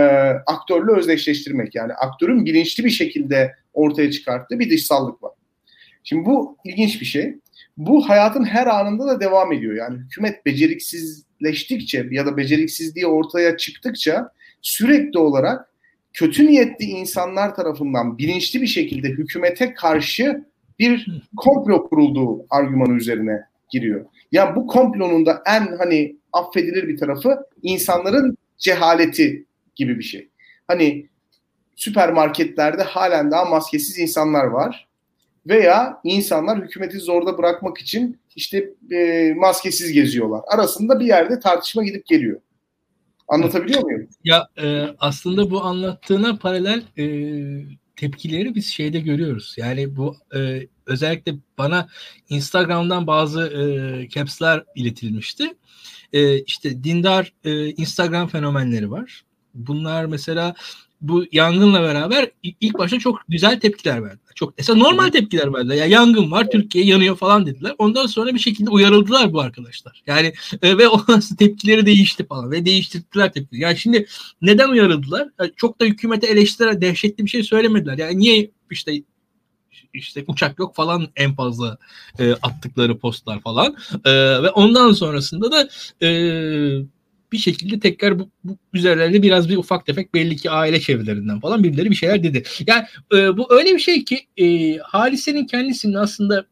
aktörle 0.47 0.93
özdeşleştirmek. 0.93 1.75
Yani 1.75 1.93
aktörün 1.93 2.45
bilinçli 2.45 2.85
bir 2.85 2.91
şekilde 2.91 3.55
ortaya 3.73 4.11
çıkarttığı 4.11 4.59
bir 4.59 4.71
dışsallık 4.71 5.23
var. 5.23 5.33
Şimdi 6.05 6.25
bu 6.25 6.57
ilginç 6.65 7.01
bir 7.01 7.07
şey. 7.07 7.39
Bu 7.79 8.09
hayatın 8.09 8.45
her 8.45 8.67
anında 8.67 9.07
da 9.07 9.21
devam 9.21 9.53
ediyor. 9.53 9.75
Yani 9.75 9.99
hükümet 9.99 10.47
beceriksizleştikçe 10.47 12.07
ya 12.11 12.27
da 12.27 12.37
beceriksizliği 12.37 13.07
ortaya 13.07 13.57
çıktıkça 13.57 14.33
sürekli 14.63 15.19
olarak 15.19 15.69
kötü 16.13 16.47
niyetli 16.47 16.85
insanlar 16.85 17.55
tarafından 17.55 18.19
bilinçli 18.19 18.63
bir 18.63 18.67
şekilde 18.67 19.09
hükümete 19.09 19.75
karşı 19.75 20.45
bir 20.79 21.23
komplo 21.37 21.89
kurulduğu 21.89 22.47
argümanı 22.51 22.97
üzerine 22.97 23.41
giriyor. 23.71 24.07
Yani 24.33 24.57
bu 24.57 24.67
komplonun 24.67 25.27
da 25.27 25.43
en 25.47 25.77
hani 25.77 26.17
affedilir 26.33 26.89
bir 26.89 26.97
tarafı 26.97 27.39
insanların 27.63 28.39
cehaleti 28.59 29.47
gibi 29.77 29.99
bir 29.99 30.05
şey. 30.05 30.29
Hani 30.69 31.07
süpermarketlerde 31.77 32.83
halen 32.83 33.31
daha 33.31 33.45
maskesiz 33.45 33.99
insanlar 33.99 34.45
var. 34.45 34.88
Veya 35.49 36.01
insanlar 36.05 36.63
hükümeti 36.63 36.99
zorda 36.99 37.39
bırakmak 37.39 37.79
için 37.79 38.21
işte 38.37 38.71
e, 38.93 39.33
maskesiz 39.37 39.93
geziyorlar. 39.93 40.41
Arasında 40.55 41.01
bir 41.01 41.07
yerde 41.07 41.41
tartışma 41.41 41.85
gidip 41.85 42.07
geliyor. 42.07 42.41
Anlatabiliyor 43.29 43.83
muyum? 43.83 44.09
Ya 44.25 44.49
e, 44.63 44.87
aslında 44.99 45.51
bu 45.51 45.63
anlattığına 45.65 46.37
paralel 46.37 46.83
e, 46.99 47.05
tepkileri 47.97 48.55
biz 48.55 48.67
şeyde 48.67 49.01
görüyoruz. 49.01 49.55
Yani 49.59 49.97
bu 49.97 50.17
e, 50.35 50.67
özellikle 50.87 51.35
bana 51.59 51.89
Instagram'dan 52.29 53.07
bazı 53.07 53.47
e, 53.47 54.09
caps'ler 54.09 54.65
iletilmişti. 54.75 55.55
E, 56.13 56.39
işte 56.39 56.85
dindar 56.85 57.33
e, 57.45 57.67
Instagram 57.67 58.29
fenomenleri 58.29 58.91
var. 58.91 59.25
Bunlar 59.55 60.05
mesela 60.05 60.55
bu 61.01 61.25
yangınla 61.33 61.83
beraber 61.83 62.31
ilk 62.61 62.79
başta 62.79 62.99
çok 62.99 63.21
güzel 63.29 63.61
tepkiler 63.61 64.03
verdiler. 64.03 64.33
Çok 64.35 64.55
esas 64.59 64.77
normal 64.77 65.09
tepkiler 65.09 65.55
verdiler. 65.55 65.75
Ya 65.75 65.81
yani 65.81 65.93
yangın 65.93 66.31
var, 66.31 66.51
Türkiye 66.51 66.85
yanıyor 66.85 67.17
falan 67.17 67.47
dediler. 67.47 67.75
Ondan 67.79 68.07
sonra 68.07 68.35
bir 68.35 68.39
şekilde 68.39 68.71
uyarıldılar 68.71 69.33
bu 69.33 69.41
arkadaşlar. 69.41 70.03
Yani 70.07 70.33
e, 70.63 70.79
ve 70.79 70.89
o 70.89 71.05
tepkileri 71.39 71.87
değişti 71.87 72.27
falan 72.27 72.51
ve 72.51 72.65
değiştirdiler 72.65 73.33
tepkileri. 73.33 73.63
Yani 73.63 73.77
şimdi 73.77 74.07
neden 74.43 74.69
uyarıldılar? 74.69 75.29
Yani 75.41 75.53
çok 75.57 75.81
da 75.81 75.85
hükümete 75.85 76.27
eleştirel 76.27 76.81
dehşetli 76.81 77.25
bir 77.25 77.31
şey 77.31 77.43
söylemediler. 77.43 77.99
Yani 77.99 78.19
niye 78.19 78.51
işte 78.71 79.03
işte 79.93 80.25
uçak 80.27 80.59
yok 80.59 80.75
falan 80.75 81.09
en 81.17 81.35
fazla 81.35 81.79
e, 82.19 82.33
attıkları 82.33 82.99
postlar 82.99 83.41
falan 83.41 83.77
e, 84.05 84.13
ve 84.43 84.51
ondan 84.51 84.93
sonrasında 84.93 85.53
da 85.53 85.69
e, 86.07 86.09
bir 87.33 87.39
şekilde 87.39 87.81
tekrar 87.81 88.19
bu, 88.19 88.31
bu 88.45 88.57
üzerlerinde 88.73 89.23
biraz 89.23 89.49
bir 89.49 89.57
ufak 89.57 89.87
tefek 89.87 90.15
belli 90.15 90.37
ki 90.37 90.51
aile 90.51 90.81
çevrelerinden 90.81 91.41
falan 91.41 91.65
birileri 91.65 91.91
bir 91.91 91.95
şeyler 91.95 92.23
dedi. 92.23 92.43
Yani 92.67 92.85
e, 93.15 93.37
bu 93.37 93.47
öyle 93.51 93.75
bir 93.75 93.79
şey 93.79 94.05
ki 94.05 94.21
e, 94.37 94.77
Halise'nin 94.79 95.47
kendisinin 95.47 95.95
aslında 95.95 96.47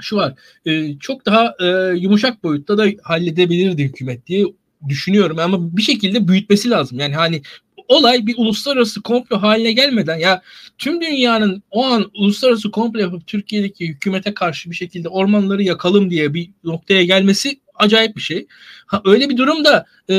şu 0.00 0.16
var 0.16 0.34
e, 0.66 0.98
çok 0.98 1.26
daha 1.26 1.54
e, 1.60 1.66
yumuşak 1.98 2.44
boyutta 2.44 2.78
da 2.78 2.86
halledebilirdi 3.02 3.84
hükümet 3.84 4.26
diye 4.26 4.44
düşünüyorum 4.88 5.38
ama 5.38 5.76
bir 5.76 5.82
şekilde 5.82 6.28
büyütmesi 6.28 6.70
lazım. 6.70 6.98
Yani 6.98 7.14
hani 7.14 7.42
olay 7.88 8.26
bir 8.26 8.34
uluslararası 8.38 9.02
komplo 9.02 9.42
haline 9.42 9.72
gelmeden 9.72 10.18
ya 10.18 10.42
tüm 10.78 11.00
dünyanın 11.00 11.62
o 11.70 11.84
an 11.84 12.10
uluslararası 12.14 12.70
komplo 12.70 13.00
yapıp 13.00 13.26
Türkiye'deki 13.26 13.88
hükümete 13.88 14.34
karşı 14.34 14.70
bir 14.70 14.76
şekilde 14.76 15.08
ormanları 15.08 15.62
yakalım 15.62 16.10
diye 16.10 16.34
bir 16.34 16.50
noktaya 16.64 17.04
gelmesi 17.04 17.59
acayip 17.80 18.16
bir 18.16 18.20
şey. 18.20 18.46
Ha 18.86 19.02
öyle 19.04 19.28
bir 19.28 19.36
durum 19.36 19.64
da 19.64 19.86
e, 20.10 20.16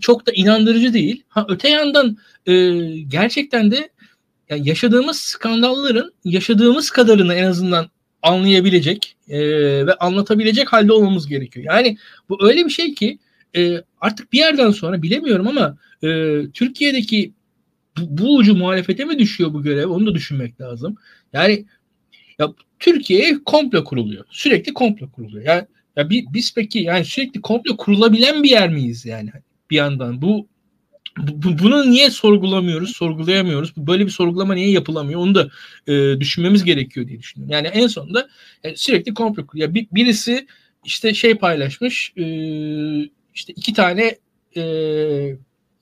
çok 0.00 0.26
da 0.26 0.32
inandırıcı 0.32 0.92
değil. 0.92 1.22
Ha 1.28 1.46
öte 1.48 1.68
yandan 1.68 2.18
e, 2.46 2.52
gerçekten 3.00 3.70
de 3.70 3.90
yani 4.50 4.68
yaşadığımız 4.68 5.18
skandalların 5.18 6.12
yaşadığımız 6.24 6.90
kadarını 6.90 7.34
en 7.34 7.44
azından 7.44 7.90
anlayabilecek 8.22 9.16
e, 9.28 9.40
ve 9.86 9.94
anlatabilecek 9.94 10.72
halde 10.72 10.92
olmamız 10.92 11.26
gerekiyor. 11.26 11.66
Yani 11.68 11.98
bu 12.28 12.48
öyle 12.48 12.64
bir 12.64 12.70
şey 12.70 12.94
ki 12.94 13.18
e, 13.56 13.82
artık 14.00 14.32
bir 14.32 14.38
yerden 14.38 14.70
sonra 14.70 15.02
bilemiyorum 15.02 15.48
ama 15.48 15.76
e, 16.02 16.40
Türkiye'deki 16.54 17.32
bu, 17.98 18.02
bu 18.08 18.36
ucu 18.36 18.54
muhalefete 18.54 19.04
mi 19.04 19.18
düşüyor 19.18 19.52
bu 19.52 19.62
görev 19.62 19.88
onu 19.88 20.06
da 20.06 20.14
düşünmek 20.14 20.60
lazım. 20.60 20.96
Yani 21.32 21.64
ya 22.38 22.52
Türkiye'ye 22.78 23.38
komplo 23.46 23.84
kuruluyor. 23.84 24.24
Sürekli 24.30 24.74
komplo 24.74 25.10
kuruluyor. 25.10 25.44
Yani 25.44 25.66
ya 25.98 26.10
bir, 26.10 26.24
biz 26.32 26.54
peki 26.54 26.78
yani 26.78 27.04
sürekli 27.04 27.40
komplo 27.40 27.76
kurulabilen 27.76 28.42
bir 28.42 28.50
yer 28.50 28.68
miyiz 28.68 29.04
yani 29.04 29.30
bir 29.70 29.76
yandan? 29.76 30.22
Bu, 30.22 30.48
bu 31.18 31.58
bunu 31.58 31.90
niye 31.90 32.10
sorgulamıyoruz, 32.10 32.96
sorgulayamıyoruz? 32.96 33.76
Böyle 33.76 34.06
bir 34.06 34.10
sorgulama 34.10 34.54
niye 34.54 34.70
yapılamıyor? 34.70 35.20
Onu 35.20 35.34
da 35.34 35.48
e, 35.86 36.20
düşünmemiz 36.20 36.64
gerekiyor 36.64 37.08
diye 37.08 37.18
düşünüyorum. 37.18 37.52
Yani 37.52 37.66
en 37.66 37.86
sonunda 37.86 38.28
yani 38.64 38.76
sürekli 38.76 39.14
komplo 39.14 39.44
ya 39.54 39.74
bir, 39.74 39.86
birisi 39.92 40.46
işte 40.84 41.14
şey 41.14 41.34
paylaşmış 41.34 42.12
e, 42.16 42.24
işte 43.34 43.52
iki 43.56 43.72
tane 43.72 44.18
e, 44.56 44.62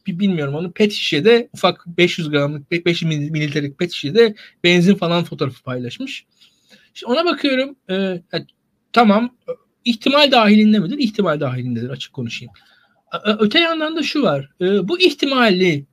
bir 0.06 0.18
bilmiyorum 0.18 0.54
onu 0.54 0.72
pet 0.72 0.92
şişede 0.92 1.48
ufak 1.52 1.86
500 1.86 2.30
gramlık 2.30 2.70
500 2.70 3.02
mililitrelik 3.02 3.78
pet 3.78 3.92
şişede 3.92 4.34
benzin 4.64 4.94
falan 4.94 5.24
fotoğrafı 5.24 5.62
paylaşmış. 5.62 6.24
Şimdi 6.94 7.12
ona 7.12 7.24
bakıyorum 7.24 7.76
e, 7.88 7.94
yani, 8.32 8.46
tamam 8.92 9.36
ihtimal 9.86 10.32
dahilinde 10.32 10.78
midir? 10.78 10.98
İhtimal 10.98 11.40
dahilindedir 11.40 11.90
açık 11.90 12.12
konuşayım. 12.12 12.52
Öte 13.24 13.58
yandan 13.58 13.96
da 13.96 14.02
şu 14.02 14.22
var. 14.22 14.50
E, 14.60 14.88
bu 14.88 15.00
ihtimali 15.00 15.86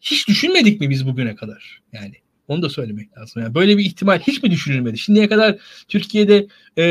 hiç 0.00 0.28
düşünmedik 0.28 0.80
mi 0.80 0.90
biz 0.90 1.06
bugüne 1.06 1.34
kadar? 1.34 1.82
Yani 1.92 2.14
onu 2.48 2.62
da 2.62 2.68
söylemek 2.68 3.18
lazım. 3.18 3.42
Yani 3.42 3.54
böyle 3.54 3.78
bir 3.78 3.84
ihtimal 3.84 4.18
hiç 4.18 4.42
mi 4.42 4.50
düşünülmedi? 4.50 4.98
Şimdiye 4.98 5.28
kadar 5.28 5.56
Türkiye'de 5.88 6.46
e, 6.78 6.84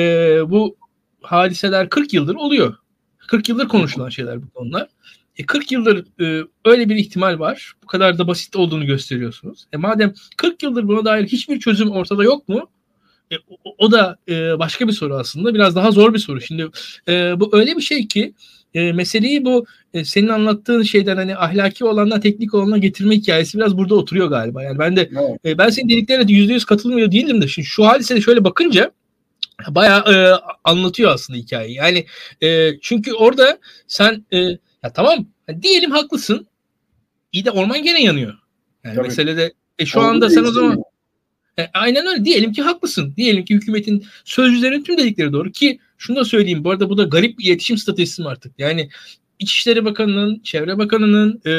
bu 0.50 0.78
hadiseler 1.22 1.90
40 1.90 2.14
yıldır 2.14 2.36
oluyor. 2.36 2.76
40 3.18 3.50
yıldır 3.50 3.68
konuşulan 3.68 4.10
şeyler 4.10 4.44
bu 4.44 4.50
konular. 4.50 4.88
E 5.38 5.46
40 5.46 5.72
yıldır 5.72 6.06
e, 6.22 6.48
öyle 6.66 6.90
bir 6.90 6.96
ihtimal 6.96 7.40
var. 7.40 7.74
Bu 7.84 7.88
kadar 7.88 8.18
da 8.18 8.28
basit 8.28 8.56
olduğunu 8.56 8.86
gösteriyorsunuz. 8.86 9.66
E 9.74 9.78
madem 9.78 10.14
40 10.38 10.64
yıldır 10.64 10.88
buna 10.88 11.06
dair 11.06 11.28
hiçbir 11.28 11.60
çözüm 11.60 11.92
ortada 11.92 12.24
yok 12.24 12.50
mu? 12.50 12.70
E, 13.32 13.36
o, 13.66 13.76
o 13.78 13.92
da 13.92 14.18
e, 14.30 14.60
başka 14.60 14.88
bir 14.88 14.94
soru 14.94 15.16
aslında. 15.16 15.54
Biraz 15.54 15.76
daha 15.76 15.92
zor 15.92 16.14
bir 16.14 16.20
soru. 16.20 16.42
Şimdi 16.42 16.68
e, 17.08 17.40
bu 17.40 17.50
öyle 17.58 17.76
bir 17.78 17.82
şey 17.82 18.08
ki 18.08 18.34
e, 18.74 18.92
meseleyi 18.94 19.46
bu 19.46 19.66
e, 19.94 20.06
senin 20.06 20.28
anlattığın 20.28 20.84
şeyden 20.84 21.18
hani 21.18 21.38
ahlaki 21.38 21.86
olandan 21.86 22.22
teknik 22.22 22.54
olana 22.54 22.78
getirme 22.78 23.16
hikayesi 23.16 23.58
biraz 23.58 23.78
burada 23.78 23.96
oturuyor 23.96 24.28
galiba. 24.28 24.64
Yani 24.64 24.80
ben 24.80 24.96
de 24.96 25.10
evet. 25.12 25.46
e, 25.46 25.58
ben 25.58 25.70
senin 25.70 25.90
dediklerine 25.90 26.32
yüzde 26.32 26.54
yüz 26.54 26.66
katılmıyor 26.66 27.12
değildim 27.12 27.42
de 27.42 27.48
şimdi 27.48 27.68
şu 27.68 27.86
hadisede 27.86 28.22
şöyle 28.22 28.44
bakınca 28.44 28.92
bayağı 29.70 30.14
e, 30.14 30.34
anlatıyor 30.64 31.12
aslında 31.12 31.40
hikayeyi. 31.40 31.76
Yani 31.76 32.06
e, 32.42 32.80
çünkü 32.82 33.14
orada 33.14 33.60
sen 33.88 34.26
e, 34.34 34.38
ya 34.84 34.94
tamam 34.94 35.26
diyelim 35.62 35.92
haklısın. 35.92 36.48
İyi 37.32 37.46
de 37.46 37.52
orman 37.52 37.84
gene 37.84 38.04
yanıyor. 38.04 38.34
Yani 38.84 38.96
Tabii. 38.96 39.08
meselede 39.08 39.54
e, 39.80 39.86
şu 39.86 40.00
Oldu 40.00 40.08
anda 40.08 40.30
sen 40.30 40.44
o 40.44 40.52
zaman 40.52 40.84
e, 41.60 41.70
aynen 41.74 42.08
öyle. 42.08 42.26
Diyelim 42.26 42.54
ki 42.54 42.62
haklısın. 42.62 43.14
Diyelim 43.18 43.46
ki 43.46 43.56
hükümetin 43.56 44.06
sözcülerin 44.26 44.84
tüm 44.84 44.98
dedikleri 44.98 45.34
doğru 45.34 45.52
ki 45.52 45.80
şunu 45.98 46.16
da 46.16 46.26
söyleyeyim. 46.26 46.64
Bu 46.64 46.72
arada 46.72 46.90
bu 46.90 46.98
da 46.98 47.04
garip 47.04 47.40
bir 47.40 47.44
iletişim 47.44 47.78
stratejisi 47.78 48.24
artık? 48.24 48.54
Yani 48.58 48.90
İçişleri 49.40 49.86
Bakanı'nın, 49.86 50.40
Çevre 50.40 50.78
Bakanı'nın 50.78 51.42
e, 51.46 51.54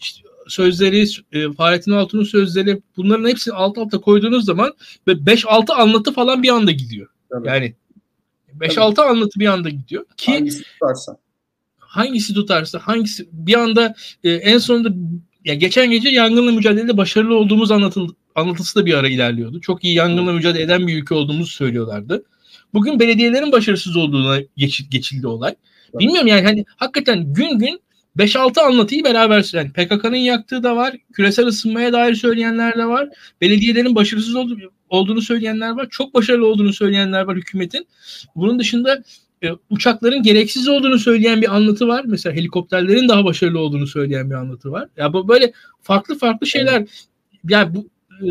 işte 0.00 0.28
sözleri, 0.48 1.06
e, 1.32 1.52
Fahrettin 1.52 1.92
Altun'un 1.92 2.24
sözleri 2.24 2.82
bunların 2.96 3.28
hepsini 3.28 3.54
alt 3.54 3.78
alta 3.78 4.00
koyduğunuz 4.00 4.44
zaman 4.44 4.74
5-6 5.06 5.72
anlatı 5.72 6.12
falan 6.12 6.42
bir 6.42 6.48
anda 6.48 6.70
gidiyor. 6.70 7.08
Tabii. 7.30 7.48
Yani 7.48 7.74
5-6 8.60 9.02
anlatı 9.02 9.40
bir 9.40 9.46
anda 9.46 9.68
gidiyor. 9.68 10.04
Ki 10.16 10.32
hangisi 10.32 10.62
tutarsa. 10.62 11.16
Hangisi 11.78 12.34
tutarsa, 12.34 12.78
hangisi 12.78 13.28
bir 13.32 13.54
anda 13.54 13.94
e, 14.24 14.30
en 14.30 14.58
sonunda 14.58 14.88
ya 15.44 15.54
geçen 15.54 15.90
gece 15.90 16.08
yangınla 16.08 16.52
mücadelede 16.52 16.96
başarılı 16.96 17.34
olduğumuz 17.34 17.70
anlatıldı, 17.70 18.12
anlatısı 18.38 18.80
da 18.80 18.86
bir 18.86 18.94
ara 18.94 19.08
ilerliyordu. 19.08 19.60
Çok 19.60 19.84
iyi 19.84 19.94
yangınla 19.94 20.32
mücadele 20.32 20.62
eden 20.62 20.86
bir 20.86 21.02
ülke 21.02 21.14
olduğumuzu 21.14 21.50
söylüyorlardı. 21.50 22.24
Bugün 22.74 23.00
belediyelerin 23.00 23.52
başarısız 23.52 23.96
olduğuna 23.96 24.38
geçil, 24.56 24.90
geçildi 24.90 25.26
olay. 25.26 25.54
Bilmiyorum 25.94 26.26
yani 26.26 26.42
hani 26.42 26.64
hakikaten 26.76 27.32
gün 27.34 27.58
gün 27.58 27.80
5-6 28.18 28.60
anlatıyı 28.60 29.04
beraber 29.04 29.50
yani 29.52 29.72
PKK'nın 29.72 30.16
yaktığı 30.16 30.62
da 30.62 30.76
var. 30.76 30.96
Küresel 31.12 31.46
ısınmaya 31.46 31.92
dair 31.92 32.14
söyleyenler 32.14 32.78
de 32.78 32.86
var. 32.86 33.08
Belediyelerin 33.40 33.94
başarısız 33.94 34.34
olduğunu 34.88 35.22
söyleyenler 35.22 35.70
var. 35.70 35.86
Çok 35.90 36.14
başarılı 36.14 36.46
olduğunu 36.46 36.72
söyleyenler 36.72 37.22
var 37.22 37.36
hükümetin. 37.36 37.86
Bunun 38.36 38.58
dışında 38.58 39.02
e, 39.42 39.48
uçakların 39.70 40.22
gereksiz 40.22 40.68
olduğunu 40.68 40.98
söyleyen 40.98 41.42
bir 41.42 41.56
anlatı 41.56 41.88
var. 41.88 42.04
Mesela 42.06 42.36
helikopterlerin 42.36 43.08
daha 43.08 43.24
başarılı 43.24 43.58
olduğunu 43.58 43.86
söyleyen 43.86 44.30
bir 44.30 44.34
anlatı 44.34 44.70
var. 44.70 44.88
Ya 44.96 45.12
bu 45.12 45.28
böyle 45.28 45.52
farklı 45.82 46.18
farklı 46.18 46.46
şeyler. 46.46 46.86
Yani 47.48 47.74
bu 47.74 47.88
e, 48.22 48.28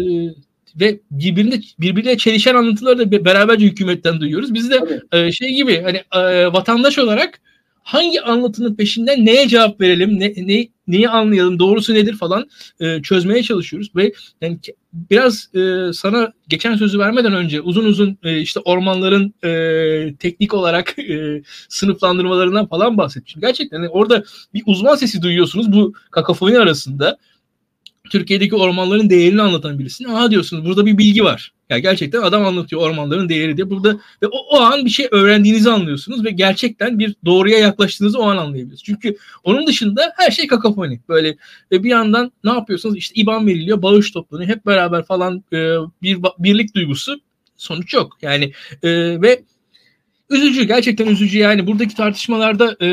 ve 0.79 0.99
birbirine 1.11 1.61
birbirine 1.79 2.17
çelişen 2.17 2.55
anlatıları 2.55 3.11
da 3.11 3.25
beraberce 3.25 3.65
hükümetten 3.65 4.19
duyuyoruz. 4.19 4.53
Biz 4.53 4.71
de 4.71 5.01
e, 5.11 5.31
şey 5.31 5.55
gibi 5.55 5.81
hani 5.81 6.03
e, 6.23 6.53
vatandaş 6.53 6.99
olarak 6.99 7.39
hangi 7.83 8.21
anlatının 8.21 8.75
peşinden 8.75 9.25
neye 9.25 9.47
cevap 9.47 9.81
verelim, 9.81 10.19
ne, 10.19 10.33
ne 10.37 10.67
neyi 10.87 11.09
anlayalım, 11.09 11.59
doğrusu 11.59 11.93
nedir 11.93 12.13
falan 12.13 12.49
e, 12.79 13.01
çözmeye 13.01 13.43
çalışıyoruz 13.43 13.95
ve 13.95 14.13
yani 14.41 14.59
biraz 14.93 15.55
e, 15.55 15.93
sana 15.93 16.33
geçen 16.47 16.75
sözü 16.75 16.99
vermeden 16.99 17.33
önce 17.33 17.61
uzun 17.61 17.85
uzun 17.85 18.17
e, 18.23 18.39
işte 18.39 18.59
ormanların 18.59 19.33
e, 19.43 20.15
teknik 20.15 20.53
olarak 20.53 20.99
e, 20.99 21.41
sınıflandırmalarından 21.69 22.67
falan 22.67 22.97
bahsetmişim. 22.97 23.41
Gerçekten 23.41 23.77
yani 23.77 23.89
orada 23.89 24.23
bir 24.53 24.63
uzman 24.65 24.95
sesi 24.95 25.21
duyuyorsunuz 25.21 25.71
bu 25.71 25.93
kakafoni 26.11 26.59
arasında. 26.59 27.17
Türkiye'deki 28.09 28.55
ormanların 28.55 29.09
değerini 29.09 29.41
anlatan 29.41 29.79
birisini. 29.79 30.11
Aha 30.11 30.31
diyorsunuz 30.31 30.65
burada 30.65 30.85
bir 30.85 30.97
bilgi 30.97 31.23
var. 31.23 31.53
Yani 31.69 31.81
gerçekten 31.81 32.21
adam 32.21 32.45
anlatıyor 32.45 32.81
ormanların 32.81 33.29
değeri 33.29 33.57
diye. 33.57 33.69
Burada 33.69 33.99
ve 34.23 34.27
o, 34.27 34.37
o 34.57 34.61
an 34.61 34.85
bir 34.85 34.89
şey 34.89 35.07
öğrendiğinizi 35.11 35.71
anlıyorsunuz 35.71 36.25
ve 36.25 36.31
gerçekten 36.31 36.99
bir 36.99 37.15
doğruya 37.25 37.59
yaklaştığınızı 37.59 38.19
o 38.19 38.23
an 38.23 38.37
anlayabiliyorsunuz. 38.37 38.83
Çünkü 38.83 39.17
onun 39.43 39.67
dışında 39.67 40.13
her 40.17 40.31
şey 40.31 40.47
kakafoni. 40.47 41.01
Böyle 41.09 41.37
ve 41.71 41.83
bir 41.83 41.89
yandan 41.89 42.31
ne 42.43 42.51
yapıyorsunuz? 42.51 42.97
İşte 42.97 43.21
IBAN 43.21 43.47
veriliyor, 43.47 43.81
bağış 43.81 44.11
toplanıyor. 44.11 44.49
Hep 44.49 44.65
beraber 44.65 45.05
falan 45.05 45.43
e, 45.53 45.57
bir 46.01 46.19
birlik 46.39 46.75
duygusu 46.75 47.19
sonuç 47.57 47.93
yok. 47.93 48.17
Yani 48.21 48.51
e, 48.83 49.21
ve 49.21 49.43
üzücü 50.29 50.63
gerçekten 50.63 51.07
üzücü 51.07 51.37
yani 51.37 51.67
buradaki 51.67 51.95
tartışmalarda 51.95 52.77
e, 52.81 52.87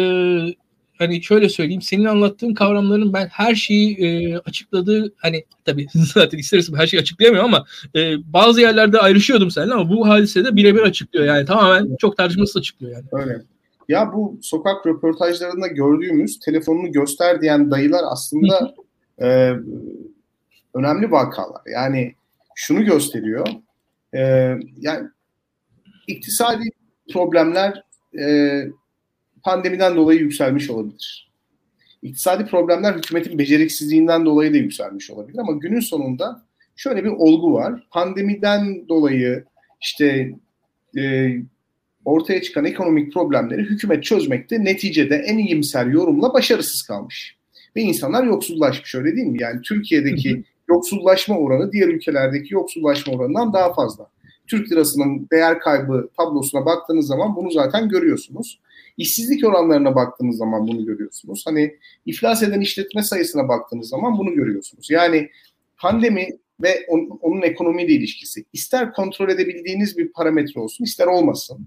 hani 0.98 1.22
şöyle 1.22 1.48
söyleyeyim 1.48 1.83
senin 1.83 2.04
anlattığın 2.04 2.54
kavramların 2.54 3.12
ben 3.12 3.26
her 3.26 3.54
şeyi 3.54 3.96
e, 3.96 4.38
açıkladığı 4.38 5.14
hani 5.16 5.44
tabii 5.64 5.87
zaten 5.94 6.38
istersem 6.38 6.76
her 6.76 6.87
şeyi 6.87 7.00
açıklayamıyorum 7.00 7.54
ama 7.54 7.64
e, 7.96 8.33
bazı 8.33 8.61
yerlerde 8.61 8.98
ayrışıyordum 8.98 9.50
seninle 9.50 9.74
ama 9.74 9.90
bu 9.90 10.09
hadisede 10.09 10.57
birebir 10.57 10.83
açıklıyor 10.83 11.24
yani 11.24 11.46
tamamen 11.46 11.96
çok 12.00 12.16
tartışmasız 12.16 12.57
açıklıyor 12.57 12.92
yani. 12.92 13.04
Öyle. 13.12 13.42
Ya 13.88 14.12
bu 14.12 14.38
sokak 14.42 14.87
röportajlarında 14.87 15.66
gördüğümüz 15.66 16.38
telefonunu 16.38 16.92
göster 16.92 17.40
diyen 17.40 17.70
dayılar 17.70 18.02
aslında 18.11 18.74
e, 19.22 19.52
önemli 20.74 21.11
vakalar. 21.11 21.62
Yani 21.74 22.14
şunu 22.54 22.85
gösteriyor. 22.85 23.46
E, 24.14 24.20
yani 24.78 25.09
iktisadi 26.07 26.64
problemler 27.12 27.83
e, 28.20 28.62
pandemiden 29.44 29.96
dolayı 29.96 30.20
yükselmiş 30.20 30.70
olabilir. 30.70 31.33
İktisadi 32.02 32.46
problemler 32.46 32.94
hükümetin 32.94 33.38
beceriksizliğinden 33.38 34.24
dolayı 34.24 34.52
da 34.52 34.57
yükselmiş 34.57 35.11
olabilir 35.11 35.38
ama 35.38 35.52
günün 35.52 35.80
sonunda 35.80 36.42
şöyle 36.76 37.04
bir 37.04 37.11
olgu 37.11 37.52
var. 37.52 37.87
Pandemiden 37.90 38.88
dolayı 38.88 39.44
işte 39.80 40.33
e, 40.98 41.30
ortaya 42.04 42.42
çıkan 42.42 42.64
ekonomik 42.64 43.12
problemleri 43.12 43.62
hükümet 43.62 44.04
çözmekte 44.04 44.64
neticede 44.64 45.16
en 45.16 45.38
iyimser 45.38 45.87
yorumla 45.87 46.35
başarısız 46.35 46.83
kalmış. 46.83 47.37
Ve 47.76 47.80
insanlar 47.80 48.24
yoksullaşmış 48.24 48.94
öyle 48.94 49.16
değil 49.16 49.26
mi? 49.26 49.42
Yani 49.42 49.61
Türkiye'deki 49.62 50.44
yoksullaşma 50.68 51.38
oranı 51.38 51.72
diğer 51.72 51.88
ülkelerdeki 51.88 52.54
yoksullaşma 52.54 53.12
oranından 53.12 53.52
daha 53.52 53.74
fazla. 53.74 54.07
Türk 54.46 54.72
lirasının 54.72 55.28
değer 55.33 55.59
kaybı 55.59 56.09
tablosuna 56.16 56.66
baktığınız 56.66 57.07
zaman 57.07 57.37
bunu 57.37 57.50
zaten 57.50 57.88
görüyorsunuz. 57.88 58.61
İşsizlik 58.96 59.44
oranlarına 59.44 59.94
baktığınız 59.94 60.37
zaman 60.37 60.68
bunu 60.68 60.87
görüyorsunuz. 60.87 61.42
Hani 61.46 61.74
iflas 62.07 62.42
eden 62.42 62.61
işletme 62.61 63.02
sayısına 63.02 63.48
baktığınız 63.48 63.88
zaman 63.88 64.18
bunu 64.18 64.35
görüyorsunuz. 64.35 64.90
Yani 64.90 65.30
pandemi 65.76 66.28
ve 66.62 66.87
onun, 66.88 67.18
onun 67.22 67.42
ekonomiyle 67.42 67.92
ilişkisi 67.92 68.44
ister 68.52 68.92
kontrol 68.92 69.28
edebildiğiniz 69.28 69.98
bir 69.98 70.12
parametre 70.12 70.61
olsun 70.61 70.85
ister 70.85 71.07
olmasın. 71.07 71.66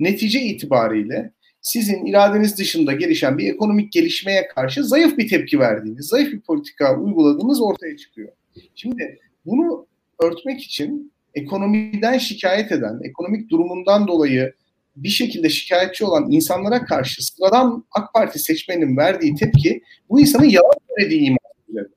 Netice 0.00 0.40
itibariyle 0.40 1.32
sizin 1.60 2.06
iradeniz 2.06 2.58
dışında 2.58 2.92
gelişen 2.92 3.38
bir 3.38 3.54
ekonomik 3.54 3.92
gelişmeye 3.92 4.48
karşı 4.48 4.84
zayıf 4.84 5.18
bir 5.18 5.28
tepki 5.28 5.58
verdiğiniz, 5.58 6.06
zayıf 6.06 6.32
bir 6.32 6.40
politika 6.40 7.00
uyguladığınız 7.00 7.62
ortaya 7.62 7.96
çıkıyor. 7.96 8.28
Şimdi 8.74 9.18
bunu 9.46 9.86
örtmek 10.22 10.62
için 10.62 11.12
ekonomiden 11.34 12.18
şikayet 12.18 12.72
eden, 12.72 13.00
ekonomik 13.02 13.50
durumundan 13.50 14.08
dolayı 14.08 14.54
bir 14.96 15.08
şekilde 15.08 15.48
şikayetçi 15.48 16.04
olan 16.04 16.30
insanlara 16.30 16.84
karşı 16.84 17.26
sıradan 17.26 17.84
AK 17.90 18.14
Parti 18.14 18.38
seçmenin 18.38 18.96
verdiği 18.96 19.34
tepki 19.34 19.82
bu 20.08 20.20
insanın 20.20 20.48
yalan 20.48 20.78
söylediği 20.88 21.20
iması 21.20 21.54
üzerine. 21.68 21.88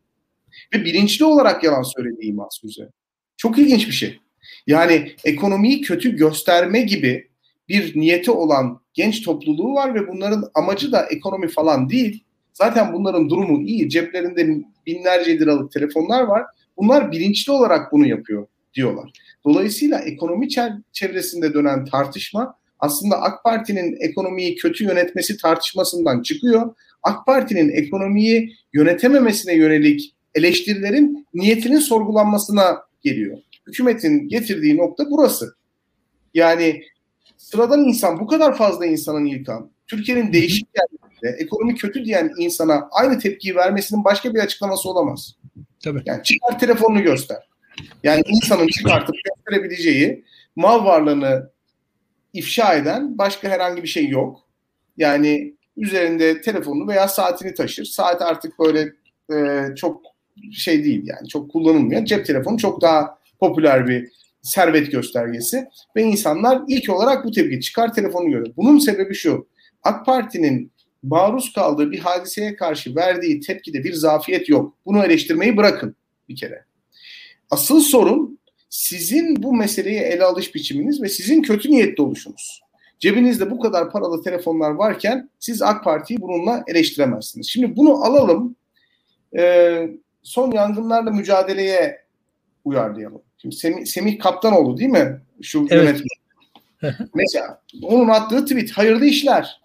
Ve 0.74 0.86
bilinçli 0.86 1.26
olarak 1.26 1.64
yalan 1.64 1.82
söylediği 1.82 2.32
iması 2.32 2.68
üzerine. 2.68 2.92
Çok 3.38 3.58
ilginç 3.58 3.88
bir 3.88 3.94
şey. 3.94 4.20
Yani 4.68 5.12
ekonomiyi 5.24 5.82
kötü 5.82 6.16
gösterme 6.16 6.82
gibi 6.82 7.30
bir 7.70 8.00
niyeti 8.00 8.32
olan 8.32 8.82
genç 8.94 9.22
topluluğu 9.22 9.74
var 9.74 9.96
ve 9.96 10.08
bunların 10.08 10.44
amacı 10.54 10.92
da 10.92 11.06
ekonomi 11.06 11.48
falan 11.48 11.90
değil. 11.90 12.24
Zaten 12.54 12.94
bunların 12.94 13.30
durumu 13.30 13.62
iyi. 13.68 13.90
Ceplerinde 13.90 14.64
binlerce 14.86 15.40
liralık 15.40 15.72
telefonlar 15.72 16.24
var. 16.24 16.44
Bunlar 16.78 17.12
bilinçli 17.12 17.52
olarak 17.52 17.92
bunu 17.92 18.08
yapıyor 18.08 18.48
diyorlar. 18.74 19.12
Dolayısıyla 19.46 20.00
ekonomi 20.00 20.48
çevresinde 20.92 21.54
dönen 21.54 21.86
tartışma 21.86 22.56
aslında 22.80 23.22
AK 23.22 23.44
Parti'nin 23.44 23.98
ekonomiyi 24.00 24.56
kötü 24.56 24.84
yönetmesi 24.84 25.38
tartışmasından 25.38 26.22
çıkıyor. 26.22 26.76
AK 27.04 27.26
Parti'nin 27.26 27.70
ekonomiyi 27.70 28.56
yönetememesine 28.74 29.54
yönelik 29.54 30.15
eleştirilerin 30.36 31.28
niyetinin 31.34 31.80
sorgulanmasına 31.80 32.78
geliyor. 33.02 33.38
Hükümetin 33.68 34.28
getirdiği 34.28 34.78
nokta 34.78 35.06
burası. 35.12 35.56
Yani 36.34 36.84
sıradan 37.38 37.84
insan, 37.84 38.20
bu 38.20 38.28
kadar 38.28 38.58
fazla 38.58 38.86
insanın 38.86 39.26
yıkan, 39.26 39.72
Türkiye'nin 39.88 40.34
değişik 40.34 40.68
yerlerinde 40.78 41.44
ekonomi 41.44 41.76
kötü 41.76 42.06
diyen 42.06 42.32
insana 42.38 42.88
aynı 42.92 43.20
tepkiyi 43.20 43.56
vermesinin 43.56 44.04
başka 44.04 44.34
bir 44.34 44.39
açıklaması 44.39 44.89
olamaz. 44.89 45.36
Tabii. 45.84 46.02
Yani 46.06 46.24
çıkar 46.24 46.60
telefonunu 46.60 47.02
göster. 47.04 47.38
Yani 48.04 48.22
insanın 48.28 48.68
çıkartıp 48.68 49.15
gösterebileceği 49.26 50.26
mal 50.56 50.86
varlığını 50.86 51.50
ifşa 52.34 52.74
eden 52.74 53.18
başka 53.18 53.50
herhangi 53.50 53.84
bir 53.84 53.88
şey 53.88 54.08
yok. 54.08 54.39
Yani 54.98 55.54
üzerinde 55.78 56.42
telefonunu 56.42 56.88
veya 56.88 57.08
saatini 57.08 57.54
taşır. 57.54 57.86
Saat 57.86 58.22
artık 58.22 58.60
böyle 58.60 58.94
e, 59.34 59.65
çok 59.76 60.02
şey 60.52 60.84
değil 60.84 61.02
yani 61.06 61.28
çok 61.28 61.52
kullanılmıyor. 61.52 62.06
Cep 62.06 62.26
telefonu 62.26 62.58
çok 62.58 62.82
daha 62.82 63.20
popüler 63.39 63.88
bir 63.88 64.10
servet 64.42 64.92
göstergesi 64.92 65.68
ve 65.96 66.04
insanlar 66.04 66.62
ilk 66.68 66.89
olarak 66.89 67.26
bu 67.26 67.32
tepki 67.32 67.62
çıkar 67.62 67.94
telefonu 67.94 68.30
görüyor. 68.30 68.54
Bunun 68.58 68.80
sebebi 68.80 69.13
şu. 69.13 69.48
AK 69.84 70.06
Parti'nin 70.06 70.72
maruz 71.04 71.54
kaldığı 71.54 71.92
bir 71.92 72.00
hadiseye 72.00 72.56
karşı 72.56 72.96
verdiği 72.96 73.39
tepkide 73.39 73.84
bir 73.84 73.94
zafiyet 73.94 74.50
yok. 74.50 74.78
Bunu 74.86 75.06
eleştirmeyi 75.06 75.58
bırakın 75.58 75.96
bir 76.30 76.36
kere. 76.36 76.65
Asıl 77.50 77.80
sorun 77.80 78.38
sizin 78.70 79.44
bu 79.44 79.54
meseleyi 79.54 80.00
ele 80.00 80.24
alış 80.24 80.56
biçiminiz 80.56 81.02
ve 81.02 81.10
sizin 81.10 81.42
kötü 81.42 81.72
niyetli 81.72 82.04
oluşunuz. 82.04 82.62
Cebinizde 83.00 83.52
bu 83.52 83.60
kadar 83.60 83.92
paralı 83.92 84.24
telefonlar 84.24 84.72
varken 84.72 85.30
siz 85.40 85.62
AK 85.62 85.84
Parti'yi 85.84 86.22
bununla 86.22 86.64
eleştiremezsiniz. 86.68 87.48
Şimdi 87.48 87.76
bunu 87.76 88.04
alalım. 88.04 88.56
E, 89.38 89.90
son 90.24 90.52
yangınlarla 90.52 91.12
mücadeleye 91.12 92.02
uyarlayalım. 92.66 93.22
Şimdi 93.38 93.56
Semih, 93.56 93.86
Semih 93.86 94.20
Kaptanoğlu 94.20 94.78
değil 94.78 94.90
mi? 94.90 95.22
Şu 95.42 95.68
evet. 95.70 95.72
yönetmen. 95.72 97.10
Mesela 97.14 97.62
onun 97.84 98.08
attığı 98.08 98.46
tweet 98.46 98.72
hayırlı 98.72 99.06
işler. 99.06 99.62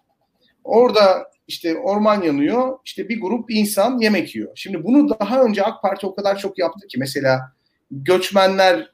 Orada 0.65 1.31
işte 1.49 1.77
orman 1.79 2.23
yanıyor. 2.23 2.79
işte 2.85 3.09
bir 3.09 3.21
grup 3.21 3.51
insan 3.51 3.99
yemek 3.99 4.37
yiyor. 4.37 4.53
Şimdi 4.55 4.85
bunu 4.85 5.09
daha 5.21 5.43
önce 5.43 5.63
AK 5.63 5.83
Parti 5.83 6.07
o 6.07 6.15
kadar 6.15 6.39
çok 6.39 6.59
yaptı 6.59 6.87
ki 6.87 6.99
mesela 6.99 7.41
göçmenler 7.91 8.94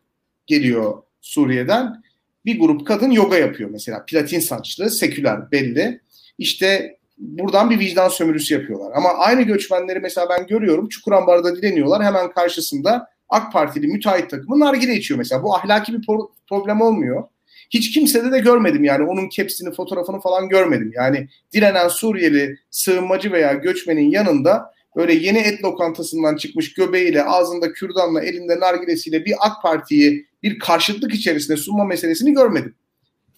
geliyor 0.50 1.02
Suriye'den. 1.20 2.02
Bir 2.44 2.60
grup 2.60 2.86
kadın 2.86 3.10
yoga 3.10 3.36
yapıyor 3.36 3.70
mesela. 3.70 4.04
Platin 4.06 4.40
saçlı, 4.40 4.90
seküler 4.90 5.50
belli. 5.50 6.00
İşte 6.38 6.96
buradan 7.18 7.70
bir 7.70 7.78
vicdan 7.78 8.08
sömürüsü 8.08 8.54
yapıyorlar. 8.54 8.92
Ama 8.94 9.08
aynı 9.08 9.42
göçmenleri 9.42 10.00
mesela 10.00 10.28
ben 10.30 10.46
görüyorum. 10.46 10.88
Çukurambar'da 10.88 11.56
dileniyorlar. 11.56 12.04
Hemen 12.04 12.32
karşısında 12.32 13.06
AK 13.28 13.52
Partili 13.52 13.86
müteahhit 13.86 14.30
takımı 14.30 14.60
nargile 14.60 14.94
içiyor 14.94 15.18
mesela. 15.18 15.42
Bu 15.42 15.56
ahlaki 15.56 15.92
bir 15.92 16.06
problem 16.48 16.80
olmuyor. 16.80 17.24
Hiç 17.70 17.94
kimsede 17.94 18.32
de 18.32 18.38
görmedim 18.38 18.84
yani 18.84 19.04
onun 19.04 19.28
kepsini, 19.28 19.74
fotoğrafını 19.74 20.20
falan 20.20 20.48
görmedim. 20.48 20.92
Yani 20.94 21.28
direnen 21.54 21.88
Suriyeli 21.88 22.56
sığınmacı 22.70 23.32
veya 23.32 23.52
göçmenin 23.52 24.10
yanında 24.10 24.72
böyle 24.96 25.12
yeni 25.12 25.38
et 25.38 25.64
lokantasından 25.64 26.36
çıkmış 26.36 26.74
göbeğiyle, 26.74 27.24
ağzında 27.24 27.72
kürdanla, 27.72 28.20
elinde 28.22 28.60
nargilesiyle 28.60 29.24
bir 29.24 29.34
AK 29.40 29.62
Parti'yi 29.62 30.29
bir 30.42 30.58
karşıtlık 30.58 31.14
içerisinde 31.14 31.56
sunma 31.56 31.84
meselesini 31.84 32.32
görmedim. 32.32 32.74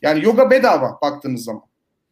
Yani 0.02 0.24
yoga 0.24 0.50
bedava 0.50 0.98
baktığınız 1.02 1.44
zaman. 1.44 1.62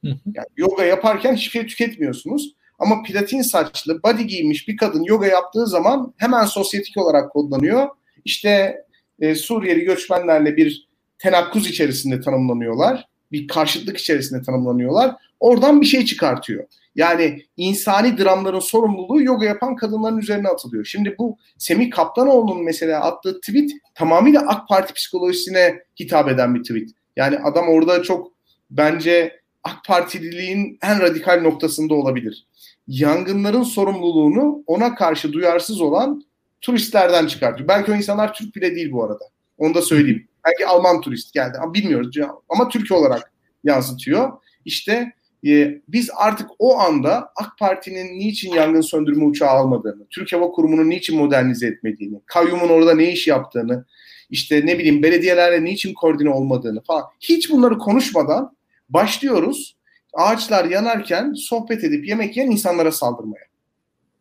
Yani 0.02 0.46
yoga 0.56 0.84
yaparken 0.84 1.34
hiçbir 1.34 1.50
şey 1.50 1.66
tüketmiyorsunuz. 1.66 2.54
Ama 2.78 3.02
platin 3.02 3.42
saçlı, 3.42 4.02
body 4.02 4.22
giymiş 4.22 4.68
bir 4.68 4.76
kadın 4.76 5.02
yoga 5.02 5.26
yaptığı 5.26 5.66
zaman 5.66 6.14
hemen 6.16 6.44
sosyetik 6.44 6.96
olarak 6.96 7.32
kodlanıyor. 7.32 7.88
İşte 8.24 8.76
e, 9.20 9.34
Suriyeli 9.34 9.80
göçmenlerle 9.80 10.56
bir 10.56 10.88
tenakkuz 11.18 11.66
içerisinde 11.66 12.20
tanımlanıyorlar. 12.20 13.09
Bir 13.32 13.48
karşıtlık 13.48 13.96
içerisinde 13.96 14.42
tanımlanıyorlar. 14.42 15.14
Oradan 15.40 15.80
bir 15.80 15.86
şey 15.86 16.04
çıkartıyor. 16.04 16.64
Yani 16.94 17.42
insani 17.56 18.18
dramların 18.18 18.60
sorumluluğu 18.60 19.22
yoga 19.22 19.46
yapan 19.46 19.76
kadınların 19.76 20.18
üzerine 20.18 20.48
atılıyor. 20.48 20.84
Şimdi 20.84 21.14
bu 21.18 21.38
Semih 21.58 21.90
Kaptanoğlu'nun 21.90 22.64
mesela 22.64 23.00
attığı 23.00 23.40
tweet 23.40 23.70
tamamıyla 23.94 24.40
AK 24.40 24.68
Parti 24.68 24.94
psikolojisine 24.94 25.82
hitap 26.00 26.28
eden 26.28 26.54
bir 26.54 26.62
tweet. 26.62 26.90
Yani 27.16 27.38
adam 27.38 27.68
orada 27.68 28.02
çok 28.02 28.32
bence 28.70 29.40
AK 29.64 29.84
Partililiğin 29.86 30.78
en 30.82 31.00
radikal 31.00 31.40
noktasında 31.40 31.94
olabilir. 31.94 32.46
Yangınların 32.88 33.62
sorumluluğunu 33.62 34.64
ona 34.66 34.94
karşı 34.94 35.32
duyarsız 35.32 35.80
olan 35.80 36.24
turistlerden 36.60 37.26
çıkartıyor. 37.26 37.68
Belki 37.68 37.92
o 37.92 37.94
insanlar 37.94 38.34
Türk 38.34 38.56
bile 38.56 38.74
değil 38.74 38.92
bu 38.92 39.04
arada. 39.04 39.24
Onu 39.58 39.74
da 39.74 39.82
söyleyeyim. 39.82 40.28
Belki 40.46 40.66
Alman 40.66 41.00
turist 41.00 41.32
geldi. 41.34 41.58
Ama 41.62 41.74
bilmiyoruz 41.74 42.16
ama 42.48 42.68
Türkiye 42.68 42.98
olarak 42.98 43.32
yansıtıyor. 43.64 44.32
İşte 44.64 45.12
e, 45.46 45.80
biz 45.88 46.10
artık 46.16 46.50
o 46.58 46.78
anda 46.78 47.32
AK 47.36 47.58
Parti'nin 47.58 48.18
niçin 48.18 48.52
yangın 48.52 48.80
söndürme 48.80 49.24
uçağı 49.24 49.48
almadığını, 49.48 50.06
Türk 50.10 50.32
Hava 50.32 50.50
Kurumu'nun 50.50 50.90
niçin 50.90 51.18
modernize 51.18 51.66
etmediğini, 51.66 52.20
kayyumun 52.26 52.68
orada 52.68 52.94
ne 52.94 53.12
iş 53.12 53.26
yaptığını, 53.26 53.84
işte 54.30 54.66
ne 54.66 54.78
bileyim 54.78 55.02
belediyelerle 55.02 55.64
niçin 55.64 55.94
koordine 55.94 56.30
olmadığını 56.30 56.82
falan 56.82 57.04
hiç 57.20 57.50
bunları 57.50 57.78
konuşmadan 57.78 58.56
başlıyoruz 58.88 59.76
ağaçlar 60.14 60.64
yanarken 60.64 61.32
sohbet 61.32 61.84
edip 61.84 62.08
yemek 62.08 62.36
yiyen 62.36 62.50
insanlara 62.50 62.92
saldırmaya. 62.92 63.44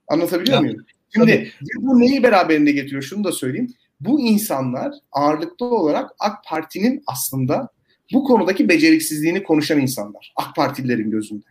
Anlatabiliyor 0.08 0.56
ya, 0.58 0.62
muyum? 0.62 0.86
Şimdi 1.14 1.26
tabii. 1.26 1.52
bu 1.78 2.00
neyi 2.00 2.24
beraberinde 2.24 2.72
getiriyor? 2.72 3.02
Şunu 3.02 3.24
da 3.24 3.32
söyleyeyim. 3.32 3.74
Bu 4.02 4.22
insanlar 4.22 4.94
ağırlıklı 5.12 5.66
olarak 5.66 6.12
AK 6.20 6.44
Parti'nin 6.46 7.04
aslında 7.08 7.70
bu 8.14 8.24
konudaki 8.24 8.70
beceriksizliğini 8.70 9.44
konuşan 9.44 9.80
insanlar. 9.80 10.34
AK 10.36 10.56
Partililerin 10.56 11.12
gözünde. 11.12 11.46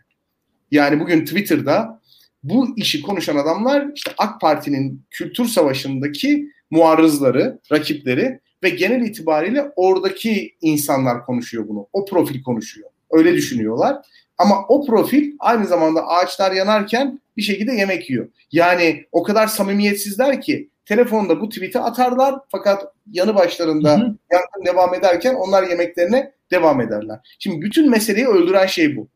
Yani 0.71 0.99
bugün 0.99 1.25
Twitter'da 1.25 2.01
bu 2.43 2.67
işi 2.77 3.01
konuşan 3.01 3.35
adamlar 3.35 3.87
işte 3.95 4.11
AK 4.17 4.41
Parti'nin 4.41 5.01
kültür 5.09 5.45
savaşındaki 5.45 6.51
muarızları, 6.71 7.59
rakipleri 7.71 8.39
ve 8.63 8.69
genel 8.69 9.01
itibariyle 9.01 9.71
oradaki 9.75 10.55
insanlar 10.61 11.25
konuşuyor 11.25 11.67
bunu. 11.67 11.87
O 11.93 12.05
profil 12.05 12.43
konuşuyor. 12.43 12.89
Öyle 13.11 13.33
düşünüyorlar. 13.33 13.97
Ama 14.37 14.65
o 14.67 14.85
profil 14.85 15.31
aynı 15.39 15.67
zamanda 15.67 16.07
ağaçlar 16.07 16.51
yanarken 16.51 17.19
bir 17.37 17.41
şekilde 17.41 17.71
yemek 17.71 18.09
yiyor. 18.09 18.29
Yani 18.51 19.05
o 19.11 19.23
kadar 19.23 19.47
samimiyetsizler 19.47 20.41
ki 20.41 20.68
telefonda 20.89 21.41
bu 21.41 21.49
tweet'i 21.49 21.79
atarlar 21.79 22.35
fakat 22.51 22.93
yanı 23.11 23.35
başlarında 23.35 23.89
yangın 24.31 24.65
devam 24.65 24.93
ederken 24.93 25.35
onlar 25.35 25.63
yemeklerine 25.63 26.33
devam 26.51 26.81
ederler. 26.81 27.19
Şimdi 27.39 27.61
bütün 27.61 27.89
meseleyi 27.89 28.27
öldüren 28.27 28.65
şey 28.65 28.97
bu. 28.97 29.07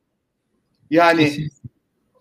Yani 0.90 1.26
Kesinlikle. 1.26 1.70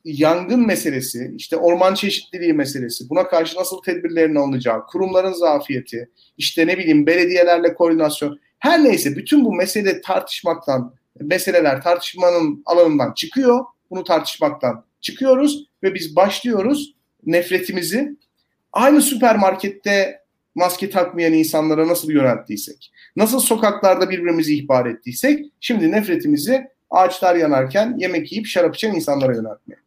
yangın 0.05 0.67
meselesi, 0.67 1.35
işte 1.37 1.57
orman 1.57 1.95
çeşitliliği 1.95 2.53
meselesi, 2.53 3.11
buna 3.11 3.29
karşı 3.29 3.59
nasıl 3.59 3.83
tedbirlerin 3.83 4.35
alınacağı, 4.35 4.87
kurumların 4.87 5.33
zafiyeti, 5.33 6.11
işte 6.39 6.67
ne 6.67 6.79
bileyim 6.79 7.07
belediyelerle 7.07 7.75
koordinasyon, 7.75 8.41
her 8.59 8.85
neyse 8.85 9.17
bütün 9.17 9.45
bu 9.45 9.55
mesele 9.55 10.01
tartışmaktan, 10.01 10.95
meseleler 11.21 11.83
tartışmanın 11.83 12.63
alanından 12.67 13.13
çıkıyor. 13.13 13.65
Bunu 13.91 14.05
tartışmaktan 14.05 14.85
çıkıyoruz 15.01 15.67
ve 15.83 15.95
biz 15.95 16.17
başlıyoruz 16.17 16.95
nefretimizi 17.27 18.17
aynı 18.73 19.03
süpermarkette 19.03 20.23
maske 20.55 20.91
takmayan 20.91 21.33
insanlara 21.33 21.89
nasıl 21.89 22.11
yönelttiysek, 22.11 22.93
nasıl 23.17 23.41
sokaklarda 23.41 24.11
birbirimizi 24.11 24.57
ihbar 24.57 24.87
ettiysek, 24.87 25.47
şimdi 25.61 25.91
nefretimizi 25.93 26.67
ağaçlar 26.91 27.37
yanarken 27.37 27.97
yemek 27.99 28.33
yiyip 28.33 28.47
şarap 28.47 28.75
içen 28.75 28.95
insanlara 28.95 29.35
yöneltmeye. 29.35 29.83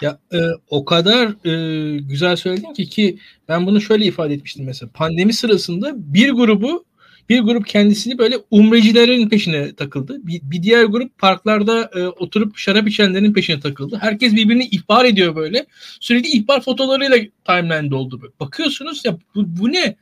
Ya 0.00 0.18
e, 0.32 0.38
o 0.70 0.84
kadar 0.84 1.46
e, 1.46 1.98
güzel 1.98 2.36
söyledin 2.36 2.72
ki 2.72 2.88
ki 2.88 3.18
ben 3.48 3.66
bunu 3.66 3.80
şöyle 3.80 4.04
ifade 4.04 4.34
etmiştim 4.34 4.64
mesela 4.64 4.90
pandemi 4.94 5.32
sırasında 5.32 5.92
bir 5.96 6.30
grubu 6.30 6.84
bir 7.28 7.40
grup 7.40 7.66
kendisini 7.66 8.18
böyle 8.18 8.36
umrecilerin 8.50 9.28
peşine 9.28 9.74
takıldı. 9.74 10.18
Bir, 10.22 10.40
bir 10.42 10.62
diğer 10.62 10.84
grup 10.84 11.18
parklarda 11.18 11.90
e, 11.94 12.06
oturup 12.06 12.56
şarap 12.56 12.88
içenlerin 12.88 13.32
peşine 13.32 13.60
takıldı. 13.60 13.98
Herkes 14.00 14.34
birbirini 14.34 14.64
ihbar 14.64 15.04
ediyor 15.04 15.36
böyle. 15.36 15.66
Sürekli 16.00 16.28
ihbar 16.28 16.60
fotoğraflarıyla 16.60 17.18
timeline 17.44 17.90
doldu. 17.90 18.22
Böyle. 18.22 18.32
Bakıyorsunuz 18.40 19.04
ya 19.04 19.18
bu, 19.34 19.44
bu 19.46 19.72
ne? 19.72 19.96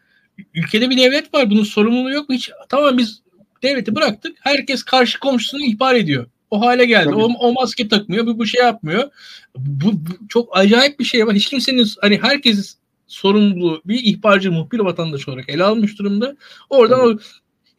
Ülkede 0.54 0.90
bir 0.90 0.96
devlet 0.96 1.34
var. 1.34 1.50
Bunun 1.50 1.64
sorumluluğu 1.64 2.12
yok 2.12 2.28
mu? 2.28 2.34
Hiç 2.34 2.50
tamam 2.68 2.98
biz 2.98 3.22
devleti 3.62 3.94
bıraktık. 3.94 4.36
Herkes 4.40 4.82
karşı 4.82 5.20
komşusunu 5.20 5.64
ihbar 5.64 5.94
ediyor. 5.94 6.26
O 6.50 6.60
hale 6.60 6.84
geldi. 6.84 7.14
O, 7.14 7.24
o 7.24 7.52
maske 7.52 7.88
takmıyor, 7.88 8.26
bu, 8.26 8.38
bu 8.38 8.46
şey 8.46 8.60
yapmıyor. 8.60 9.10
Bu, 9.56 9.92
bu 9.92 10.28
çok 10.28 10.58
acayip 10.58 11.00
bir 11.00 11.04
şey 11.04 11.26
var. 11.26 11.34
Hiç 11.34 11.46
kimsenin 11.46 11.86
hani 12.00 12.18
herkes 12.22 12.76
sorumluluğu 13.11 13.82
bir 13.84 14.00
ihbarcı 14.04 14.52
muhbir 14.52 14.78
vatandaş 14.78 15.28
olarak 15.28 15.48
ele 15.48 15.64
almış 15.64 15.98
durumda. 15.98 16.36
Oradan 16.70 17.00
o 17.00 17.18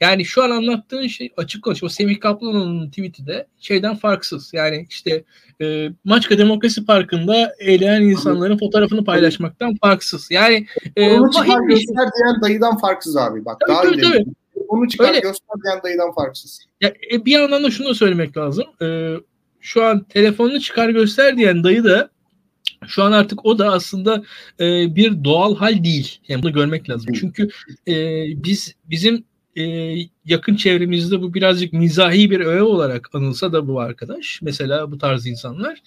Yani 0.01 0.25
şu 0.25 0.43
an 0.43 0.49
anlattığın 0.49 1.07
şey 1.07 1.33
açık 1.37 1.63
konuş. 1.63 1.83
O 1.83 1.89
Semih 1.89 2.19
Kaplan'ın 2.19 2.89
tweet'i 2.89 3.27
de 3.27 3.47
şeyden 3.59 3.95
farksız. 3.95 4.51
Yani 4.53 4.87
işte 4.89 5.23
e, 5.61 5.89
Maçka 6.03 6.37
Demokrasi 6.37 6.85
Parkı'nda 6.85 7.53
eğlenen 7.59 8.01
insanların 8.01 8.57
fotoğrafını 8.57 9.03
paylaşmaktan 9.03 9.75
farksız. 9.75 10.31
Yani 10.31 10.65
e, 10.95 11.11
onu 11.11 11.31
çıkar 11.31 11.45
şey. 11.45 11.67
göster 11.67 11.95
diyen 11.95 12.41
dayıdan 12.41 12.77
farksız 12.77 13.17
abi. 13.17 13.45
Bak 13.45 13.57
tabii, 13.59 13.71
daha 13.71 13.81
tabii, 13.81 14.01
tabii. 14.01 14.25
Onu 14.67 14.87
çıkar 14.87 15.07
Öyle. 15.09 15.19
göster 15.19 15.55
diyen 15.63 15.83
dayıdan 15.83 16.13
farksız. 16.13 16.59
Ya, 16.81 16.93
e, 17.11 17.25
bir 17.25 17.31
yandan 17.31 17.63
da 17.63 17.71
şunu 17.71 17.89
da 17.89 17.93
söylemek 17.93 18.37
lazım. 18.37 18.65
E, 18.81 19.15
şu 19.59 19.83
an 19.83 20.03
telefonunu 20.03 20.59
çıkar 20.59 20.89
göster 20.89 21.37
diyen 21.37 21.63
dayı 21.63 21.83
da 21.83 22.09
şu 22.87 23.03
an 23.03 23.11
artık 23.11 23.45
o 23.45 23.59
da 23.59 23.71
aslında 23.71 24.23
e, 24.59 24.95
bir 24.95 25.23
doğal 25.23 25.55
hal 25.55 25.83
değil. 25.83 26.19
Yani 26.27 26.43
bunu 26.43 26.53
görmek 26.53 26.89
lazım. 26.89 27.13
Çünkü 27.13 27.49
e, 27.87 27.93
biz 28.43 28.75
bizim 28.85 29.23
e, 29.55 29.63
yakın 30.25 30.55
çevremizde 30.55 31.21
bu 31.21 31.33
birazcık 31.33 31.73
mizahi 31.73 32.31
bir 32.31 32.39
öğe 32.39 32.61
olarak 32.61 33.09
anılsa 33.15 33.53
da 33.53 33.67
bu 33.67 33.79
arkadaş 33.79 34.39
mesela 34.41 34.91
bu 34.91 34.97
tarz 34.97 35.27
insanlar 35.27 35.81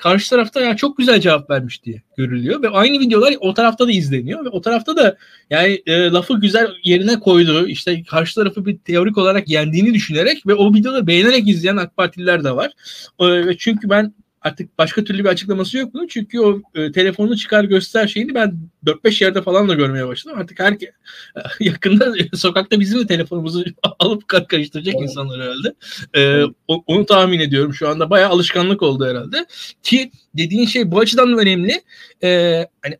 karşı 0.00 0.30
tarafta 0.30 0.60
ya 0.60 0.76
çok 0.76 0.98
güzel 0.98 1.20
cevap 1.20 1.50
vermiş 1.50 1.84
diye 1.84 2.02
görülüyor 2.16 2.62
ve 2.62 2.68
aynı 2.68 3.00
videolar 3.00 3.34
o 3.40 3.54
tarafta 3.54 3.86
da 3.86 3.92
izleniyor 3.92 4.44
ve 4.44 4.48
o 4.48 4.60
tarafta 4.60 4.96
da 4.96 5.16
yani 5.50 5.82
e, 5.86 6.10
lafı 6.10 6.40
güzel 6.40 6.68
yerine 6.84 7.20
koyduğu 7.20 7.68
işte 7.68 8.02
karşı 8.02 8.34
tarafı 8.34 8.66
bir 8.66 8.78
teorik 8.78 9.18
olarak 9.18 9.48
yendiğini 9.48 9.94
düşünerek 9.94 10.46
ve 10.46 10.54
o 10.54 10.74
videoları 10.74 11.06
beğenerek 11.06 11.48
izleyen 11.48 11.76
AK 11.76 11.96
Partililer 11.96 12.44
de 12.44 12.56
var. 12.56 12.72
E, 13.20 13.56
çünkü 13.58 13.90
ben 13.90 14.14
artık 14.46 14.78
başka 14.78 15.04
türlü 15.04 15.24
bir 15.24 15.28
açıklaması 15.28 15.78
yok 15.78 15.94
bunun. 15.94 16.06
Çünkü 16.06 16.40
o 16.40 16.60
e, 16.74 16.92
telefonunu 16.92 17.36
çıkar 17.36 17.64
göster 17.64 18.06
şeyini 18.08 18.34
ben 18.34 18.58
4-5 18.86 19.24
yerde 19.24 19.42
falan 19.42 19.68
da 19.68 19.74
görmeye 19.74 20.06
başladım. 20.06 20.38
Artık 20.40 20.60
her 20.60 20.76
yakında 21.60 22.14
sokakta 22.34 22.80
bizim 22.80 23.00
de 23.00 23.06
telefonumuzu 23.06 23.64
alıp 23.98 24.28
karıştıracak 24.28 24.94
evet. 24.94 25.08
insanlar 25.08 25.40
herhalde. 25.42 25.74
E, 26.16 26.44
onu 26.68 27.06
tahmin 27.06 27.40
ediyorum 27.40 27.74
şu 27.74 27.88
anda. 27.88 28.10
Bayağı 28.10 28.30
alışkanlık 28.30 28.82
oldu 28.82 29.06
herhalde. 29.06 29.46
Ki 29.82 30.10
dediğin 30.34 30.66
şey 30.66 30.90
bu 30.90 30.98
açıdan 30.98 31.38
önemli. 31.38 31.82
E, 32.22 32.62
hani 32.82 32.98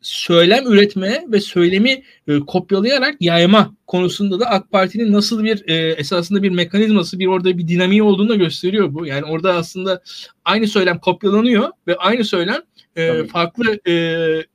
söylem 0.00 0.72
üretme 0.72 1.24
ve 1.28 1.40
söylemi 1.40 2.02
e, 2.28 2.38
kopyalayarak 2.38 3.16
yayma 3.20 3.74
konusunda 3.86 4.40
da 4.40 4.46
AK 4.46 4.70
Parti'nin 4.70 5.12
nasıl 5.12 5.44
bir 5.44 5.68
e, 5.68 5.92
esasında 5.92 6.42
bir 6.42 6.50
mekanizması, 6.50 7.18
bir 7.18 7.26
orada 7.26 7.58
bir 7.58 7.68
dinamiği 7.68 8.02
olduğunu 8.02 8.28
da 8.28 8.34
gösteriyor 8.34 8.94
bu. 8.94 9.06
Yani 9.06 9.24
orada 9.24 9.54
aslında 9.54 10.02
aynı 10.44 10.68
söylem 10.68 10.98
kopyalanıyor 10.98 11.68
ve 11.86 11.96
aynı 11.96 12.24
söylem 12.24 12.62
e, 12.96 13.24
farklı 13.24 13.80
e, 13.88 13.94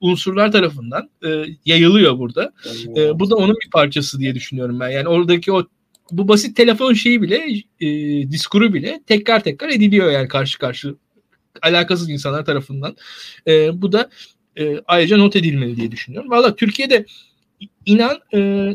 unsurlar 0.01 0.51
tarafından 0.51 1.09
e, 1.25 1.45
yayılıyor 1.65 2.17
burada. 2.17 2.53
E, 2.97 3.19
bu 3.19 3.29
da 3.29 3.35
onun 3.35 3.55
bir 3.65 3.69
parçası 3.69 4.19
diye 4.19 4.35
düşünüyorum 4.35 4.79
ben. 4.79 4.89
Yani 4.89 5.07
oradaki 5.07 5.51
o 5.51 5.67
bu 6.11 6.27
basit 6.27 6.57
telefon 6.57 6.93
şeyi 6.93 7.21
bile 7.21 7.45
e, 7.79 7.87
diskuru 8.31 8.73
bile 8.73 9.01
tekrar 9.07 9.43
tekrar 9.43 9.69
ediliyor 9.69 10.11
yani 10.11 10.27
karşı 10.27 10.59
karşı 10.59 10.95
alakasız 11.61 12.09
insanlar 12.09 12.45
tarafından. 12.45 12.95
E, 13.47 13.81
bu 13.81 13.91
da 13.91 14.09
e, 14.59 14.81
ayrıca 14.87 15.17
not 15.17 15.35
edilmeli 15.35 15.75
diye 15.75 15.91
düşünüyorum. 15.91 16.31
Valla 16.31 16.55
Türkiye'de 16.55 17.05
inan 17.85 18.19
e, 18.33 18.73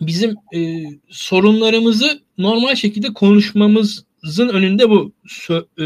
bizim 0.00 0.34
e, 0.54 0.84
sorunlarımızı 1.08 2.20
normal 2.38 2.74
şekilde 2.74 3.12
konuşmamızın 3.12 4.48
önünde 4.52 4.90
bu 4.90 5.12
e, 5.50 5.84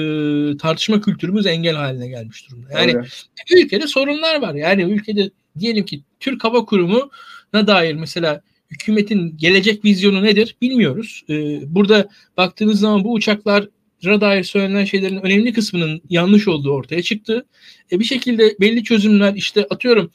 tartışma 0.56 1.00
kültürümüz 1.00 1.46
engel 1.46 1.76
haline 1.76 2.08
gelmiş 2.08 2.50
durumda. 2.50 2.78
Yani 2.78 2.90
evet. 2.90 3.26
ülkede 3.64 3.86
sorunlar 3.86 4.42
var. 4.42 4.54
Yani 4.54 4.82
ülkede 4.82 5.30
diyelim 5.58 5.84
ki 5.84 6.00
Türk 6.20 6.44
Hava 6.44 6.64
Kurumu'na 6.64 7.66
dair 7.66 7.94
mesela 7.94 8.40
hükümetin 8.70 9.36
gelecek 9.36 9.84
vizyonu 9.84 10.22
nedir 10.22 10.56
bilmiyoruz. 10.62 11.24
E, 11.28 11.34
burada 11.74 12.08
baktığınız 12.36 12.80
zaman 12.80 13.04
bu 13.04 13.12
uçaklar 13.12 13.68
dair 14.04 14.44
söylenen 14.44 14.84
şeylerin 14.84 15.20
önemli 15.22 15.52
kısmının 15.52 16.02
yanlış 16.08 16.48
olduğu 16.48 16.72
ortaya 16.72 17.02
çıktı. 17.02 17.46
E, 17.92 18.00
bir 18.00 18.04
şekilde 18.04 18.56
belli 18.60 18.84
çözümler 18.84 19.34
işte 19.34 19.66
atıyorum 19.70 20.10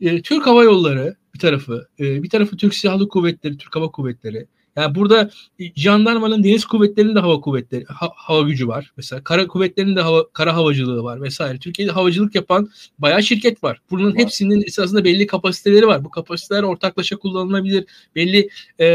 e, 0.00 0.22
Türk 0.22 0.46
Hava 0.46 0.64
Yolları 0.64 1.16
bir 1.34 1.38
tarafı, 1.38 1.88
e, 2.00 2.22
bir 2.22 2.30
tarafı 2.30 2.56
Türk 2.56 2.74
Silahlı 2.74 3.08
Kuvvetleri, 3.08 3.56
Türk 3.56 3.76
Hava 3.76 3.90
Kuvvetleri. 3.90 4.46
Yani 4.76 4.94
burada 4.94 5.30
jandarmanın 5.76 6.44
deniz 6.44 6.64
kuvvetlerinin 6.64 7.14
de 7.14 7.20
hava 7.20 7.40
kuvvetleri, 7.40 7.84
ha, 7.84 8.08
hava 8.14 8.42
gücü 8.42 8.68
var. 8.68 8.92
Mesela 8.96 9.24
kara 9.24 9.46
kuvvetlerinin 9.46 9.96
de 9.96 10.00
hava, 10.00 10.28
kara 10.32 10.56
havacılığı 10.56 11.02
var 11.02 11.22
vesaire. 11.22 11.58
Türkiye'de 11.58 11.92
havacılık 11.92 12.34
yapan 12.34 12.68
bayağı 12.98 13.22
şirket 13.22 13.64
var. 13.64 13.80
Bunun 13.90 14.18
hepsinin 14.18 14.62
esasında 14.66 15.04
belli 15.04 15.26
kapasiteleri 15.26 15.86
var. 15.86 16.04
Bu 16.04 16.10
kapasiteler 16.10 16.62
ortaklaşa 16.62 17.16
kullanılabilir. 17.16 17.84
Belli 18.16 18.48
e, 18.80 18.86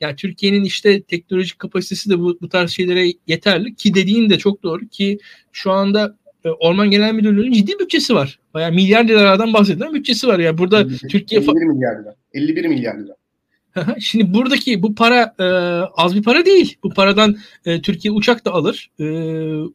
yani 0.00 0.16
Türkiye'nin 0.16 0.64
işte 0.64 1.02
teknolojik 1.02 1.58
kapasitesi 1.58 2.10
de 2.10 2.18
bu, 2.18 2.38
bu 2.40 2.48
tarz 2.48 2.70
şeylere 2.70 3.12
yeterli 3.26 3.74
ki 3.74 3.94
dediğin 3.94 4.30
de 4.30 4.38
çok 4.38 4.62
doğru 4.62 4.88
ki 4.88 5.18
şu 5.52 5.70
anda 5.70 6.16
e, 6.44 6.48
Orman 6.48 6.90
Genel 6.90 7.14
Müdürlüğü'nün 7.14 7.52
ciddi 7.52 7.78
bütçesi 7.78 8.14
var. 8.14 8.38
Bayağı 8.54 8.72
milyar 8.72 9.04
liradan 9.04 9.52
bahsedilen 9.52 9.94
bütçesi 9.94 10.26
var. 10.26 10.38
Yani 10.38 10.58
burada 10.58 10.80
51, 10.80 10.98
Türkiye 11.08 11.40
51 11.40 11.52
milyar 11.52 12.00
lira. 12.00 12.16
51 12.34 12.64
milyar 12.64 12.98
lira. 12.98 13.17
Şimdi 14.00 14.34
buradaki 14.34 14.82
bu 14.82 14.94
para 14.94 15.34
e, 15.38 15.44
az 15.96 16.16
bir 16.16 16.22
para 16.22 16.46
değil. 16.46 16.76
Bu 16.82 16.90
paradan 16.90 17.36
e, 17.64 17.82
Türkiye 17.82 18.12
uçak 18.12 18.44
da 18.44 18.52
alır, 18.52 18.90
e, 19.00 19.04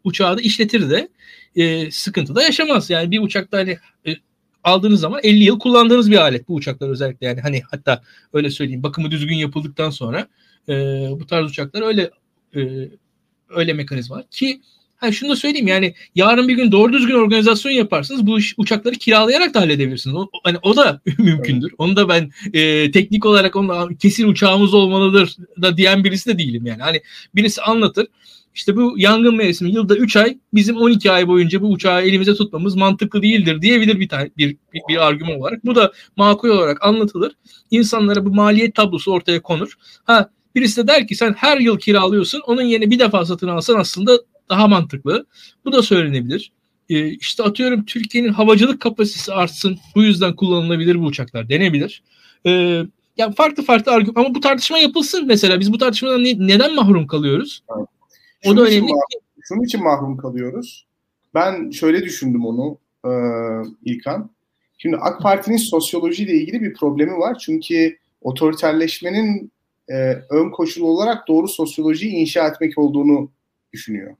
uçağı 0.03 0.37
da 0.37 0.41
işletir 0.41 0.89
de 0.89 1.09
e, 1.55 1.91
sıkıntı 1.91 2.35
da 2.35 2.43
yaşamaz. 2.43 2.89
Yani 2.89 3.11
bir 3.11 3.19
uçakta 3.19 3.57
hani 3.57 3.77
e, 4.07 4.15
aldığınız 4.63 4.99
zaman 4.99 5.19
50 5.23 5.43
yıl 5.43 5.59
kullandığınız 5.59 6.11
bir 6.11 6.17
alet 6.17 6.47
bu 6.47 6.53
uçaklar 6.53 6.89
özellikle 6.89 7.27
yani 7.27 7.41
hani 7.41 7.61
hatta 7.71 8.01
öyle 8.33 8.49
söyleyeyim 8.49 8.83
bakımı 8.83 9.11
düzgün 9.11 9.35
yapıldıktan 9.35 9.89
sonra 9.89 10.27
e, 10.69 10.73
bu 11.11 11.27
tarz 11.27 11.49
uçaklar 11.49 11.81
öyle 11.81 12.11
e, 12.55 12.89
öyle 13.49 13.73
mekanizma 13.73 14.23
ki 14.31 14.61
Ha 15.03 15.11
şunu 15.11 15.29
da 15.29 15.35
söyleyeyim 15.35 15.67
yani 15.67 15.93
yarın 16.15 16.47
bir 16.47 16.55
gün 16.55 16.71
doğru 16.71 16.93
düzgün 16.93 17.13
organizasyon 17.13 17.71
yaparsınız 17.71 18.27
bu 18.27 18.37
uçakları 18.57 18.95
kiralayarak 18.95 19.53
da 19.53 19.61
halledebilirsiniz. 19.61 20.15
O, 20.15 20.29
hani 20.43 20.57
o 20.61 20.75
da 20.75 21.01
mümkündür. 21.17 21.67
Evet. 21.67 21.75
Onu 21.77 21.95
da 21.95 22.09
ben 22.09 22.31
e, 22.53 22.91
teknik 22.91 23.25
olarak 23.25 23.55
onunla 23.55 23.89
kesin 23.99 24.27
uçağımız 24.27 24.73
olmalıdır 24.73 25.35
da 25.61 25.77
diyen 25.77 26.03
birisi 26.03 26.29
de 26.29 26.37
değilim 26.37 26.65
yani. 26.65 26.81
Hani 26.81 27.01
birisi 27.35 27.61
anlatır. 27.61 28.07
İşte 28.55 28.75
bu 28.75 28.93
yangın 28.97 29.35
mevsimi 29.35 29.71
yılda 29.71 29.95
3 29.95 30.15
ay 30.15 30.37
bizim 30.53 30.77
12 30.77 31.11
ay 31.11 31.27
boyunca 31.27 31.61
bu 31.61 31.67
uçağı 31.67 32.01
elimize 32.01 32.35
tutmamız 32.35 32.75
mantıklı 32.75 33.21
değildir 33.21 33.61
diyebilir 33.61 33.99
bir 33.99 34.09
tane 34.09 34.29
bir, 34.37 34.57
bir, 34.73 34.81
bir 34.89 35.07
argüman 35.07 35.39
olarak. 35.39 35.65
Bu 35.65 35.75
da 35.75 35.91
makul 36.15 36.49
olarak 36.49 36.85
anlatılır. 36.85 37.31
İnsanlara 37.71 38.25
bu 38.25 38.33
maliyet 38.33 38.75
tablosu 38.75 39.11
ortaya 39.11 39.41
konur. 39.41 39.73
Ha 40.03 40.29
birisi 40.55 40.83
de 40.83 40.87
der 40.87 41.07
ki 41.07 41.15
sen 41.15 41.33
her 41.33 41.57
yıl 41.57 41.79
kiralıyorsun 41.79 42.41
onun 42.47 42.61
yerine 42.61 42.91
bir 42.91 42.99
defa 42.99 43.25
satın 43.25 43.47
alsan 43.47 43.79
aslında 43.79 44.19
daha 44.49 44.67
mantıklı. 44.67 45.25
Bu 45.65 45.71
da 45.71 45.81
söylenebilir. 45.81 46.51
E, 46.89 47.07
işte 47.07 47.43
atıyorum 47.43 47.85
Türkiye'nin 47.85 48.33
havacılık 48.33 48.81
kapasitesi 48.81 49.33
artsın. 49.33 49.79
Bu 49.95 50.03
yüzden 50.03 50.35
kullanılabilir 50.35 51.01
bu 51.01 51.05
uçaklar 51.05 51.49
denebilir. 51.49 52.03
E, 52.45 52.51
yani 53.17 53.35
farklı 53.35 53.63
farklı 53.63 53.91
argüman 53.91 54.25
ama 54.25 54.35
bu 54.35 54.39
tartışma 54.39 54.77
yapılsın 54.77 55.27
mesela. 55.27 55.59
Biz 55.59 55.73
bu 55.73 55.77
tartışmadan 55.77 56.23
ne, 56.23 56.47
neden 56.47 56.75
mahrum 56.75 57.07
kalıyoruz? 57.07 57.63
Evet. 57.77 57.87
O 58.45 58.57
da 58.57 58.61
önemli. 58.61 58.81
Mahrum, 58.81 59.21
şunun 59.41 59.63
için 59.63 59.83
mahrum 59.83 60.17
kalıyoruz. 60.17 60.85
Ben 61.33 61.69
şöyle 61.69 62.03
düşündüm 62.03 62.45
onu 62.45 62.77
e, 63.05 63.11
İlkan. 63.85 64.29
Şimdi 64.77 64.97
AK 64.97 65.21
Parti'nin 65.21 65.57
sosyolojiyle 65.57 66.33
ilgili 66.33 66.61
bir 66.61 66.73
problemi 66.73 67.17
var. 67.17 67.37
Çünkü 67.37 67.97
otoriterleşmenin 68.21 69.51
e, 69.89 69.95
ön 70.29 70.49
koşulu 70.49 70.87
olarak 70.87 71.27
doğru 71.27 71.47
sosyolojiyi 71.47 72.13
inşa 72.13 72.47
etmek 72.47 72.77
olduğunu 72.77 73.31
düşünüyor. 73.73 74.15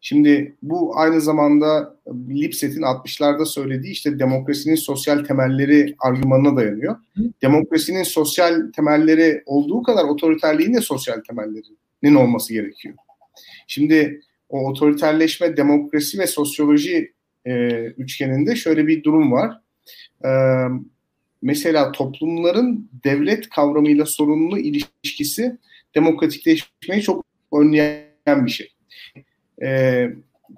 Şimdi 0.00 0.56
bu 0.62 0.98
aynı 0.98 1.20
zamanda 1.20 1.96
Lipset'in 2.30 2.82
60'larda 2.82 3.46
söylediği 3.46 3.92
işte 3.92 4.18
demokrasinin 4.18 4.74
sosyal 4.74 5.24
temelleri 5.24 5.94
argümanına 5.98 6.56
dayanıyor. 6.56 6.96
Hı. 7.16 7.22
Demokrasinin 7.42 8.02
sosyal 8.02 8.72
temelleri 8.72 9.42
olduğu 9.46 9.82
kadar 9.82 10.04
otoriterliğin 10.04 10.74
de 10.74 10.80
sosyal 10.80 11.20
temellerinin 11.28 12.14
olması 12.14 12.52
gerekiyor. 12.52 12.94
Şimdi 13.66 14.20
o 14.48 14.68
otoriterleşme, 14.68 15.56
demokrasi 15.56 16.18
ve 16.18 16.26
sosyoloji 16.26 17.12
e, 17.44 17.68
üçgeninde 17.84 18.56
şöyle 18.56 18.86
bir 18.86 19.02
durum 19.04 19.32
var. 19.32 19.60
E, 20.24 20.30
mesela 21.42 21.92
toplumların 21.92 22.90
devlet 23.04 23.48
kavramıyla 23.48 24.06
sorunlu 24.06 24.58
ilişkisi 24.58 25.58
demokratikleşmeyi 25.94 27.02
çok 27.02 27.24
önleyen 27.52 28.46
bir 28.46 28.50
şey 28.50 28.72
e, 29.62 30.04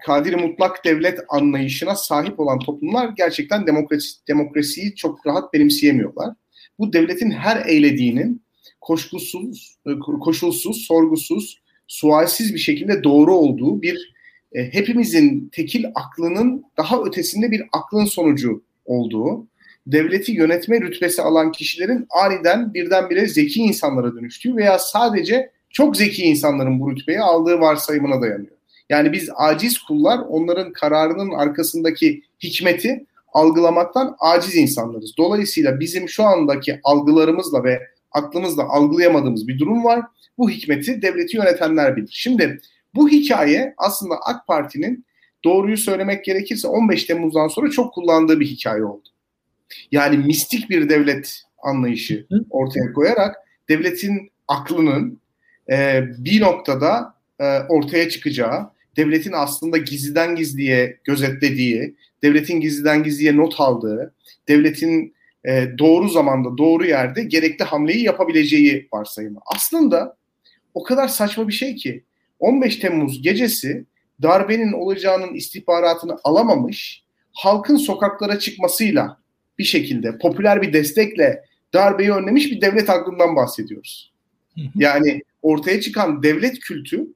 kadiri 0.07 0.37
mutlak 0.37 0.85
devlet 0.85 1.19
anlayışına 1.29 1.95
sahip 1.95 2.41
olan 2.41 2.59
toplumlar 2.59 3.09
gerçekten 3.17 3.67
demokrasi, 3.67 4.27
demokrasiyi 4.29 4.95
çok 4.95 5.27
rahat 5.27 5.53
benimseyemiyorlar. 5.53 6.35
Bu 6.79 6.93
devletin 6.93 7.31
her 7.31 7.67
eylediğinin 7.67 8.43
koşulsuz, 8.81 9.77
e, 9.87 9.91
koşulsuz, 9.99 10.77
sorgusuz, 10.77 11.61
sualsiz 11.87 12.55
bir 12.55 12.59
şekilde 12.59 13.05
doğru 13.05 13.35
olduğu 13.35 13.83
bir 13.83 14.13
e, 14.53 14.75
hepimizin 14.75 15.49
tekil 15.53 15.85
aklının 15.95 16.65
daha 16.77 17.03
ötesinde 17.03 17.51
bir 17.51 17.63
aklın 17.73 18.05
sonucu 18.05 18.63
olduğu 18.85 19.47
devleti 19.87 20.33
yönetme 20.33 20.81
rütbesi 20.81 21.23
alan 21.23 21.53
kişilerin 21.53 22.07
aniden 22.11 22.75
birdenbire 22.75 23.27
zeki 23.27 23.61
insanlara 23.61 24.15
dönüştüğü 24.15 24.57
veya 24.57 24.79
sadece 24.79 25.51
çok 25.71 25.97
zeki 25.97 26.23
insanların 26.23 26.81
bu 26.81 26.91
rütbeyi 26.91 27.21
aldığı 27.21 27.61
varsayımına 27.61 28.23
dayanıyor. 28.23 28.60
Yani 28.91 29.13
biz 29.13 29.29
aciz 29.37 29.79
kullar 29.79 30.19
onların 30.29 30.73
kararının 30.73 31.31
arkasındaki 31.31 32.23
hikmeti 32.43 33.07
algılamaktan 33.33 34.17
aciz 34.21 34.57
insanlarız. 34.57 35.17
Dolayısıyla 35.19 35.81
bizim 35.81 36.09
şu 36.09 36.25
andaki 36.25 36.81
algılarımızla 36.85 37.65
ve 37.65 37.81
aklımızla 38.13 38.63
algılayamadığımız 38.63 39.49
bir 39.49 39.59
durum 39.59 39.85
var. 39.85 40.03
Bu 40.39 40.51
hikmeti 40.51 41.03
devleti 41.03 41.37
yönetenler 41.37 41.97
bilir. 41.97 42.11
Şimdi 42.13 42.61
bu 42.95 43.09
hikaye 43.09 43.75
aslında 43.79 44.15
AK 44.17 44.47
Parti'nin 44.47 45.05
doğruyu 45.45 45.77
söylemek 45.77 46.25
gerekirse 46.25 46.69
15 46.69 47.05
Temmuz'dan 47.05 47.49
sonra 47.49 47.71
çok 47.71 47.95
kullandığı 47.95 48.41
bir 48.41 48.47
hikaye 48.47 48.85
oldu. 48.85 49.09
Yani 49.93 50.17
mistik 50.17 50.71
bir 50.71 50.89
devlet 50.89 51.43
anlayışı 51.63 52.27
ortaya 52.51 52.93
koyarak 52.93 53.37
devletin 53.69 54.33
aklının 54.49 55.21
e, 55.71 56.03
bir 56.19 56.41
noktada 56.41 57.15
e, 57.41 57.59
ortaya 57.69 58.09
çıkacağı, 58.09 58.71
devletin 59.01 59.33
aslında 59.33 59.77
gizliden 59.77 60.37
gizliye 60.37 60.99
gözetlediği, 61.05 61.95
devletin 62.23 62.61
gizliden 62.61 63.03
gizliye 63.03 63.37
not 63.37 63.61
aldığı, 63.61 64.15
devletin 64.49 65.15
e, 65.45 65.67
doğru 65.79 66.09
zamanda, 66.09 66.59
doğru 66.59 66.87
yerde 66.87 67.23
gerekli 67.23 67.65
hamleyi 67.65 68.05
yapabileceği 68.05 68.89
varsayımı. 68.93 69.41
Aslında 69.57 70.17
o 70.75 70.83
kadar 70.83 71.09
saçma 71.09 71.49
bir 71.49 71.53
şey 71.53 71.75
ki 71.75 72.05
15 72.39 72.77
Temmuz 72.77 73.23
gecesi 73.23 73.85
darbenin 74.23 74.73
olacağının 74.73 75.35
istihbaratını 75.35 76.17
alamamış, 76.25 77.03
halkın 77.33 77.77
sokaklara 77.77 78.39
çıkmasıyla 78.39 79.17
bir 79.59 79.65
şekilde 79.65 80.19
popüler 80.19 80.63
bir 80.63 80.73
destekle 80.73 81.45
darbeyi 81.75 82.13
önlemiş 82.13 82.51
bir 82.51 82.61
devlet 82.61 82.91
aklından 82.91 83.37
bahsediyoruz. 83.37 84.13
Yani 84.75 85.23
ortaya 85.43 85.81
çıkan 85.81 86.23
devlet 86.23 86.59
kültü 86.59 87.07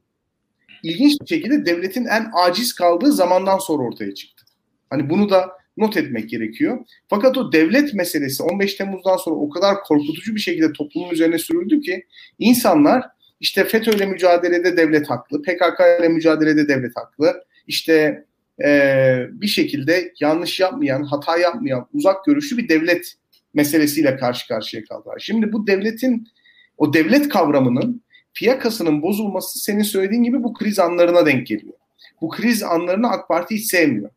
ilginç 0.84 1.20
bir 1.20 1.26
şekilde 1.26 1.66
devletin 1.66 2.04
en 2.04 2.30
aciz 2.32 2.72
kaldığı 2.72 3.12
zamandan 3.12 3.58
sonra 3.58 3.82
ortaya 3.82 4.14
çıktı. 4.14 4.44
Hani 4.90 5.10
bunu 5.10 5.30
da 5.30 5.52
not 5.76 5.96
etmek 5.96 6.30
gerekiyor. 6.30 6.78
Fakat 7.08 7.38
o 7.38 7.52
devlet 7.52 7.94
meselesi 7.94 8.42
15 8.42 8.74
Temmuz'dan 8.74 9.16
sonra 9.16 9.36
o 9.36 9.50
kadar 9.50 9.80
korkutucu 9.80 10.34
bir 10.34 10.40
şekilde 10.40 10.72
toplumun 10.72 11.10
üzerine 11.10 11.38
sürüldü 11.38 11.80
ki 11.80 12.06
insanlar 12.38 13.04
işte 13.40 13.64
FETÖ 13.64 13.90
ile 13.90 14.06
mücadelede 14.06 14.76
devlet 14.76 15.10
haklı, 15.10 15.42
PKK 15.42 15.80
ile 16.00 16.08
mücadelede 16.08 16.68
devlet 16.68 16.96
haklı, 16.96 17.44
işte 17.66 18.24
e, 18.64 19.26
bir 19.30 19.46
şekilde 19.46 20.12
yanlış 20.20 20.60
yapmayan, 20.60 21.02
hata 21.02 21.38
yapmayan, 21.38 21.88
uzak 21.92 22.24
görüşlü 22.24 22.58
bir 22.58 22.68
devlet 22.68 23.14
meselesiyle 23.54 24.16
karşı 24.16 24.48
karşıya 24.48 24.84
kaldılar. 24.84 25.18
Şimdi 25.18 25.52
bu 25.52 25.66
devletin, 25.66 26.28
o 26.76 26.92
devlet 26.94 27.28
kavramının 27.28 28.03
fiyakasının 28.34 29.02
bozulması 29.02 29.58
senin 29.58 29.82
söylediğin 29.82 30.22
gibi 30.22 30.42
bu 30.42 30.52
kriz 30.52 30.78
anlarına 30.78 31.26
denk 31.26 31.46
geliyor. 31.46 31.74
Bu 32.20 32.28
kriz 32.28 32.62
anlarını 32.62 33.10
AK 33.10 33.28
Parti 33.28 33.54
hiç 33.54 33.66
sevmiyor. 33.66 34.10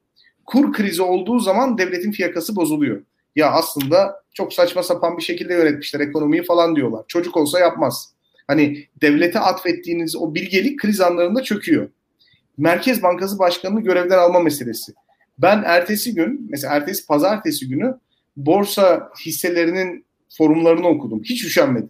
Kur 0.45 0.74
krizi 0.74 1.01
olduğu 1.01 1.39
zaman 1.39 1.78
devletin 1.78 2.11
fiyakası 2.11 2.55
bozuluyor. 2.55 3.01
Ya 3.36 3.51
aslında 3.51 4.24
çok 4.34 4.53
saçma 4.53 4.84
sapan 4.84 5.18
bir 5.18 5.24
şekilde 5.24 5.53
yönetmişler 5.53 5.99
ekonomiyi 5.99 6.43
falan 6.43 6.76
diyorlar. 6.76 7.03
Çocuk 7.07 7.38
olsa 7.38 7.59
yapmaz. 7.59 8.13
Hani 8.47 8.88
devlete 9.01 9.39
atfettiğiniz 9.39 10.15
o 10.15 10.36
bilgelik 10.36 10.80
kriz 10.80 11.01
anlarında 11.01 11.43
çöküyor. 11.43 11.89
Merkez 12.57 13.03
Bankası 13.03 13.39
Başkanı'nı 13.39 13.82
görevden 13.82 14.18
alma 14.18 14.39
meselesi. 14.39 14.93
Ben 15.38 15.63
ertesi 15.65 16.15
gün, 16.15 16.47
mesela 16.49 16.74
ertesi 16.74 17.07
pazartesi 17.07 17.68
günü 17.68 17.95
borsa 18.38 19.09
hisselerinin 19.26 20.05
forumlarını 20.38 20.88
okudum. 20.88 21.22
Hiç 21.24 21.45
üşenmedim. 21.45 21.89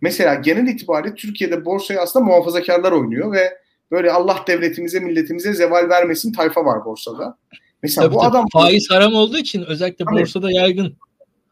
Mesela 0.00 0.34
genel 0.34 0.66
itibariyle 0.66 1.14
Türkiye'de 1.14 1.64
borsayı 1.64 2.00
aslında 2.00 2.24
muhafazakarlar 2.24 2.92
oynuyor 2.92 3.32
ve 3.32 3.58
böyle 3.90 4.12
Allah 4.12 4.44
devletimize, 4.46 5.00
milletimize 5.00 5.52
zeval 5.52 5.88
vermesin 5.88 6.32
tayfa 6.32 6.64
var 6.64 6.84
borsada. 6.84 7.38
Mesela 7.82 8.06
tabii, 8.06 8.14
bu 8.14 8.18
tabii. 8.18 8.28
adam 8.30 8.46
faiz 8.52 8.90
haram 8.90 9.14
olduğu 9.14 9.38
için 9.38 9.64
özellikle 9.64 10.04
tabii, 10.04 10.20
borsada 10.20 10.52
yaygın. 10.52 10.96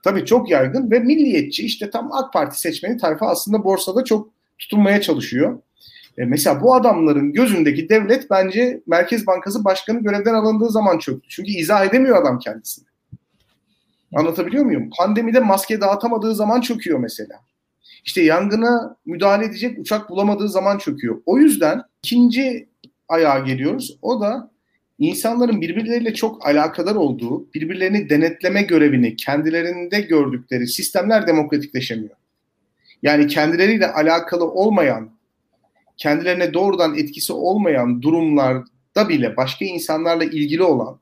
Tabii 0.02 0.24
çok 0.24 0.50
yaygın 0.50 0.90
ve 0.90 0.98
milliyetçi 0.98 1.66
işte 1.66 1.90
tam 1.90 2.12
AK 2.12 2.32
Parti 2.32 2.60
seçmeni 2.60 2.96
tayfa 2.96 3.26
aslında 3.26 3.64
borsada 3.64 4.04
çok 4.04 4.30
tutunmaya 4.58 5.00
çalışıyor. 5.00 5.58
E 6.18 6.24
mesela 6.24 6.60
bu 6.60 6.74
adamların 6.74 7.32
gözündeki 7.32 7.88
devlet 7.88 8.30
bence 8.30 8.82
Merkez 8.86 9.26
Bankası 9.26 9.64
Başkanı 9.64 10.00
görevden 10.00 10.34
alındığı 10.34 10.70
zaman 10.70 10.98
çöktü. 10.98 11.28
Çünkü 11.28 11.50
izah 11.50 11.84
edemiyor 11.84 12.22
adam 12.22 12.38
kendisini. 12.38 12.84
Anlatabiliyor 14.14 14.64
muyum? 14.64 14.90
Pandemide 14.98 15.40
maske 15.40 15.80
dağıtamadığı 15.80 16.34
zaman 16.34 16.60
çöküyor 16.60 16.98
mesela. 16.98 17.40
İşte 18.08 18.22
yangına 18.22 18.96
müdahale 19.06 19.44
edecek 19.44 19.78
uçak 19.78 20.10
bulamadığı 20.10 20.48
zaman 20.48 20.78
çöküyor. 20.78 21.22
O 21.26 21.38
yüzden 21.38 21.82
ikinci 22.02 22.68
ayağa 23.08 23.38
geliyoruz. 23.38 23.98
O 24.02 24.20
da 24.20 24.50
insanların 24.98 25.60
birbirleriyle 25.60 26.14
çok 26.14 26.46
alakadar 26.46 26.94
olduğu, 26.94 27.52
birbirlerini 27.54 28.10
denetleme 28.10 28.62
görevini 28.62 29.16
kendilerinde 29.16 30.00
gördükleri 30.00 30.66
sistemler 30.66 31.26
demokratikleşemiyor. 31.26 32.16
Yani 33.02 33.26
kendileriyle 33.26 33.92
alakalı 33.92 34.44
olmayan, 34.50 35.10
kendilerine 35.96 36.54
doğrudan 36.54 36.98
etkisi 36.98 37.32
olmayan 37.32 38.02
durumlarda 38.02 39.08
bile 39.08 39.36
başka 39.36 39.64
insanlarla 39.64 40.24
ilgili 40.24 40.62
olan, 40.62 41.00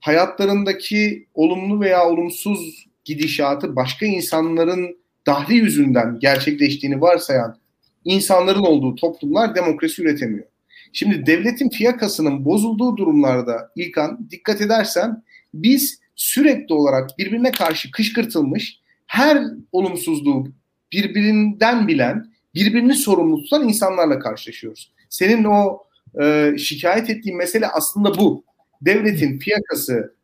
hayatlarındaki 0.00 1.26
olumlu 1.34 1.80
veya 1.80 2.08
olumsuz 2.08 2.86
gidişatı 3.04 3.76
başka 3.76 4.06
insanların 4.06 5.01
dahli 5.26 5.54
yüzünden 5.54 6.18
gerçekleştiğini 6.18 7.00
varsayan 7.00 7.56
insanların 8.04 8.62
olduğu 8.62 8.94
toplumlar 8.94 9.54
demokrasi 9.54 10.02
üretemiyor. 10.02 10.46
Şimdi 10.92 11.26
devletin 11.26 11.68
fiyakasının 11.68 12.44
bozulduğu 12.44 12.96
durumlarda 12.96 13.70
İlkan 13.76 14.28
dikkat 14.30 14.60
edersen 14.60 15.22
biz 15.54 16.00
sürekli 16.16 16.74
olarak 16.74 17.18
birbirine 17.18 17.50
karşı 17.50 17.90
kışkırtılmış 17.90 18.80
her 19.06 19.44
olumsuzluğu 19.72 20.48
birbirinden 20.92 21.88
bilen, 21.88 22.32
birbirini 22.54 22.94
sorumlu 22.94 23.42
tutan 23.42 23.68
insanlarla 23.68 24.18
karşılaşıyoruz. 24.18 24.92
Senin 25.08 25.44
o 25.44 25.82
e, 26.22 26.54
şikayet 26.58 27.10
ettiğin 27.10 27.38
mesele 27.38 27.66
aslında 27.68 28.18
bu. 28.18 28.44
Devletin 28.82 29.38
fiyakası 29.38 30.14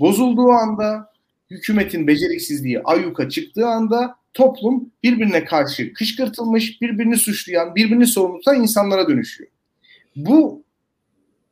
bozulduğu 0.00 0.50
anda, 0.50 1.12
hükümetin 1.54 2.06
beceriksizliği 2.06 2.80
ayyuka 2.82 3.28
çıktığı 3.28 3.66
anda 3.66 4.16
toplum 4.34 4.90
birbirine 5.02 5.44
karşı 5.44 5.92
kışkırtılmış, 5.92 6.80
birbirini 6.80 7.16
suçlayan, 7.16 7.74
birbirini 7.74 8.06
sorumlu 8.06 8.38
tutan 8.38 8.62
insanlara 8.62 9.08
dönüşüyor. 9.08 9.50
Bu 10.16 10.64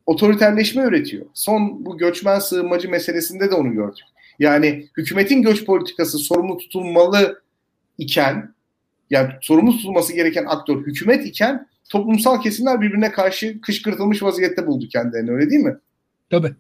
otoriterleşme 0.06 0.82
üretiyor. 0.82 1.26
Son 1.34 1.84
bu 1.84 1.98
göçmen 1.98 2.38
sığınmacı 2.38 2.90
meselesinde 2.90 3.50
de 3.50 3.54
onu 3.54 3.72
gördük. 3.72 4.04
Yani 4.38 4.88
hükümetin 4.96 5.42
göç 5.42 5.64
politikası 5.64 6.18
sorumlu 6.18 6.58
tutulmalı 6.58 7.42
iken 7.98 8.54
yani 9.10 9.30
sorumlu 9.40 9.72
tutulması 9.72 10.12
gereken 10.12 10.44
aktör 10.48 10.86
hükümet 10.86 11.26
iken 11.26 11.66
toplumsal 11.90 12.40
kesimler 12.40 12.80
birbirine 12.80 13.12
karşı 13.12 13.60
kışkırtılmış 13.60 14.22
vaziyette 14.22 14.66
buldu 14.66 14.88
kendilerini 14.88 15.30
öyle 15.30 15.50
değil 15.50 15.64
mi? 15.64 15.76
Tabii. 16.30 16.52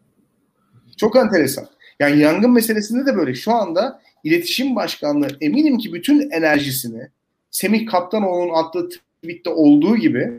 Çok 0.96 1.16
enteresan. 1.16 1.66
Yani 2.02 2.20
yangın 2.20 2.50
meselesinde 2.50 3.06
de 3.06 3.16
böyle. 3.16 3.34
Şu 3.34 3.52
anda 3.52 4.00
iletişim 4.24 4.76
başkanlığı 4.76 5.28
eminim 5.40 5.78
ki 5.78 5.92
bütün 5.92 6.30
enerjisini 6.30 7.08
Semih 7.50 7.86
Kaptanoğlu'nun 7.86 8.54
attığı 8.54 8.88
tweette 8.88 9.50
olduğu 9.50 9.96
gibi 9.96 10.32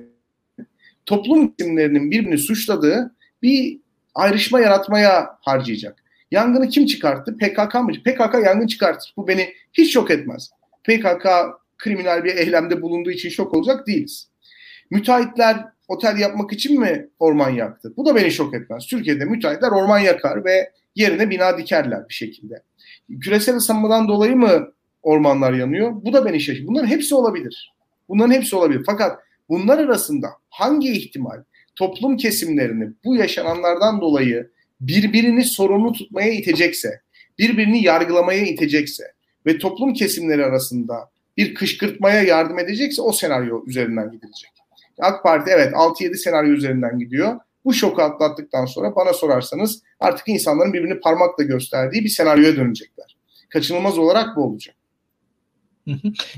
toplum 1.05 1.53
isimlerinin 1.57 2.11
birbirini 2.11 2.38
suçladığı 2.38 3.16
bir 3.41 3.80
ayrışma 4.16 4.59
yaratmaya 4.59 5.38
harcayacak. 5.41 6.03
Yangını 6.32 6.70
kim 6.70 6.86
çıkarttı? 6.86 7.38
PKK 7.38 7.76
mı? 7.76 7.91
PKK 8.05 8.45
yangın 8.45 8.68
çıkartır. 8.68 9.14
Bu 9.18 9.28
beni 9.28 9.53
hiç 9.74 9.93
şok 9.93 10.11
etmez. 10.11 10.49
PKK 10.84 11.28
kriminal 11.78 12.24
bir 12.24 12.36
eylemde 12.36 12.82
bulunduğu 12.82 13.11
için 13.11 13.30
şok 13.30 13.53
olacak 13.53 13.88
değiliz. 13.88 14.30
Müteahhitler 14.91 15.66
otel 15.88 16.18
yapmak 16.20 16.53
için 16.53 16.80
mi 16.80 17.07
orman 17.20 17.49
yaktı? 17.49 17.93
Bu 17.97 18.05
da 18.05 18.16
beni 18.16 18.32
şok 18.32 18.53
etmez. 18.53 18.86
Türkiye'de 18.86 19.26
müteahhitler 19.26 19.72
orman 19.72 19.99
yakar 19.99 20.45
ve 20.45 20.72
yerine 20.96 21.30
bina 21.30 21.58
dikerler 21.58 22.10
bir 22.10 22.14
şekilde. 22.14 22.64
Küresel 23.22 23.56
ısınmadan 23.56 24.08
dolayı 24.08 24.36
mı 24.36 24.74
ormanlar 25.02 25.54
yanıyor? 25.54 25.91
Bu 25.94 26.14
da 26.14 26.26
beni 26.26 26.39
şaşırtıyor. 26.39 26.70
Bunların 26.70 26.88
hepsi 26.88 27.16
olabilir. 27.16 27.74
Bunların 28.10 28.34
hepsi 28.34 28.56
olabilir. 28.56 28.84
Fakat 28.86 29.20
bunlar 29.50 29.78
arasında 29.78 30.28
hangi 30.50 30.91
ihtimal 30.91 31.44
toplum 31.76 32.18
kesimlerini 32.18 32.89
bu 33.06 33.16
yaşananlardan 33.16 34.02
dolayı 34.02 34.52
birbirini 34.82 35.44
sorumlu 35.44 35.91
tutmaya 35.91 36.34
itecekse, 36.34 37.02
birbirini 37.39 37.84
yargılamaya 37.84 38.46
itecekse 38.46 39.04
ve 39.46 39.58
toplum 39.58 39.94
kesimleri 39.94 40.46
arasında 40.46 41.10
bir 41.38 41.54
kışkırtmaya 41.54 42.22
yardım 42.22 42.60
edecekse 42.60 43.02
o 43.02 43.12
senaryo 43.12 43.64
üzerinden 43.68 44.12
gidilecek. 44.12 44.52
AK 45.00 45.24
Parti 45.24 45.52
evet 45.52 45.74
6-7 45.74 46.16
senaryo 46.16 46.52
üzerinden 46.54 47.00
gidiyor. 47.00 47.39
Bu 47.66 47.74
şoku 47.74 48.01
atlattıktan 48.01 48.66
sonra 48.66 48.95
bana 48.95 49.14
sorarsanız 49.14 49.82
artık 49.99 50.28
insanların 50.28 50.74
birbirini 50.74 50.99
parmakla 50.99 51.43
gösterdiği 51.43 52.03
bir 52.03 52.09
senaryoya 52.09 52.55
dönecekler. 52.55 53.18
Kaçınılmaz 53.49 53.97
olarak 53.97 54.36
bu 54.36 54.43
olacak. 54.43 54.76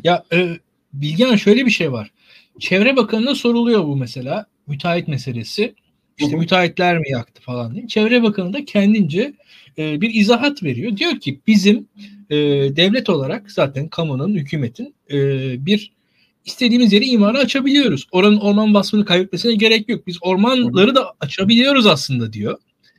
Ya 0.04 0.24
e, 0.34 0.50
Bilgehan 0.94 1.36
şöyle 1.36 1.66
bir 1.66 1.72
şey 1.72 1.92
var. 1.92 2.12
Çevre 2.60 2.96
Bakanı'na 2.96 3.36
soruluyor 3.36 3.84
bu 3.84 3.96
mesela. 3.96 4.46
Müteahhit 4.68 5.08
meselesi. 5.08 5.76
İşte 6.18 6.36
müteahhitler 6.36 6.98
mi 6.98 7.10
yaktı 7.10 7.42
falan 7.42 7.76
diye. 7.76 7.88
Çevre 7.88 8.24
Bakanı 8.24 8.54
da 8.54 8.66
kendince 8.66 9.34
e, 9.78 10.02
bir 10.02 10.14
izahat 10.14 10.64
veriyor. 10.64 10.98
Diyor 10.98 11.20
ki 11.20 11.40
bizim 11.48 11.88
e, 12.30 12.36
devlet 12.76 13.10
olarak 13.10 13.52
zaten 13.52 13.88
kamunun, 13.88 14.36
hükümetin 14.36 14.96
e, 15.12 15.16
bir 15.66 15.94
istediğimiz 16.46 16.94
yeri 16.94 17.06
imara 17.06 17.38
açabiliyoruz. 17.38 18.08
Oranın 18.12 18.38
orman 18.38 18.74
basımını 18.74 19.06
kaybetmesine 19.06 19.56
gerek 19.56 19.90
yok. 19.90 20.08
Biz 20.08 20.18
ormanları 20.22 20.96
da 20.96 21.14
açabiliyoruz 21.20 21.86
aslında 21.86 22.34
diyor. 22.34 22.58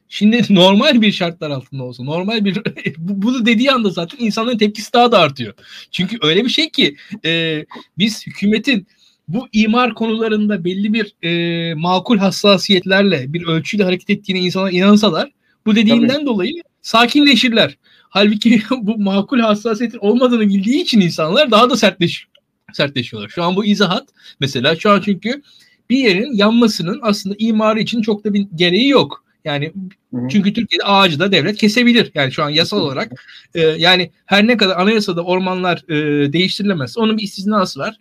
Şimdi 0.09 0.43
normal 0.51 1.01
bir 1.01 1.13
şartlar 1.13 1.51
altında 1.51 1.83
olsa, 1.83 2.05
normal 2.05 2.45
bir 2.45 2.63
bunu 2.99 3.47
dediği 3.47 3.73
anda 3.73 3.91
zaten 3.91 4.19
insanların 4.25 4.59
tepkisi 4.59 4.93
daha 4.93 5.13
da 5.13 5.19
artıyor. 5.19 5.55
Çünkü 5.91 6.19
öyle 6.23 6.45
bir 6.45 6.51
şey 6.51 6.71
ki 6.71 6.97
e, 7.25 7.65
biz 7.99 8.27
hükümetin 8.27 8.87
bu 9.29 9.49
imar 9.53 9.95
konularında 9.95 10.65
belli 10.65 10.93
bir 10.93 11.15
e, 11.23 11.75
makul 11.75 12.19
hassasiyetlerle 12.19 13.33
bir 13.33 13.47
ölçüyle 13.47 13.85
hareket 13.85 14.11
ettiğine 14.11 14.41
insanlar 14.41 14.73
inansalar 14.73 15.31
bu 15.67 15.77
dediğinden 15.77 16.15
Tabii. 16.15 16.27
dolayı 16.27 16.63
sakinleşirler. 16.83 17.79
Halbuki 18.09 18.63
bu 18.71 18.99
makul 18.99 19.41
hassasiyetin 19.41 19.99
olmadığını 19.99 20.49
bildiği 20.49 20.83
için 20.83 21.01
insanlar 21.01 21.51
daha 21.51 21.71
da 21.71 21.77
sertleş 21.77 22.27
sertleşiyorlar. 22.73 23.29
Şu 23.29 23.43
an 23.43 23.57
bu 23.57 23.65
izahat 23.65 24.09
mesela 24.41 24.77
şu 24.77 24.91
an 24.91 25.01
çünkü 25.01 25.43
bir 25.91 25.99
yerin 25.99 26.33
yanmasının 26.33 26.99
aslında 27.03 27.35
imarı 27.39 27.81
için 27.81 28.03
çok 28.03 28.25
da 28.25 28.35
bir 28.35 28.47
gereği 28.55 28.89
yok. 28.89 29.25
Yani 29.45 29.73
çünkü 30.31 30.53
Türkiye'de 30.53 30.85
ağacı 30.85 31.19
da 31.19 31.33
devlet 31.33 31.57
kesebilir. 31.57 32.11
Yani 32.15 32.33
şu 32.33 32.43
an 32.45 32.51
yasal 32.51 32.81
olarak 32.81 33.13
e, 33.55 33.61
yani 33.61 34.11
her 34.27 34.47
ne 34.47 34.57
kadar 34.57 34.77
anayasada 34.77 35.25
ormanlar 35.25 35.85
e, 35.89 36.33
değiştirilemez. 36.33 36.99
Onun 36.99 37.19
bir 37.19 37.23
istisnası 37.23 37.81
var 37.81 38.01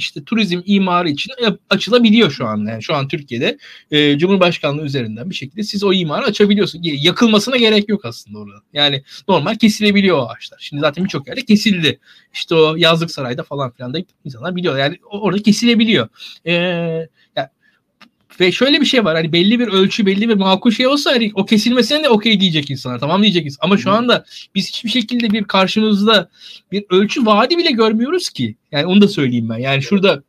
işte 0.00 0.24
turizm 0.24 0.60
imarı 0.64 1.10
için 1.10 1.32
açılabiliyor 1.70 2.30
şu 2.30 2.46
an. 2.46 2.66
Yani 2.68 2.82
şu 2.82 2.94
an 2.94 3.08
Türkiye'de 3.08 3.58
e, 3.90 4.18
Cumhurbaşkanlığı 4.18 4.82
üzerinden 4.82 5.30
bir 5.30 5.34
şekilde 5.34 5.62
siz 5.62 5.84
o 5.84 5.92
imarı 5.92 6.24
açabiliyorsun. 6.24 6.80
Yakılmasına 6.82 7.56
gerek 7.56 7.88
yok 7.88 8.04
aslında 8.04 8.38
orada. 8.38 8.56
Yani 8.72 9.02
normal 9.28 9.54
kesilebiliyor 9.54 10.18
o 10.18 10.28
ağaçlar. 10.28 10.58
Şimdi 10.60 10.80
zaten 10.80 11.04
birçok 11.04 11.28
yerde 11.28 11.44
kesildi. 11.44 12.00
İşte 12.32 12.54
o 12.54 12.76
yazlık 12.76 13.10
sarayda 13.10 13.42
falan 13.42 13.70
filan 13.70 13.94
da 13.94 13.98
insanlar 14.24 14.56
biliyor. 14.56 14.78
Yani 14.78 14.96
orada 15.10 15.42
kesilebiliyor. 15.42 16.08
E, 16.44 16.52
yani 16.52 17.08
ve 18.40 18.52
şöyle 18.52 18.80
bir 18.80 18.86
şey 18.86 19.04
var 19.04 19.16
hani 19.16 19.32
belli 19.32 19.60
bir 19.60 19.68
ölçü 19.68 20.06
belli 20.06 20.28
bir 20.28 20.34
makul 20.34 20.70
şey 20.70 20.86
olsa 20.86 21.10
hani 21.10 21.30
o 21.34 21.46
kesilmesine 21.46 22.04
de 22.04 22.08
okey 22.08 22.40
diyecek 22.40 22.70
insanlar 22.70 22.98
tamam 22.98 23.22
diyecek 23.22 23.52
Ama 23.60 23.76
şu 23.76 23.90
anda 23.90 24.24
biz 24.54 24.68
hiçbir 24.68 24.90
şekilde 24.90 25.30
bir 25.30 25.44
karşımızda 25.44 26.30
bir 26.72 26.84
ölçü 26.90 27.26
vaadi 27.26 27.58
bile 27.58 27.70
görmüyoruz 27.70 28.30
ki. 28.30 28.56
Yani 28.72 28.86
onu 28.86 29.00
da 29.00 29.08
söyleyeyim 29.08 29.48
ben. 29.48 29.58
Yani 29.58 29.82
şurada 29.82 30.22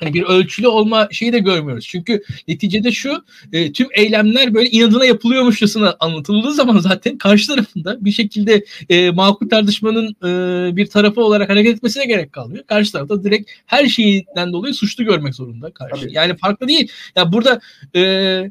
hani 0.00 0.14
bir 0.14 0.22
ölçülü 0.22 0.66
olma 0.68 1.08
şeyi 1.10 1.32
de 1.32 1.38
görmüyoruz. 1.38 1.86
Çünkü 1.86 2.22
neticede 2.48 2.92
şu 2.92 3.24
e, 3.52 3.72
tüm 3.72 3.86
eylemler 3.92 4.54
böyle 4.54 4.70
inadına 4.70 5.04
yapılıyormuşçasına 5.04 5.96
anlatıldığı 6.00 6.52
zaman 6.54 6.78
zaten 6.78 7.18
karşı 7.18 7.46
tarafında 7.46 8.04
bir 8.04 8.12
şekilde 8.12 8.64
e, 8.88 9.10
makul 9.10 9.48
tartışmanın 9.48 10.16
e, 10.24 10.76
bir 10.76 10.86
tarafı 10.86 11.20
olarak 11.20 11.50
hareket 11.50 11.76
etmesine 11.76 12.06
gerek 12.06 12.32
kalmıyor. 12.32 12.64
Karşı 12.66 12.92
tarafta 12.92 13.24
direkt 13.24 13.50
her 13.66 13.86
şeyden 13.86 14.52
dolayı 14.52 14.74
suçlu 14.74 15.04
görmek 15.04 15.34
zorunda 15.34 15.70
karşı. 15.70 16.02
Tabii. 16.02 16.14
Yani 16.14 16.36
farklı 16.36 16.68
değil. 16.68 16.92
Ya 17.16 17.32
burada 17.32 17.60
e, 17.96 18.50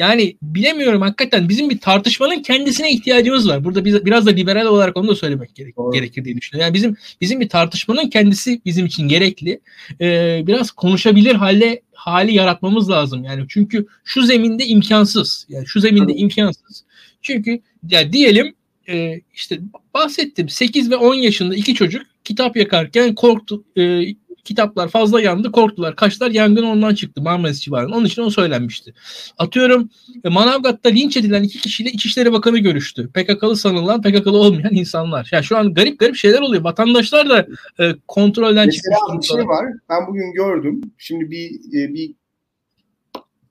yani 0.00 0.36
bilemiyorum 0.42 1.02
hakikaten 1.02 1.48
bizim 1.48 1.70
bir 1.70 1.78
tartışmanın 1.78 2.42
kendisine 2.42 2.92
ihtiyacımız 2.92 3.48
var. 3.48 3.64
Burada 3.64 3.84
biz, 3.84 4.04
biraz 4.04 4.26
da 4.26 4.30
liberal 4.30 4.66
olarak 4.66 4.96
onu 4.96 5.08
da 5.08 5.14
söylemek 5.14 5.54
gerek, 5.54 5.74
gerekir 5.92 6.24
diye 6.24 6.36
düşünüyorum. 6.36 6.66
Yani 6.66 6.74
bizim 6.74 6.96
bizim 7.20 7.40
bir 7.40 7.48
tartışmanın 7.48 8.10
kendisi 8.10 8.60
bizim 8.64 8.86
için 8.86 9.08
gerekli. 9.08 9.60
Ee, 10.00 10.42
biraz 10.46 10.70
konuşabilir 10.70 11.34
hale 11.34 11.82
hali 11.92 12.34
yaratmamız 12.34 12.90
lazım. 12.90 13.24
Yani 13.24 13.44
çünkü 13.48 13.86
şu 14.04 14.22
zeminde 14.22 14.66
imkansız. 14.66 15.46
Yani 15.48 15.66
şu 15.66 15.80
zeminde 15.80 16.14
imkansız. 16.14 16.84
Çünkü 17.22 17.60
ya 17.88 18.12
diyelim 18.12 18.54
e, 18.88 19.20
işte 19.34 19.60
bahsettim 19.94 20.48
8 20.48 20.90
ve 20.90 20.96
10 20.96 21.14
yaşında 21.14 21.54
iki 21.54 21.74
çocuk 21.74 22.02
kitap 22.24 22.56
yakarken 22.56 23.14
korktu 23.14 23.64
e, 23.76 24.02
kitaplar 24.44 24.88
fazla 24.88 25.20
yandı 25.20 25.52
korktular. 25.52 25.96
Kaçlar 25.96 26.30
yangın 26.30 26.62
ondan 26.62 26.94
çıktı 26.94 27.22
Marmaris 27.22 27.60
civarında. 27.60 27.96
Onun 27.96 28.04
için 28.04 28.22
o 28.22 28.30
söylenmişti. 28.30 28.94
Atıyorum 29.38 29.90
e, 30.24 30.28
Manavgat'ta 30.28 30.88
linç 30.88 31.16
edilen 31.16 31.42
iki 31.42 31.58
kişiyle 31.58 31.90
İçişleri 31.90 32.32
Bakanı 32.32 32.58
görüştü. 32.58 33.10
PKK'lı 33.14 33.56
sanılan 33.56 34.02
PKK'lı 34.02 34.36
olmayan 34.36 34.74
insanlar. 34.74 35.28
Yani 35.32 35.44
şu 35.44 35.56
an 35.56 35.74
garip 35.74 35.98
garip 35.98 36.16
şeyler 36.16 36.40
oluyor. 36.40 36.64
Vatandaşlar 36.64 37.28
da 37.28 37.46
e, 37.80 37.94
kontrolden 38.08 38.66
Mesela 38.66 38.96
çıkmış. 39.06 39.30
bir 39.30 39.34
şey 39.34 39.48
var. 39.48 39.66
Ben 39.90 40.06
bugün 40.06 40.32
gördüm. 40.32 40.80
Şimdi 40.98 41.30
bir 41.30 41.50
e, 41.50 41.94
bir 41.94 42.14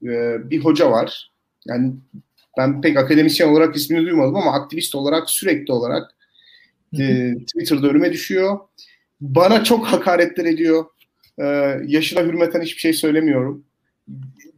e, 0.04 0.50
bir 0.50 0.60
hoca 0.60 0.92
var. 0.92 1.32
Yani 1.68 1.94
ben 2.58 2.82
pek 2.82 2.98
akademisyen 2.98 3.48
olarak 3.48 3.76
ismini 3.76 4.06
duymadım 4.06 4.36
ama 4.36 4.54
aktivist 4.54 4.96
olarak 4.96 5.30
sürekli 5.30 5.74
olarak 5.74 6.16
e, 7.00 7.34
Twitter'da 7.36 7.88
önüme 7.88 8.14
düşüyor 8.14 8.60
bana 9.22 9.64
çok 9.64 9.86
hakaretler 9.88 10.46
ediyor. 10.46 10.86
Ee, 11.40 11.78
yaşına 11.86 12.24
hürmeten 12.24 12.62
hiçbir 12.62 12.82
şey 12.82 12.94
söylemiyorum. 12.94 13.64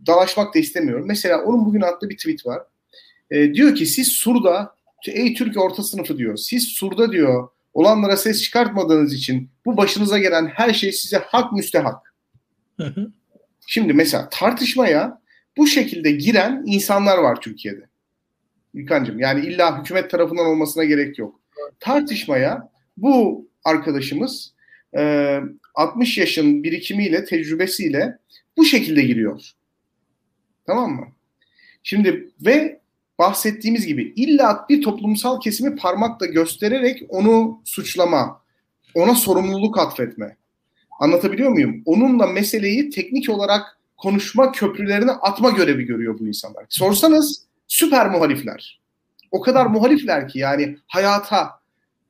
Dalaşmak 0.07 0.55
da 0.55 0.59
istemiyorum. 0.59 1.05
Mesela 1.07 1.43
onun 1.43 1.65
bugün 1.65 1.81
attığı 1.81 2.09
bir 2.09 2.17
tweet 2.17 2.45
var. 2.45 2.61
Ee, 3.31 3.53
diyor 3.53 3.75
ki 3.75 3.85
siz 3.85 4.07
Sur'da, 4.07 4.75
ey 5.07 5.33
Türkiye 5.33 5.63
orta 5.63 5.83
sınıfı 5.83 6.17
diyor. 6.17 6.37
Siz 6.37 6.63
Sur'da 6.63 7.11
diyor 7.11 7.49
olanlara 7.73 8.17
ses 8.17 8.41
çıkartmadığınız 8.41 9.13
için 9.13 9.49
bu 9.65 9.77
başınıza 9.77 10.19
gelen 10.19 10.47
her 10.47 10.73
şey 10.73 10.91
size 10.91 11.17
hak 11.17 11.53
müstehak. 11.53 12.15
Şimdi 13.67 13.93
mesela 13.93 14.29
tartışmaya 14.31 15.21
bu 15.57 15.67
şekilde 15.67 16.11
giren 16.11 16.63
insanlar 16.65 17.17
var 17.17 17.41
Türkiye'de. 17.41 17.89
İlkancığım 18.73 19.19
yani 19.19 19.45
illa 19.45 19.79
hükümet 19.79 20.11
tarafından 20.11 20.45
olmasına 20.45 20.83
gerek 20.83 21.19
yok. 21.19 21.39
Tartışmaya 21.79 22.69
bu 22.97 23.47
arkadaşımız 23.63 24.53
e, 24.97 25.39
60 25.75 26.17
yaşın 26.17 26.63
birikimiyle, 26.63 27.25
tecrübesiyle 27.25 28.17
bu 28.57 28.65
şekilde 28.65 29.01
giriyor. 29.01 29.51
Tamam 30.65 30.91
mı? 30.91 31.07
Şimdi 31.83 32.29
ve 32.45 32.81
bahsettiğimiz 33.19 33.85
gibi 33.85 34.13
illa 34.15 34.65
bir 34.69 34.81
toplumsal 34.81 35.39
kesimi 35.39 35.75
parmakla 35.75 36.25
göstererek 36.25 37.03
onu 37.09 37.61
suçlama, 37.65 38.41
ona 38.95 39.15
sorumluluk 39.15 39.79
atfetme. 39.79 40.37
Anlatabiliyor 40.99 41.49
muyum? 41.49 41.81
Onunla 41.85 42.27
meseleyi 42.27 42.89
teknik 42.89 43.29
olarak 43.29 43.77
konuşma 43.97 44.51
köprülerine 44.51 45.11
atma 45.11 45.49
görevi 45.49 45.83
görüyor 45.83 46.19
bu 46.19 46.27
insanlar. 46.27 46.65
Sorsanız 46.69 47.45
süper 47.67 48.09
muhalifler. 48.09 48.81
O 49.31 49.41
kadar 49.41 49.65
muhalifler 49.65 50.27
ki 50.27 50.39
yani 50.39 50.77
hayata, 50.87 51.60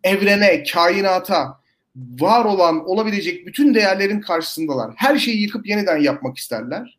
evrene, 0.03 0.63
kainata, 0.63 1.61
var 1.95 2.45
olan, 2.45 2.89
olabilecek 2.89 3.47
bütün 3.47 3.73
değerlerin 3.73 4.21
karşısındalar. 4.21 4.93
Her 4.95 5.17
şeyi 5.17 5.41
yıkıp 5.41 5.67
yeniden 5.67 5.97
yapmak 5.97 6.37
isterler. 6.37 6.97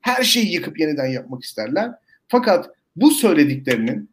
Her 0.00 0.22
şeyi 0.22 0.52
yıkıp 0.52 0.80
yeniden 0.80 1.06
yapmak 1.06 1.42
isterler. 1.42 1.90
Fakat 2.28 2.70
bu 2.96 3.10
söylediklerinin 3.10 4.10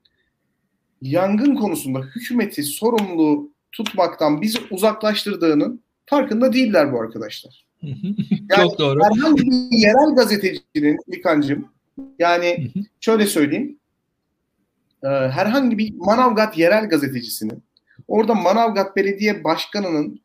yangın 1.01 1.55
konusunda 1.55 1.99
hükümeti 1.99 2.63
sorumlu 2.63 3.51
tutmaktan 3.71 4.41
bizi 4.41 4.59
uzaklaştırdığının 4.71 5.83
farkında 6.05 6.53
değiller 6.53 6.93
bu 6.93 7.01
arkadaşlar. 7.01 7.65
Yani 7.81 8.69
Çok 8.69 8.79
doğru. 8.79 8.99
Herhangi 9.03 9.41
bir 9.41 9.77
yerel 9.77 10.15
gazetecinin 10.15 10.97
İlkan'cığım 11.07 11.67
yani 12.19 12.71
şöyle 13.01 13.25
söyleyeyim 13.25 13.79
herhangi 15.09 15.77
bir 15.77 15.93
Manavgat 15.95 16.57
yerel 16.57 16.89
gazetecisinin 16.89 17.63
Orada 18.13 18.33
Manavgat 18.33 18.95
Belediye 18.95 19.43
Başkanı'nın 19.43 20.21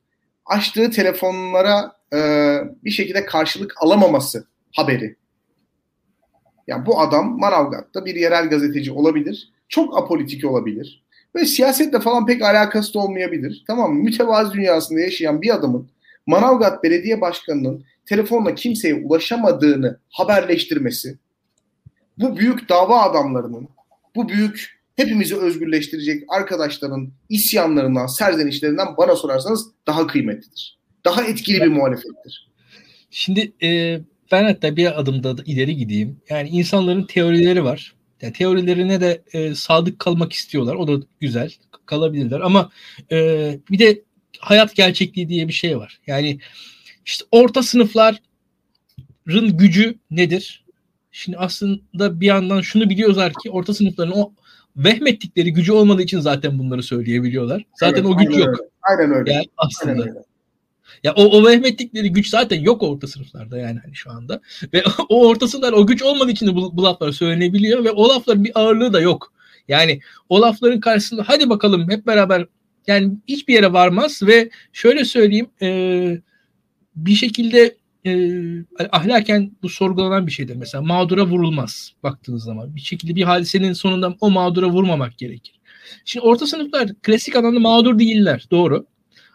açtığı 0.47 0.91
telefonlara 0.91 1.93
e, 2.12 2.18
bir 2.84 2.91
şekilde 2.91 3.24
karşılık 3.24 3.74
alamaması 3.80 4.47
haberi. 4.76 5.16
Yani 6.66 6.86
bu 6.86 7.01
adam 7.01 7.39
Manavgat'ta 7.39 8.05
bir 8.05 8.14
yerel 8.14 8.49
gazeteci 8.49 8.93
olabilir. 8.93 9.53
Çok 9.68 9.99
apolitik 9.99 10.45
olabilir. 10.45 11.05
Ve 11.34 11.45
siyasetle 11.45 12.01
falan 12.01 12.26
pek 12.26 12.43
alakası 12.43 12.95
da 12.95 12.99
olmayabilir. 12.99 13.64
Tamam 13.66 13.95
mı? 13.95 14.03
Mütevazi 14.03 14.53
dünyasında 14.53 15.01
yaşayan 15.01 15.43
bir 15.43 15.55
adamın 15.55 15.91
Manavgat 16.26 16.84
Belediye 16.84 17.20
Başkanı'nın 17.20 17.84
telefonla 18.07 18.55
kimseye 18.55 18.95
ulaşamadığını 18.95 19.99
haberleştirmesi 20.11 21.18
bu 22.18 22.36
büyük 22.36 22.68
dava 22.68 23.03
adamlarının, 23.03 23.68
bu 24.16 24.28
büyük 24.28 24.78
hepimizi 24.99 25.36
özgürleştirecek 25.36 26.22
arkadaşların 26.28 27.11
isyanlarından, 27.28 28.07
serzenişlerinden 28.07 28.86
bana 28.96 29.16
sorarsanız 29.16 29.66
daha 29.86 30.07
kıymetlidir. 30.07 30.78
Daha 31.05 31.24
etkili 31.24 31.61
bir 31.61 31.66
muhalefettir. 31.66 32.49
Şimdi 33.11 33.53
e, 33.62 34.01
ben 34.32 34.44
hatta 34.44 34.76
bir 34.76 35.01
adım 35.01 35.24
da 35.24 35.36
ileri 35.46 35.76
gideyim. 35.76 36.20
Yani 36.30 36.49
insanların 36.49 37.05
teorileri 37.05 37.64
var. 37.64 37.94
Yani 38.22 38.32
teorilerine 38.32 39.01
de 39.01 39.22
e, 39.32 39.55
sadık 39.55 39.99
kalmak 39.99 40.32
istiyorlar. 40.32 40.74
O 40.74 40.88
da 40.88 41.07
güzel. 41.20 41.53
Kalabilirler. 41.86 42.40
Ama 42.40 42.70
e, 43.12 43.59
bir 43.70 43.78
de 43.78 44.03
hayat 44.38 44.74
gerçekliği 44.74 45.28
diye 45.28 45.49
bir 45.49 45.53
şey 45.53 45.78
var. 45.78 46.01
Yani 46.07 46.38
işte 47.05 47.24
orta 47.30 47.62
sınıfların 47.62 48.18
gücü 49.57 49.99
nedir? 50.11 50.64
Şimdi 51.12 51.38
aslında 51.38 52.20
bir 52.20 52.26
yandan 52.26 52.61
şunu 52.61 52.90
biliyorlar 52.90 53.32
ki 53.42 53.51
orta 53.51 53.74
sınıfların 53.74 54.18
o 54.18 54.32
vehmettikleri 54.76 55.52
gücü 55.52 55.72
olmadığı 55.72 56.02
için 56.02 56.20
zaten 56.20 56.58
bunları 56.58 56.82
söyleyebiliyorlar. 56.82 57.64
Zaten 57.74 58.04
evet, 58.04 58.14
o 58.14 58.16
güç 58.18 58.38
yok. 58.38 58.48
Öyle. 58.48 58.68
Aynen 58.82 59.14
öyle. 59.14 59.32
Yani 59.32 59.46
aslında. 59.56 59.92
Aynen 59.92 60.08
öyle. 60.08 60.28
Ya 61.04 61.14
o, 61.14 61.24
o 61.24 61.46
vehmettikleri 61.46 62.12
güç 62.12 62.28
zaten 62.28 62.60
yok 62.60 62.82
orta 62.82 63.06
sınıflarda 63.06 63.58
yani 63.58 63.78
hani 63.84 63.94
şu 63.94 64.10
anda. 64.10 64.40
Ve 64.72 64.82
o 65.08 65.28
orta 65.28 65.48
sınıflar 65.48 65.72
o 65.72 65.86
güç 65.86 66.02
olmadığı 66.02 66.30
için 66.30 66.46
de 66.46 66.54
bu, 66.54 66.76
bu 66.76 66.82
laflar 66.82 67.12
söylenebiliyor 67.12 67.84
ve 67.84 67.90
o 67.90 68.08
lafların 68.08 68.44
bir 68.44 68.52
ağırlığı 68.54 68.92
da 68.92 69.00
yok. 69.00 69.32
Yani 69.68 70.00
o 70.28 70.42
lafların 70.42 70.80
karşısında 70.80 71.24
hadi 71.26 71.50
bakalım 71.50 71.90
hep 71.90 72.06
beraber 72.06 72.46
yani 72.86 73.12
hiçbir 73.28 73.54
yere 73.54 73.72
varmaz 73.72 74.22
ve 74.22 74.50
şöyle 74.72 75.04
söyleyeyim 75.04 75.50
e, 75.62 76.20
bir 76.96 77.14
şekilde 77.14 77.76
e, 78.07 78.12
ahlaken 78.92 79.51
bu 79.62 79.68
sorgulanan 79.68 80.26
bir 80.26 80.32
şeydir. 80.32 80.57
Mesela 80.57 80.82
mağdura 80.82 81.26
vurulmaz 81.26 81.92
baktığınız 82.03 82.44
zaman. 82.44 82.76
Bir 82.76 82.80
şekilde 82.80 83.16
bir 83.16 83.22
hadisenin 83.22 83.72
sonunda 83.72 84.14
o 84.20 84.30
mağdura 84.30 84.66
vurmamak 84.66 85.18
gerekir. 85.18 85.55
Şimdi 86.05 86.26
orta 86.26 86.46
sınıflar 86.46 86.88
klasik 87.03 87.36
anlamda 87.36 87.61
mağdur 87.61 87.99
değiller. 87.99 88.46
Doğru. 88.51 88.86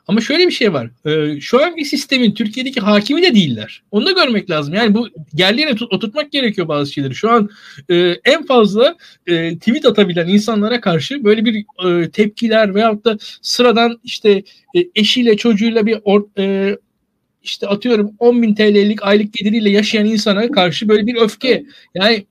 Ama 0.07 0.21
şöyle 0.21 0.47
bir 0.47 0.51
şey 0.51 0.73
var. 0.73 0.89
E, 1.05 1.41
şu 1.41 1.63
anki 1.63 1.85
sistemin 1.85 2.31
Türkiye'deki 2.31 2.79
hakimi 2.79 3.21
de 3.21 3.35
değiller. 3.35 3.83
Onu 3.91 4.05
da 4.05 4.11
görmek 4.11 4.49
lazım. 4.49 4.73
Yani 4.73 4.93
bu 4.93 5.07
yerlerine 5.33 5.77
oturtmak 5.91 6.31
gerekiyor 6.31 6.67
bazı 6.67 6.93
şeyleri. 6.93 7.15
Şu 7.15 7.29
an 7.29 7.49
e, 7.89 7.95
en 8.25 8.45
fazla 8.45 8.95
e, 9.27 9.57
tweet 9.57 9.85
atabilen 9.85 10.27
insanlara 10.27 10.81
karşı 10.81 11.23
böyle 11.23 11.45
bir 11.45 11.65
e, 11.85 12.09
tepkiler 12.09 12.75
veyahut 12.75 13.05
da 13.05 13.17
sıradan 13.41 13.99
işte 14.03 14.43
e, 14.75 14.79
eşiyle 14.95 15.37
çocuğuyla 15.37 15.85
bir 15.85 15.99
or, 16.03 16.23
e, 16.37 16.77
işte 17.43 17.67
atıyorum 17.67 18.11
10 18.19 18.41
bin 18.41 18.55
TL'lik 18.55 19.03
aylık 19.03 19.33
geliriyle 19.33 19.69
yaşayan 19.69 20.05
insana 20.05 20.51
karşı 20.51 20.89
böyle 20.89 21.07
bir 21.07 21.15
öfke. 21.15 21.65
Yani 21.95 22.25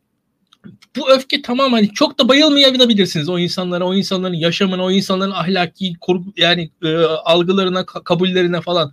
bu 0.96 1.10
öfke 1.10 1.42
tamam 1.42 1.72
hani 1.72 1.92
çok 1.92 2.18
da 2.18 2.28
bayılmayabilirsiniz 2.28 3.28
o 3.28 3.38
insanlara, 3.38 3.84
o 3.84 3.94
insanların 3.94 4.34
yaşamına, 4.34 4.84
o 4.84 4.90
insanların 4.90 5.30
ahlaki 5.30 5.94
yani 6.36 6.70
e, 6.82 6.96
algılarına, 7.04 7.86
kabullerine 7.86 8.60
falan. 8.60 8.92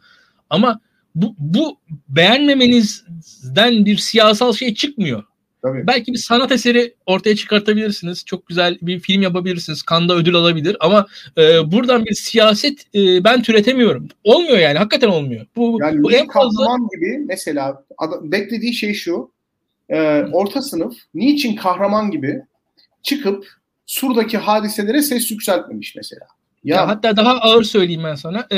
Ama 0.49 0.79
bu, 1.15 1.35
bu 1.37 1.79
beğenmemenizden 2.09 3.85
bir 3.85 3.97
siyasal 3.97 4.53
şey 4.53 4.73
çıkmıyor. 4.73 5.23
Tabii. 5.61 5.87
Belki 5.87 6.13
bir 6.13 6.17
sanat 6.17 6.51
eseri 6.51 6.93
ortaya 7.05 7.35
çıkartabilirsiniz. 7.35 8.25
Çok 8.25 8.47
güzel 8.47 8.77
bir 8.81 8.99
film 8.99 9.21
yapabilirsiniz. 9.21 9.81
Kanda 9.81 10.15
ödül 10.15 10.35
alabilir 10.35 10.77
ama 10.79 11.07
e, 11.37 11.71
buradan 11.71 12.05
bir 12.05 12.13
siyaset 12.13 12.95
e, 12.95 13.23
ben 13.23 13.41
türetemiyorum. 13.41 14.07
Olmuyor 14.23 14.57
yani. 14.57 14.77
Hakikaten 14.77 15.07
olmuyor. 15.07 15.45
Bu, 15.55 15.77
yani 15.81 16.03
bu 16.03 16.11
en 16.11 16.27
fazla 16.27 16.65
gibi 16.95 17.17
mesela 17.27 17.83
adam, 17.97 18.31
beklediği 18.31 18.73
şey 18.73 18.93
şu. 18.93 19.31
E, 19.89 20.23
orta 20.31 20.61
sınıf 20.61 20.97
niçin 21.13 21.55
kahraman 21.55 22.11
gibi 22.11 22.41
çıkıp 23.03 23.47
Sur'daki 23.85 24.37
hadiselere 24.37 25.01
ses 25.01 25.31
yükseltmemiş 25.31 25.95
mesela. 25.95 26.27
Ya, 26.63 26.75
ya 26.75 26.87
hatta 26.87 27.17
daha 27.17 27.37
ağır 27.37 27.63
söyleyeyim 27.63 28.01
ben 28.03 28.15
sana. 28.15 28.47
Ee, 28.51 28.57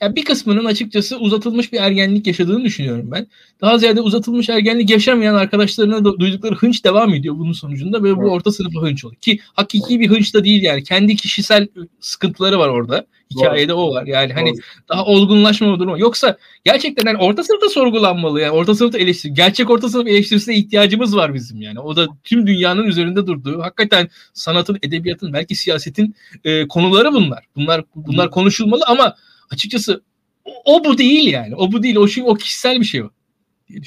ya 0.00 0.16
bir 0.16 0.24
kısmının 0.24 0.64
açıkçası 0.64 1.18
uzatılmış 1.18 1.72
bir 1.72 1.78
ergenlik 1.80 2.26
yaşadığını 2.26 2.64
düşünüyorum 2.64 3.10
ben. 3.10 3.26
Daha 3.60 3.78
ziyade 3.78 4.00
uzatılmış 4.00 4.48
ergenlik 4.48 4.90
yaşamayan 4.90 5.34
arkadaşlarına 5.34 6.04
da 6.04 6.18
duydukları 6.18 6.54
hınç 6.54 6.84
devam 6.84 7.14
ediyor 7.14 7.34
bunun 7.38 7.52
sonucunda 7.52 8.02
ve 8.02 8.16
bu 8.16 8.30
orta 8.30 8.52
sınıflı 8.52 8.80
hınç 8.80 9.04
oluyor. 9.04 9.20
Ki 9.20 9.40
hakiki 9.54 10.00
bir 10.00 10.10
hınç 10.10 10.34
da 10.34 10.44
değil 10.44 10.62
yani. 10.62 10.84
Kendi 10.84 11.16
kişisel 11.16 11.68
sıkıntıları 12.00 12.58
var 12.58 12.68
orada. 12.68 13.06
Hikayede 13.30 13.72
Doğru. 13.72 13.80
o 13.80 13.94
var. 13.94 14.06
Yani 14.06 14.32
hani 14.32 14.50
Doğru. 14.50 14.60
daha 14.88 15.04
olgunlaşma 15.04 15.78
durumu. 15.78 15.98
Yoksa 15.98 16.36
gerçekten 16.64 17.06
yani 17.06 17.18
orta 17.18 17.44
sınıfta 17.44 17.68
sorgulanmalı. 17.68 18.40
Yani 18.40 18.50
orta 18.50 18.74
sınıfta 18.74 18.98
eleştiri. 18.98 19.34
Gerçek 19.34 19.70
orta 19.70 19.88
sınıf 19.88 20.06
eleştirisine 20.06 20.56
ihtiyacımız 20.56 21.16
var 21.16 21.34
bizim 21.34 21.62
yani. 21.62 21.80
O 21.80 21.96
da 21.96 22.06
tüm 22.24 22.46
dünyanın 22.46 22.84
üzerinde 22.84 23.26
durduğu. 23.26 23.62
Hakikaten 23.62 24.08
sanatın, 24.32 24.78
edebiyatın, 24.82 25.32
belki 25.32 25.54
siyasetin 25.54 26.14
e, 26.44 26.68
konuları 26.68 27.12
bunlar. 27.12 27.44
Bunlar 27.56 27.84
bunlar 27.94 28.30
konuşulmalı 28.30 28.84
ama 28.86 29.16
açıkçası 29.50 30.02
o, 30.44 30.50
o 30.64 30.84
bu 30.84 30.98
değil 30.98 31.32
yani. 31.32 31.54
O 31.54 31.72
bu 31.72 31.82
değil. 31.82 31.96
O 31.96 32.08
şey 32.08 32.24
o 32.26 32.34
kişisel 32.34 32.80
bir 32.80 32.84
şey 32.84 33.02
o. 33.02 33.10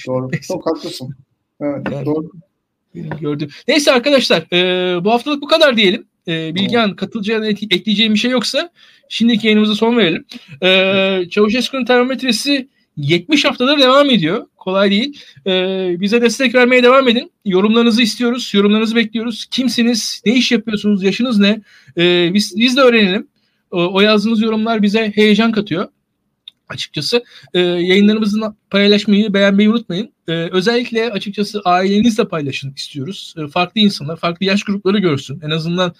Doğru. 0.07 0.31
Çok 0.47 0.65
haklısın. 0.65 1.15
Evet, 1.61 1.87
yani, 1.91 2.05
doğru. 2.05 2.31
Gördüğüm. 2.93 3.49
Neyse 3.67 3.91
arkadaşlar 3.91 4.53
e, 4.53 5.03
bu 5.05 5.11
haftalık 5.11 5.41
bu 5.41 5.47
kadar 5.47 5.77
diyelim. 5.77 6.07
E, 6.29 6.55
Bilgehan 6.55 6.95
katılacağına 6.95 7.47
ekleyeceğim 7.47 8.13
bir 8.13 8.19
şey 8.19 8.31
yoksa 8.31 8.69
şimdiki 9.09 9.47
yayınımıza 9.47 9.75
son 9.75 9.97
verelim. 9.97 10.25
E, 10.63 11.29
Çavuşesku'nun 11.29 11.85
termometresi 11.85 12.67
70 12.97 13.45
haftadır 13.45 13.79
devam 13.79 14.09
ediyor. 14.09 14.45
Kolay 14.57 14.91
değil. 14.91 15.21
Ee, 15.47 15.95
bize 15.99 16.21
destek 16.21 16.55
vermeye 16.55 16.83
devam 16.83 17.07
edin. 17.07 17.31
Yorumlarınızı 17.45 18.01
istiyoruz. 18.01 18.51
Yorumlarınızı 18.53 18.95
bekliyoruz. 18.95 19.45
Kimsiniz? 19.45 20.21
Ne 20.25 20.35
iş 20.35 20.51
yapıyorsunuz? 20.51 21.03
Yaşınız 21.03 21.39
ne? 21.39 21.61
Ee, 21.97 22.31
biz, 22.33 22.53
biz 22.57 22.77
de 22.77 22.81
öğrenelim. 22.81 23.27
O, 23.71 23.93
o 23.93 24.01
yazdığınız 24.01 24.41
yorumlar 24.41 24.81
bize 24.81 25.11
heyecan 25.15 25.51
katıyor 25.51 25.87
açıkçası. 26.69 27.23
E, 27.53 27.59
yayınlarımızı 27.59 28.53
paylaşmayı, 28.69 29.33
beğenmeyi 29.33 29.69
unutmayın. 29.69 30.13
E, 30.27 30.31
özellikle 30.31 31.11
açıkçası 31.11 31.61
ailenizle 31.65 32.27
paylaşın 32.27 32.73
istiyoruz. 32.73 33.33
E, 33.37 33.47
farklı 33.47 33.81
insanlar, 33.81 34.17
farklı 34.17 34.45
yaş 34.45 34.63
grupları 34.63 34.99
görsün. 34.99 35.41
En 35.45 35.49
azından 35.49 35.93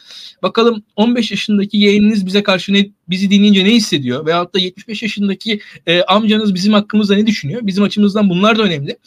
bakalım 0.44 0.84
15 0.96 1.32
yaşındaki 1.32 1.78
yeğeniniz 1.78 2.26
bize 2.26 2.44
karşı 2.44 2.74
ne, 2.74 2.90
bizi 3.10 3.32
dinleyince 3.32 3.66
ne 3.66 3.70
hissediyor? 3.70 4.26
Veyahut 4.26 4.56
da 4.56 4.60
75 4.60 5.04
yaşındaki 5.04 5.62
e, 5.88 6.02
amcanız 6.02 6.54
bizim 6.54 6.74
hakkımızda 6.74 7.16
ne 7.16 7.28
düşünüyor? 7.28 7.62
Bizim 7.64 7.84
açımızdan 7.84 8.30
bunlar 8.30 8.58
da 8.58 8.64
önemli. 8.64 8.98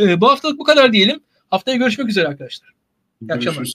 E, 0.00 0.20
bu 0.20 0.28
haftalık 0.30 0.58
bu 0.58 0.64
kadar 0.64 0.92
diyelim. 0.92 1.20
Haftaya 1.50 1.76
görüşmek 1.76 2.08
üzere 2.08 2.28
arkadaşlar. 2.28 2.68
İyi 3.22 3.32
akşamlar. 3.32 3.72